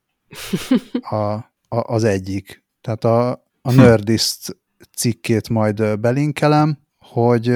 a, 1.10 1.14
a, 1.14 1.44
az 1.68 2.04
egyik. 2.04 2.64
Tehát 2.80 3.04
a, 3.04 3.30
a 3.62 3.72
Nerdist 3.72 4.56
cikkét 4.96 5.48
majd 5.48 5.98
belinkelem, 6.00 6.78
hogy, 6.98 7.54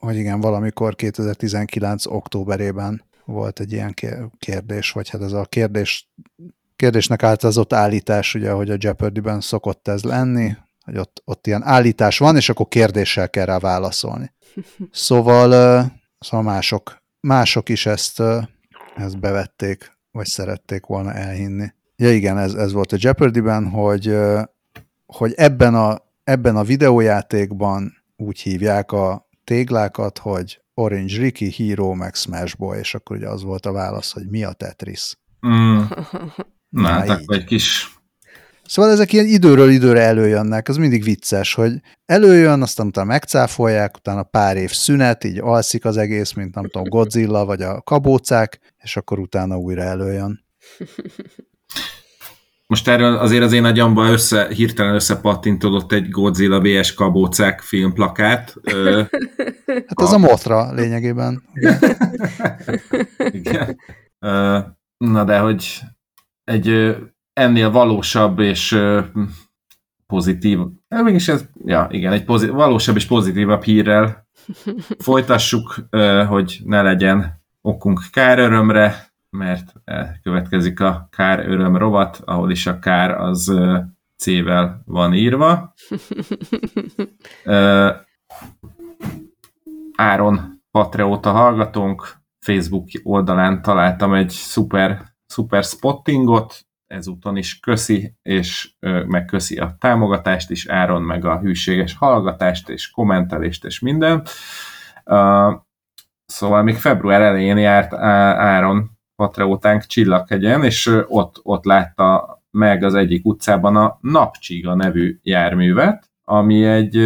hogy 0.00 0.16
igen, 0.16 0.40
valamikor 0.40 0.94
2019. 0.94 2.06
októberében 2.06 3.04
volt 3.24 3.60
egy 3.60 3.72
ilyen 3.72 3.94
kérdés, 4.38 4.90
vagy 4.92 5.08
hát 5.08 5.22
ez 5.22 5.32
a 5.32 5.44
kérdés, 5.44 6.10
kérdésnek 6.76 7.22
általázott 7.22 7.72
állítás, 7.72 8.34
ugye, 8.34 8.50
hogy 8.50 8.70
a 8.70 8.76
Jeopardy-ben 8.78 9.40
szokott 9.40 9.88
ez 9.88 10.02
lenni, 10.02 10.56
hogy 10.84 10.98
ott, 10.98 11.22
ott 11.24 11.46
ilyen 11.46 11.62
állítás 11.64 12.18
van, 12.18 12.36
és 12.36 12.48
akkor 12.48 12.68
kérdéssel 12.68 13.30
kell 13.30 13.44
rá 13.44 13.58
válaszolni. 13.58 14.34
Szóval, 14.90 15.50
szóval 16.18 16.46
mások, 16.52 17.02
mások 17.20 17.68
is 17.68 17.86
ezt, 17.86 18.22
ezt 18.96 19.18
bevették, 19.18 19.92
vagy 20.10 20.26
szerették 20.26 20.86
volna 20.86 21.12
elhinni. 21.12 21.72
Ja 21.96 22.12
igen, 22.12 22.38
ez, 22.38 22.54
ez 22.54 22.72
volt 22.72 22.92
a 22.92 22.96
Jeopardy-ben, 23.00 23.68
hogy, 23.68 24.16
hogy 25.06 25.32
ebben, 25.36 25.74
a, 25.74 25.98
ebben 26.24 26.56
a 26.56 26.64
videójátékban 26.64 28.02
úgy 28.16 28.40
hívják 28.40 28.92
a 28.92 29.28
téglákat, 29.44 30.18
hogy 30.18 30.60
Orange 30.74 31.16
Ricky, 31.16 31.50
Hero, 31.50 31.94
meg 31.94 32.14
Smash 32.14 32.56
Boy, 32.56 32.78
és 32.78 32.94
akkor 32.94 33.16
ugye 33.16 33.28
az 33.28 33.42
volt 33.42 33.66
a 33.66 33.72
válasz, 33.72 34.12
hogy 34.12 34.28
mi 34.28 34.44
a 34.44 34.52
Tetris. 34.52 35.18
Mm. 35.46 35.80
Na, 36.68 36.88
hát 36.88 37.08
akkor 37.08 37.36
egy 37.36 37.44
kis 37.44 37.96
Szóval 38.66 38.90
ezek 38.90 39.12
ilyen 39.12 39.26
időről 39.26 39.70
időre 39.70 40.00
előjönnek, 40.00 40.68
az 40.68 40.76
mindig 40.76 41.02
vicces, 41.02 41.54
hogy 41.54 41.72
előjön, 42.06 42.62
aztán 42.62 42.86
utána 42.86 43.06
megcáfolják, 43.06 43.96
utána 43.96 44.22
pár 44.22 44.56
év 44.56 44.70
szünet, 44.70 45.24
így 45.24 45.38
alszik 45.38 45.84
az 45.84 45.96
egész, 45.96 46.32
mint 46.32 46.54
nem 46.54 46.64
tudom, 46.64 46.88
Godzilla 46.88 47.44
vagy 47.44 47.62
a 47.62 47.82
kabócák, 47.82 48.74
és 48.82 48.96
akkor 48.96 49.18
utána 49.18 49.56
újra 49.56 49.82
előjön. 49.82 50.44
Most 52.68 52.88
erről 52.88 53.16
azért 53.16 53.42
az 53.42 53.52
én 53.52 53.64
agyamba 53.64 54.10
össze, 54.10 54.48
hirtelen 54.48 54.94
összepattintodott 54.94 55.92
egy 55.92 56.10
Godzilla 56.10 56.60
vs. 56.60 56.94
kabócák 56.94 57.60
filmplakát. 57.60 58.54
hát 59.86 60.00
ez 60.00 60.12
a, 60.12 60.14
a 60.14 60.18
Mothra 60.18 60.72
lényegében. 60.72 61.42
Igen. 63.40 63.76
Na 64.96 65.24
de 65.24 65.38
hogy 65.38 65.80
egy 66.46 66.96
ennél 67.32 67.70
valósabb 67.70 68.38
és 68.38 68.78
pozitív, 70.06 70.58
mégis 70.88 71.28
ez, 71.28 71.44
ja 71.64 71.86
igen, 71.90 72.12
egy 72.12 72.24
pozit, 72.24 72.50
valósabb 72.50 72.96
és 72.96 73.06
pozitívabb 73.06 73.62
hírrel 73.62 74.28
folytassuk, 74.98 75.74
hogy 76.28 76.60
ne 76.64 76.82
legyen 76.82 77.42
okunk 77.60 78.00
kárörömre, 78.12 79.12
mert 79.30 79.72
következik 80.22 80.80
a 80.80 81.08
káröröm 81.10 81.76
rovat, 81.76 82.22
ahol 82.24 82.50
is 82.50 82.66
a 82.66 82.78
kár 82.78 83.10
az 83.10 83.52
C-vel 84.16 84.82
van 84.84 85.14
írva. 85.14 85.74
Áron 89.96 90.62
Patreóta 90.70 91.30
hallgatónk, 91.30 92.16
Facebook 92.38 92.88
oldalán 93.02 93.62
találtam 93.62 94.14
egy 94.14 94.30
szuper, 94.30 95.15
szuper 95.26 95.64
spottingot, 95.64 96.66
ezúton 96.86 97.36
is 97.36 97.58
köszi, 97.58 98.14
és 98.22 98.70
megköszi 99.06 99.56
a 99.56 99.76
támogatást 99.78 100.50
is, 100.50 100.66
Áron, 100.66 101.02
meg 101.02 101.24
a 101.24 101.38
hűséges 101.38 101.94
hallgatást, 101.94 102.68
és 102.68 102.90
kommentelést, 102.90 103.64
és 103.64 103.80
mindent. 103.80 104.30
Szóval 106.26 106.62
még 106.62 106.76
február 106.76 107.20
elején 107.20 107.58
járt 107.58 107.92
Áron 107.94 108.90
Patreótánk 109.16 109.82
Csillaghegyen, 109.82 110.64
és 110.64 111.04
ott, 111.06 111.40
ott 111.42 111.64
látta 111.64 112.36
meg 112.50 112.82
az 112.82 112.94
egyik 112.94 113.26
utcában 113.26 113.76
a 113.76 113.98
Napcsiga 114.00 114.74
nevű 114.74 115.18
járművet, 115.22 116.10
ami 116.24 116.64
egy, 116.64 116.96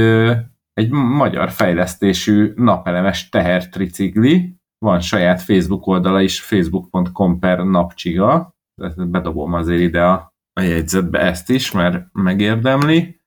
egy 0.72 0.90
magyar 0.90 1.50
fejlesztésű 1.50 2.52
napelemes 2.56 3.28
tehertricikli, 3.28 4.59
van 4.84 5.00
saját 5.00 5.42
Facebook 5.42 5.86
oldala 5.86 6.20
is, 6.20 6.40
facebook.com 6.40 7.38
per 7.38 7.58
napcsiga, 7.58 8.54
bedobom 8.96 9.52
azért 9.52 9.80
ide 9.80 10.02
a, 10.02 10.34
a 10.52 10.60
jegyzetbe 10.60 11.18
ezt 11.18 11.50
is, 11.50 11.72
mert 11.72 12.06
megérdemli. 12.12 13.20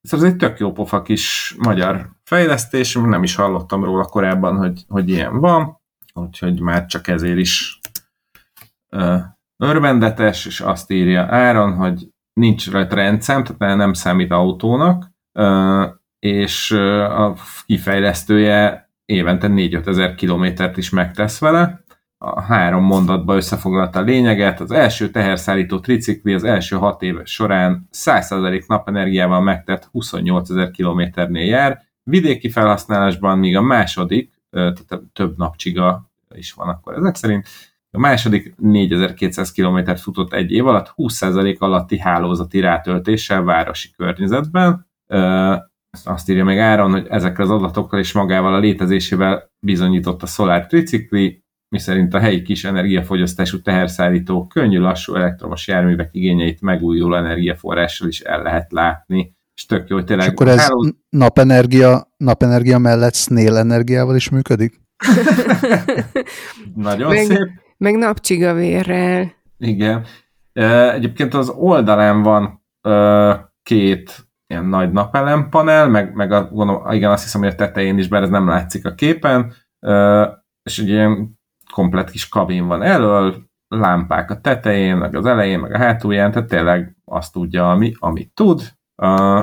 Ez 0.00 0.22
egy 0.22 0.36
tök 0.36 0.58
jó 0.58 0.72
pofa 0.72 1.02
kis 1.02 1.54
magyar 1.58 2.10
fejlesztés, 2.24 2.94
nem 2.94 3.22
is 3.22 3.34
hallottam 3.34 3.84
róla 3.84 4.04
korábban, 4.04 4.56
hogy, 4.56 4.84
hogy 4.88 5.08
ilyen 5.08 5.40
van, 5.40 5.80
úgyhogy 6.14 6.60
már 6.60 6.86
csak 6.86 7.08
ezért 7.08 7.38
is 7.38 7.80
örvendetes, 9.56 10.46
és 10.46 10.60
azt 10.60 10.90
írja 10.90 11.26
Áron, 11.30 11.74
hogy 11.74 12.08
nincs 12.32 12.70
rajta 12.70 12.94
rendszám, 12.94 13.44
tehát 13.44 13.76
nem 13.76 13.92
számít 13.92 14.30
autónak, 14.30 15.10
és 16.18 16.70
a 16.70 17.34
kifejlesztője 17.66 18.89
évente 19.10 19.48
4-5 19.50 19.86
ezer 19.86 20.14
kilométert 20.14 20.76
is 20.76 20.90
megtesz 20.90 21.38
vele, 21.38 21.84
a 22.18 22.40
három 22.40 22.84
mondatba 22.84 23.36
összefoglalta 23.36 23.98
a 23.98 24.02
lényeget. 24.02 24.60
Az 24.60 24.70
első 24.70 25.10
teherszállító 25.10 25.78
tricikli 25.78 26.34
az 26.34 26.44
első 26.44 26.76
hat 26.76 27.02
év 27.02 27.16
során 27.24 27.88
100% 27.92 28.66
napenergiával 28.66 29.40
megtett 29.40 29.88
28 29.92 30.50
ezer 30.50 30.70
kilométernél 30.70 31.46
jár, 31.46 31.82
vidéki 32.02 32.50
felhasználásban, 32.50 33.38
míg 33.38 33.56
a 33.56 33.62
második, 33.62 34.32
tehát 34.50 35.02
több 35.12 35.36
napcsiga 35.36 36.10
is 36.34 36.52
van 36.52 36.68
akkor 36.68 36.94
ezek 36.94 37.14
szerint, 37.14 37.48
a 37.90 37.98
második 37.98 38.54
4200 38.56 39.52
kilométert 39.52 40.00
futott 40.00 40.32
egy 40.32 40.50
év 40.50 40.66
alatt, 40.66 40.92
20% 40.96 41.58
alatti 41.58 41.98
hálózati 41.98 42.60
rátöltéssel 42.60 43.42
városi 43.42 43.90
környezetben. 43.96 44.86
Azt 46.04 46.28
írja 46.28 46.44
meg 46.44 46.58
Áron, 46.58 46.90
hogy 46.90 47.06
ezekkel 47.08 47.44
az 47.44 47.50
adatokkal 47.50 47.98
és 47.98 48.12
magával 48.12 48.54
a 48.54 48.58
létezésével 48.58 49.50
bizonyított 49.58 50.22
a 50.22 50.26
Solar 50.26 50.66
Tricikli, 50.66 51.44
miszerint 51.68 52.14
a 52.14 52.18
helyi 52.18 52.42
kis 52.42 52.64
energiafogyasztású 52.64 53.60
teherszállító 53.62 54.46
könnyű 54.46 54.78
lassú 54.78 55.14
elektromos 55.14 55.68
járművek 55.68 56.08
igényeit 56.12 56.60
megújuló 56.60 57.14
energiaforrással 57.16 58.08
is 58.08 58.20
el 58.20 58.42
lehet 58.42 58.72
látni. 58.72 59.36
És 59.54 59.66
tök 59.66 59.88
jó, 59.88 59.96
hogy 59.96 60.04
tényleg... 60.04 60.26
És 60.26 60.32
akkor 60.32 60.48
ez 60.48 60.60
háló... 60.60 60.86
napenergia, 61.08 62.12
napenergia 62.16 62.78
mellett 62.78 63.14
snail 63.14 63.56
energiával 63.56 64.16
is 64.16 64.28
működik? 64.28 64.80
Nagyon 66.74 67.08
meg, 67.08 67.24
szép. 67.24 67.48
Meg 67.76 67.94
napcsigavérrel. 67.94 69.32
Igen. 69.58 70.04
Egyébként 70.92 71.34
az 71.34 71.48
oldalán 71.48 72.22
van 72.22 72.62
két 73.62 74.29
ilyen 74.50 74.64
nagy 74.64 74.92
napelem 74.92 75.48
meg, 75.90 76.14
meg 76.14 76.32
a, 76.32 76.48
gondolom, 76.48 76.90
igen, 76.90 77.10
azt 77.10 77.22
hiszem, 77.22 77.40
hogy 77.40 77.50
a 77.50 77.54
tetején 77.54 77.98
is, 77.98 78.08
bár 78.08 78.22
ez 78.22 78.28
nem 78.28 78.48
látszik 78.48 78.86
a 78.86 78.94
képen, 78.94 79.52
és 80.62 80.78
egy 80.78 80.88
ilyen 80.88 81.38
komplet 81.72 82.10
kis 82.10 82.28
kabin 82.28 82.66
van 82.66 82.82
elől, 82.82 83.48
lámpák 83.68 84.30
a 84.30 84.40
tetején, 84.40 84.96
meg 84.96 85.14
az 85.14 85.26
elején, 85.26 85.58
meg 85.58 85.72
a 85.72 85.78
hátulján, 85.78 86.32
tehát 86.32 86.48
tényleg 86.48 86.96
azt 87.04 87.32
tudja, 87.32 87.70
ami, 87.70 87.92
amit 87.98 88.34
tud, 88.34 88.62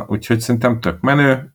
úgyhogy 0.08 0.40
szerintem 0.40 0.80
tök 0.80 1.02
menő, 1.02 1.54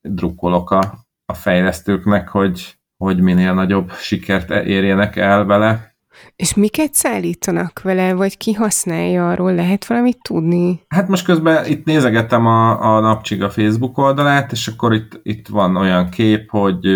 drukkolok 0.00 0.70
a, 0.70 1.06
a 1.24 1.34
fejlesztőknek, 1.34 2.28
hogy, 2.28 2.78
hogy 2.96 3.20
minél 3.20 3.54
nagyobb 3.54 3.90
sikert 3.92 4.50
érjenek 4.50 5.16
el 5.16 5.44
vele. 5.44 5.87
És 6.36 6.54
miket 6.54 6.94
szállítanak 6.94 7.80
vele, 7.82 8.14
vagy 8.14 8.36
ki 8.36 8.52
használja 8.52 9.30
arról? 9.30 9.54
Lehet 9.54 9.86
valamit 9.86 10.18
tudni? 10.22 10.80
Hát 10.88 11.08
most 11.08 11.24
közben 11.24 11.66
itt 11.66 11.84
nézegettem 11.84 12.46
a, 12.46 12.96
a 12.96 13.00
Napcsiga 13.00 13.50
Facebook 13.50 13.98
oldalát, 13.98 14.52
és 14.52 14.68
akkor 14.68 14.94
itt, 14.94 15.20
itt 15.22 15.48
van 15.48 15.76
olyan 15.76 16.08
kép, 16.08 16.50
hogy, 16.50 16.86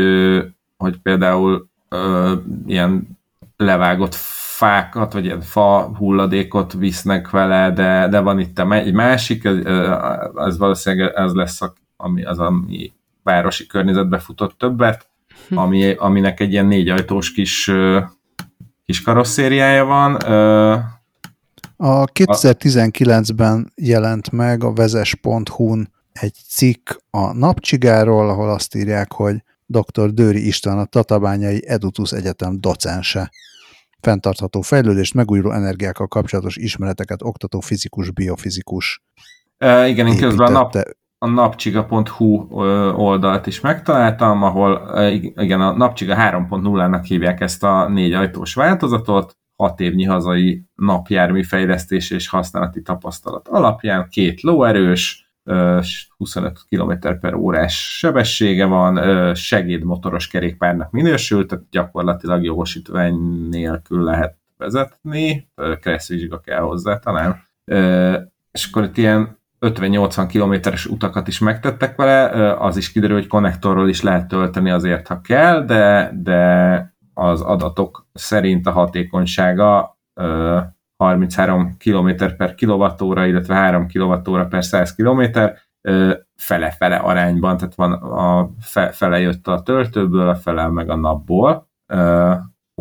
hogy 0.77 0.97
például 1.03 1.69
ö, 1.89 2.33
ilyen 2.67 3.19
levágott 3.57 4.15
fákat, 4.63 5.13
vagy 5.13 5.25
ilyen 5.25 5.41
fa 5.41 5.91
hulladékot 5.97 6.73
visznek 6.73 7.31
vele, 7.31 7.71
de, 7.71 8.09
de 8.09 8.21
van 8.21 8.39
itt 8.39 8.59
egy 8.59 8.93
másik, 8.93 9.45
ez, 9.45 9.57
ez 10.35 10.59
valószínűleg 10.59 11.13
ez 11.15 11.33
lesz, 11.33 11.61
ami, 11.97 12.25
az, 12.25 12.39
ami 12.39 12.93
városi 13.23 13.67
környezetbe 13.67 14.19
futott 14.19 14.59
többet, 14.59 15.07
hm. 15.49 15.57
ami, 15.57 15.93
aminek 15.93 16.41
egy 16.41 16.53
ilyen 16.53 16.67
négyajtós 16.67 17.33
kis, 17.33 17.71
kis 18.85 19.03
karosszériája 19.03 19.85
van. 19.85 20.15
A 21.77 22.05
2019-ben 22.05 23.73
jelent 23.75 24.31
meg 24.31 24.65
a 24.65 24.73
vezes.hu-n 24.73 25.93
egy 26.13 26.35
cikk 26.49 26.91
a 27.11 27.33
napcsigáról, 27.33 28.29
ahol 28.29 28.51
azt 28.51 28.75
írják, 28.75 29.13
hogy 29.13 29.43
dr. 29.67 30.11
Dőri 30.11 30.47
István 30.47 30.79
a 30.79 30.85
Tatabányai 30.85 31.69
Edutus 31.69 32.13
Egyetem 32.13 32.61
docense. 32.61 33.31
fenntartható 34.01 34.61
fejlődést, 34.61 35.15
megújuló 35.15 35.51
energiákkal 35.51 36.07
kapcsolatos 36.07 36.57
ismereteket 36.57 37.23
oktató 37.23 37.61
fizikus, 37.61 38.11
biofizikus. 38.11 39.03
E, 39.59 39.89
igen, 39.89 40.07
én 40.07 40.17
közben 40.17 40.47
a, 40.47 40.51
nap, 40.51 40.77
a 41.23 41.27
napcsiga.hu 41.27 42.47
oldalt 42.97 43.47
is 43.47 43.61
megtaláltam, 43.61 44.43
ahol 44.43 44.99
igen, 45.37 45.61
a 45.61 45.77
napcsiga 45.77 46.15
3.0-nak 46.17 47.03
hívják 47.07 47.41
ezt 47.41 47.65
a 47.65 47.89
négy 47.89 48.13
ajtós 48.13 48.55
változatot, 48.55 49.37
hat 49.57 49.81
évnyi 49.81 50.05
hazai 50.05 50.65
napjármű 50.75 51.43
fejlesztés 51.43 52.11
és 52.11 52.29
használati 52.29 52.83
tapasztalat 52.83 53.49
alapján, 53.49 54.09
két 54.11 54.41
lóerős, 54.41 55.33
25 56.17 56.59
km 56.69 56.93
per 57.21 57.35
órás 57.35 57.97
sebessége 57.99 58.65
van, 58.65 59.35
segédmotoros 59.35 60.29
kerékpárnak 60.29 60.91
minősült, 60.91 61.49
tehát 61.49 61.65
gyakorlatilag 61.71 62.45
jogosítvány 62.45 63.15
nélkül 63.51 64.03
lehet 64.05 64.37
vezetni, 64.57 65.49
kresszvizsga 65.81 66.41
kell 66.41 66.61
hozzá 66.61 66.99
talán. 66.99 67.43
És 68.53 68.69
akkor 68.71 68.85
itt 68.85 68.97
ilyen 68.97 69.41
50-80 69.63 70.27
kilométeres 70.29 70.87
utakat 70.87 71.29
is 71.29 71.39
megtettek 71.39 71.97
vele, 71.97 72.53
az 72.53 72.77
is 72.77 72.93
kiderül, 72.93 73.17
hogy 73.17 73.27
konnektorról 73.27 73.89
is 73.89 74.03
lehet 74.03 74.29
tölteni 74.29 74.71
azért, 74.71 75.07
ha 75.09 75.21
kell, 75.21 75.65
de, 75.65 76.13
de 76.23 76.95
az 77.15 77.41
adatok 77.41 78.07
szerint 78.13 78.67
a 78.67 78.71
hatékonysága 78.71 79.99
33 80.97 81.77
km 81.79 82.09
per 82.37 82.55
kilovattóra, 82.55 83.27
illetve 83.27 83.55
3 83.55 83.87
kWh 83.87 84.49
per 84.49 84.65
100 84.65 84.95
km 84.95 85.23
fele-fele 86.37 86.97
arányban, 86.97 87.57
tehát 87.57 87.75
van 87.75 87.93
a 87.93 88.51
fele 88.91 89.21
jött 89.21 89.47
a 89.47 89.63
töltőből, 89.63 90.29
a 90.29 90.35
fele 90.35 90.69
meg 90.69 90.91
a 90.91 90.97
napból, 90.97 91.69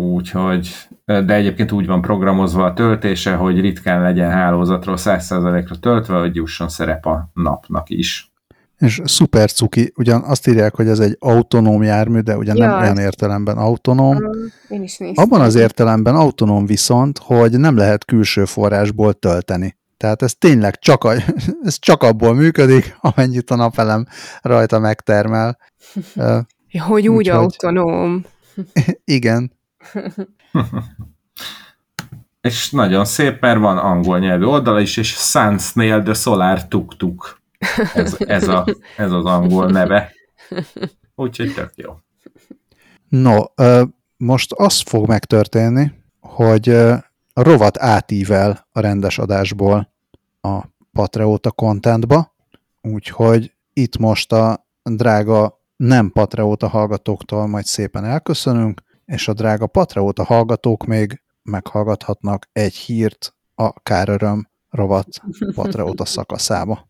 úgyhogy, 0.01 0.75
de 1.05 1.33
egyébként 1.33 1.71
úgy 1.71 1.85
van 1.85 2.01
programozva 2.01 2.65
a 2.65 2.73
töltése, 2.73 3.33
hogy 3.33 3.59
ritkán 3.59 4.01
legyen 4.01 4.29
hálózatról 4.29 4.95
100%-ra 4.99 5.75
töltve, 5.75 6.19
hogy 6.19 6.35
jusson 6.35 6.69
szerep 6.69 7.05
a 7.05 7.29
napnak 7.33 7.89
is. 7.89 8.31
És 8.77 9.01
szuper 9.03 9.51
cuki, 9.51 9.93
ugyan 9.95 10.21
azt 10.23 10.47
írják, 10.47 10.75
hogy 10.75 10.87
ez 10.87 10.99
egy 10.99 11.15
autonóm 11.19 11.83
jármű, 11.83 12.19
de 12.19 12.37
ugyan 12.37 12.57
nem 12.57 12.79
olyan 12.79 12.97
értelemben 12.97 13.57
autonóm. 13.57 14.17
Én 14.69 14.83
is 14.83 14.97
Abban 15.13 15.41
az 15.41 15.55
értelemben 15.55 16.15
autonóm 16.15 16.65
viszont, 16.65 17.17
hogy 17.17 17.59
nem 17.59 17.77
lehet 17.77 18.05
külső 18.05 18.45
forrásból 18.45 19.13
tölteni. 19.13 19.77
Tehát 19.97 20.21
ez 20.21 20.35
tényleg 20.35 20.79
csak, 20.79 21.03
a, 21.03 21.11
ez 21.63 21.79
csak 21.79 22.03
abból 22.03 22.33
működik, 22.33 22.97
amennyit 22.99 23.51
a 23.51 23.55
napelem 23.55 24.05
rajta 24.41 24.79
megtermel. 24.79 25.57
Ja, 26.73 26.83
hogy 26.83 27.07
úgy 27.07 27.15
Úgyhogy... 27.15 27.37
autonóm. 27.37 28.25
Igen. 29.03 29.51
és 32.41 32.71
nagyon 32.71 33.05
szép, 33.05 33.41
mert 33.41 33.59
van 33.59 33.77
angol 33.77 34.19
nyelvű 34.19 34.43
oldala 34.43 34.79
is, 34.79 34.97
és 34.97 35.09
Sunsnail 35.09 36.03
the 36.03 36.13
Solar 36.13 36.67
Tuk 36.67 36.97
Tuk. 36.97 37.41
Ez, 37.93 38.15
ez, 38.19 38.47
a, 38.47 38.65
ez 38.97 39.11
az 39.11 39.25
angol 39.25 39.71
neve. 39.71 40.11
Úgyhogy 41.15 41.53
tök 41.53 41.71
jó. 41.75 41.99
No, 43.09 43.43
most 44.17 44.51
az 44.51 44.79
fog 44.79 45.07
megtörténni, 45.07 45.91
hogy 46.19 46.69
a 47.33 47.33
rovat 47.33 47.79
átível 47.79 48.67
a 48.71 48.79
rendes 48.79 49.17
adásból 49.17 49.93
a 50.41 50.59
Patreóta 50.91 51.51
contentba, 51.51 52.35
úgyhogy 52.81 53.53
itt 53.73 53.97
most 53.97 54.31
a 54.31 54.65
drága 54.83 55.59
nem 55.75 56.11
Patreóta 56.11 56.67
hallgatóktól 56.67 57.47
majd 57.47 57.65
szépen 57.65 58.05
elköszönünk, 58.05 58.81
és 59.11 59.27
a 59.27 59.33
drága 59.33 59.67
Patreóta 59.67 60.23
hallgatók 60.23 60.85
még 60.85 61.21
meghallgathatnak 61.43 62.49
egy 62.51 62.73
hírt 62.73 63.35
a 63.55 63.73
Káröröm 63.73 64.49
rovat 64.69 65.07
Patreóta 65.53 66.05
szakaszába. 66.05 66.89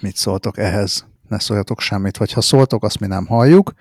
Mit 0.00 0.16
szóltok 0.16 0.58
ehhez? 0.58 1.06
Ne 1.28 1.38
szóljatok 1.38 1.80
semmit, 1.80 2.16
vagy 2.16 2.32
ha 2.32 2.40
szóltok, 2.40 2.84
azt 2.84 3.00
mi 3.00 3.06
nem 3.06 3.26
halljuk, 3.26 3.72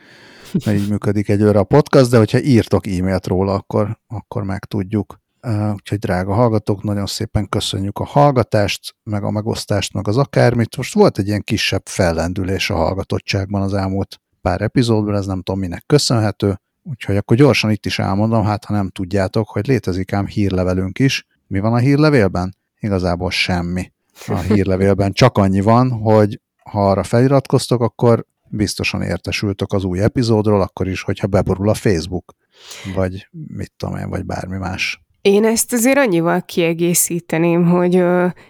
mert 0.65 0.77
így 0.77 0.89
működik 0.89 1.29
egy 1.29 1.41
a 1.41 1.63
podcast, 1.63 2.09
de 2.09 2.17
hogyha 2.17 2.41
írtok 2.41 2.87
e-mailt 2.87 3.27
róla, 3.27 3.53
akkor, 3.53 3.99
akkor 4.07 4.43
megtudjuk. 4.43 5.19
Úgyhogy 5.73 5.99
drága 5.99 6.33
hallgatók, 6.33 6.83
nagyon 6.83 7.05
szépen 7.05 7.49
köszönjük 7.49 7.99
a 7.99 8.05
hallgatást, 8.05 8.95
meg 9.03 9.23
a 9.23 9.31
megosztást, 9.31 9.93
meg 9.93 10.07
az 10.07 10.17
akármit. 10.17 10.77
Most 10.77 10.93
volt 10.93 11.17
egy 11.17 11.27
ilyen 11.27 11.43
kisebb 11.43 11.85
fellendülés 11.85 12.69
a 12.69 12.75
hallgatottságban 12.75 13.61
az 13.61 13.73
elmúlt 13.73 14.21
pár 14.47 14.61
epizódban, 14.61 15.15
ez 15.15 15.25
nem 15.25 15.41
tudom 15.41 15.59
minek 15.59 15.83
köszönhető, 15.85 16.59
úgyhogy 16.83 17.17
akkor 17.17 17.37
gyorsan 17.37 17.71
itt 17.71 17.85
is 17.85 17.99
elmondom, 17.99 18.43
hát 18.43 18.65
ha 18.65 18.73
nem 18.73 18.89
tudjátok, 18.89 19.49
hogy 19.49 19.67
létezik 19.67 20.13
ám 20.13 20.25
hírlevelünk 20.25 20.99
is. 20.99 21.27
Mi 21.47 21.59
van 21.59 21.73
a 21.73 21.77
hírlevélben? 21.77 22.55
Igazából 22.79 23.31
semmi 23.31 23.91
a 24.27 24.37
hírlevélben. 24.53 25.11
Csak 25.11 25.37
annyi 25.37 25.61
van, 25.61 25.91
hogy 25.91 26.41
ha 26.63 26.89
arra 26.89 27.03
feliratkoztok, 27.03 27.81
akkor 27.81 28.25
biztosan 28.49 29.01
értesültök 29.01 29.73
az 29.73 29.83
új 29.83 30.01
epizódról, 30.01 30.61
akkor 30.61 30.87
is, 30.87 31.01
hogyha 31.01 31.27
beborul 31.27 31.69
a 31.69 31.73
Facebook, 31.73 32.35
vagy 32.95 33.27
mit 33.47 33.71
tudom 33.77 33.95
én, 33.95 34.09
vagy 34.09 34.25
bármi 34.25 34.57
más. 34.57 35.01
Én 35.27 35.45
ezt 35.45 35.73
azért 35.73 35.97
annyival 35.97 36.41
kiegészíteném, 36.41 37.65
hogy 37.65 38.03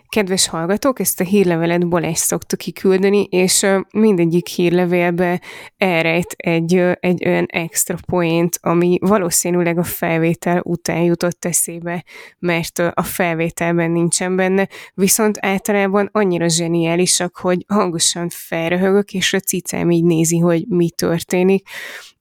kedves 0.07 0.47
hallgatók, 0.47 0.99
ezt 0.99 1.19
a 1.19 1.23
hírlevelet 1.23 1.87
Balázs 1.87 2.17
szokta 2.17 2.55
kiküldeni, 2.55 3.23
és 3.23 3.63
ö, 3.63 3.79
mindegyik 3.91 4.47
hírlevélbe 4.47 5.41
elrejt 5.77 6.31
egy, 6.37 6.75
egy 6.99 7.27
olyan 7.27 7.45
extra 7.47 7.95
point, 8.05 8.59
ami 8.61 8.97
valószínűleg 9.01 9.77
a 9.77 9.83
felvétel 9.83 10.61
után 10.63 11.01
jutott 11.01 11.45
eszébe, 11.45 12.03
mert 12.39 12.79
a 12.79 13.03
felvételben 13.03 13.91
nincsen 13.91 14.35
benne, 14.35 14.67
viszont 14.93 15.37
általában 15.39 16.09
annyira 16.11 16.49
zseniálisak, 16.49 17.37
hogy 17.37 17.65
hangosan 17.67 18.29
felröhögök, 18.29 19.13
és 19.13 19.33
a 19.33 19.39
cicám 19.39 19.91
így 19.91 20.03
nézi, 20.03 20.37
hogy 20.37 20.65
mi 20.67 20.89
történik, 20.89 21.67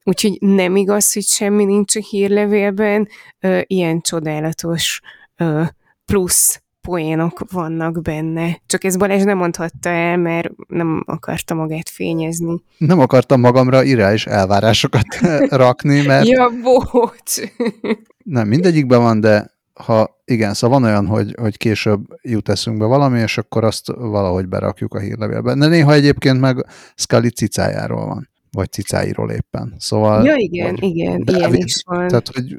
Úgyhogy 0.07 0.37
nem 0.39 0.75
igaz, 0.75 1.13
hogy 1.13 1.23
semmi 1.23 1.65
nincs 1.65 1.95
a 1.95 1.99
hírlevélben, 1.99 3.07
ö, 3.39 3.59
ilyen 3.63 4.01
csodálatos 4.01 5.01
ö, 5.37 5.63
plusz 6.05 6.61
poénok 6.81 7.51
vannak 7.51 8.01
benne. 8.01 8.61
Csak 8.65 8.83
ez 8.83 8.97
Balázs 8.97 9.23
nem 9.23 9.37
mondhatta 9.37 9.89
el, 9.89 10.17
mert 10.17 10.49
nem 10.67 11.03
akarta 11.05 11.53
magát 11.53 11.89
fényezni. 11.89 12.61
Nem 12.77 12.99
akartam 12.99 13.39
magamra 13.39 13.83
irreális 13.83 14.25
elvárásokat 14.25 15.07
rakni, 15.63 16.01
mert... 16.01 16.27
ja, 16.27 16.49
bocs! 16.61 17.35
nem, 18.23 18.47
mindegyikben 18.47 19.01
van, 19.01 19.19
de 19.19 19.51
ha 19.73 20.21
igen, 20.25 20.53
szóval 20.53 20.79
van 20.79 20.89
olyan, 20.89 21.05
hogy, 21.05 21.35
hogy 21.39 21.57
később 21.57 22.01
jut 22.21 22.49
eszünkbe 22.49 22.85
valami, 22.85 23.19
és 23.19 23.37
akkor 23.37 23.63
azt 23.63 23.87
valahogy 23.87 24.47
berakjuk 24.47 24.93
a 24.93 24.99
hírlevélbe. 24.99 25.53
De 25.53 25.67
néha 25.67 25.93
egyébként 25.93 26.39
meg 26.39 26.65
Scully 26.95 27.29
cicájáról 27.29 28.05
van 28.05 28.35
vagy 28.51 28.71
cicáiról 28.71 29.31
éppen. 29.31 29.75
Szóval, 29.77 30.25
ja, 30.25 30.35
igen, 30.35 30.75
igen, 30.75 31.23
David, 31.23 31.53
ilyen 31.53 31.65
is 31.65 31.81
van. 31.85 32.07
Tehát, 32.07 32.27
hogy 32.27 32.55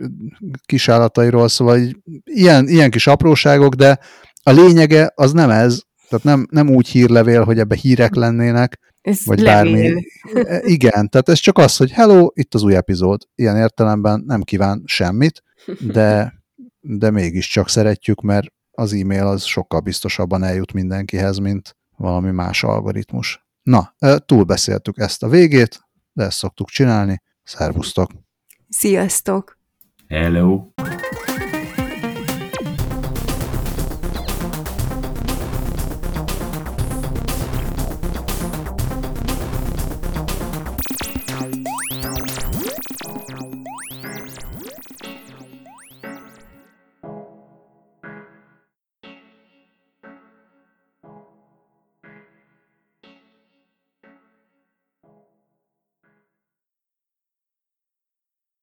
kisállatairól, 0.66 1.49
szóval 1.49 1.80
ilyen, 2.24 2.68
ilyen 2.68 2.91
kis 2.91 3.07
apróságok, 3.07 3.74
de 3.74 3.99
a 4.43 4.51
lényege 4.51 5.12
az 5.14 5.32
nem 5.32 5.51
ez, 5.51 5.80
tehát 6.09 6.24
nem, 6.24 6.47
nem 6.51 6.70
úgy 6.70 6.89
hírlevél, 6.89 7.45
hogy 7.45 7.59
ebbe 7.59 7.76
hírek 7.76 8.14
lennének, 8.14 8.78
ez 9.01 9.24
vagy 9.24 9.41
levél. 9.41 9.72
bármi. 9.72 10.07
E, 10.32 10.61
igen, 10.64 11.09
tehát 11.09 11.28
ez 11.28 11.39
csak 11.39 11.59
az, 11.59 11.76
hogy 11.76 11.91
hello, 11.91 12.28
itt 12.34 12.55
az 12.55 12.62
új 12.62 12.74
epizód. 12.74 13.22
Ilyen 13.34 13.57
értelemben 13.57 14.22
nem 14.26 14.43
kíván 14.43 14.82
semmit, 14.86 15.43
de, 15.80 16.34
de 16.80 17.11
mégiscsak 17.11 17.68
szeretjük, 17.68 18.20
mert 18.20 18.47
az 18.70 18.93
e-mail 18.93 19.26
az 19.26 19.43
sokkal 19.43 19.80
biztosabban 19.80 20.43
eljut 20.43 20.72
mindenkihez, 20.72 21.39
mint 21.39 21.76
valami 21.97 22.30
más 22.30 22.64
algoritmus. 22.64 23.47
Na, 23.68 23.94
túlbeszéltük 24.26 24.98
ezt 24.98 25.22
a 25.22 25.28
végét, 25.28 25.80
de 26.12 26.24
ezt 26.24 26.38
szoktuk 26.38 26.68
csinálni. 26.68 27.22
Szervusztok! 27.42 28.10
Sziasztok! 28.68 29.58
Hello! 30.06 30.68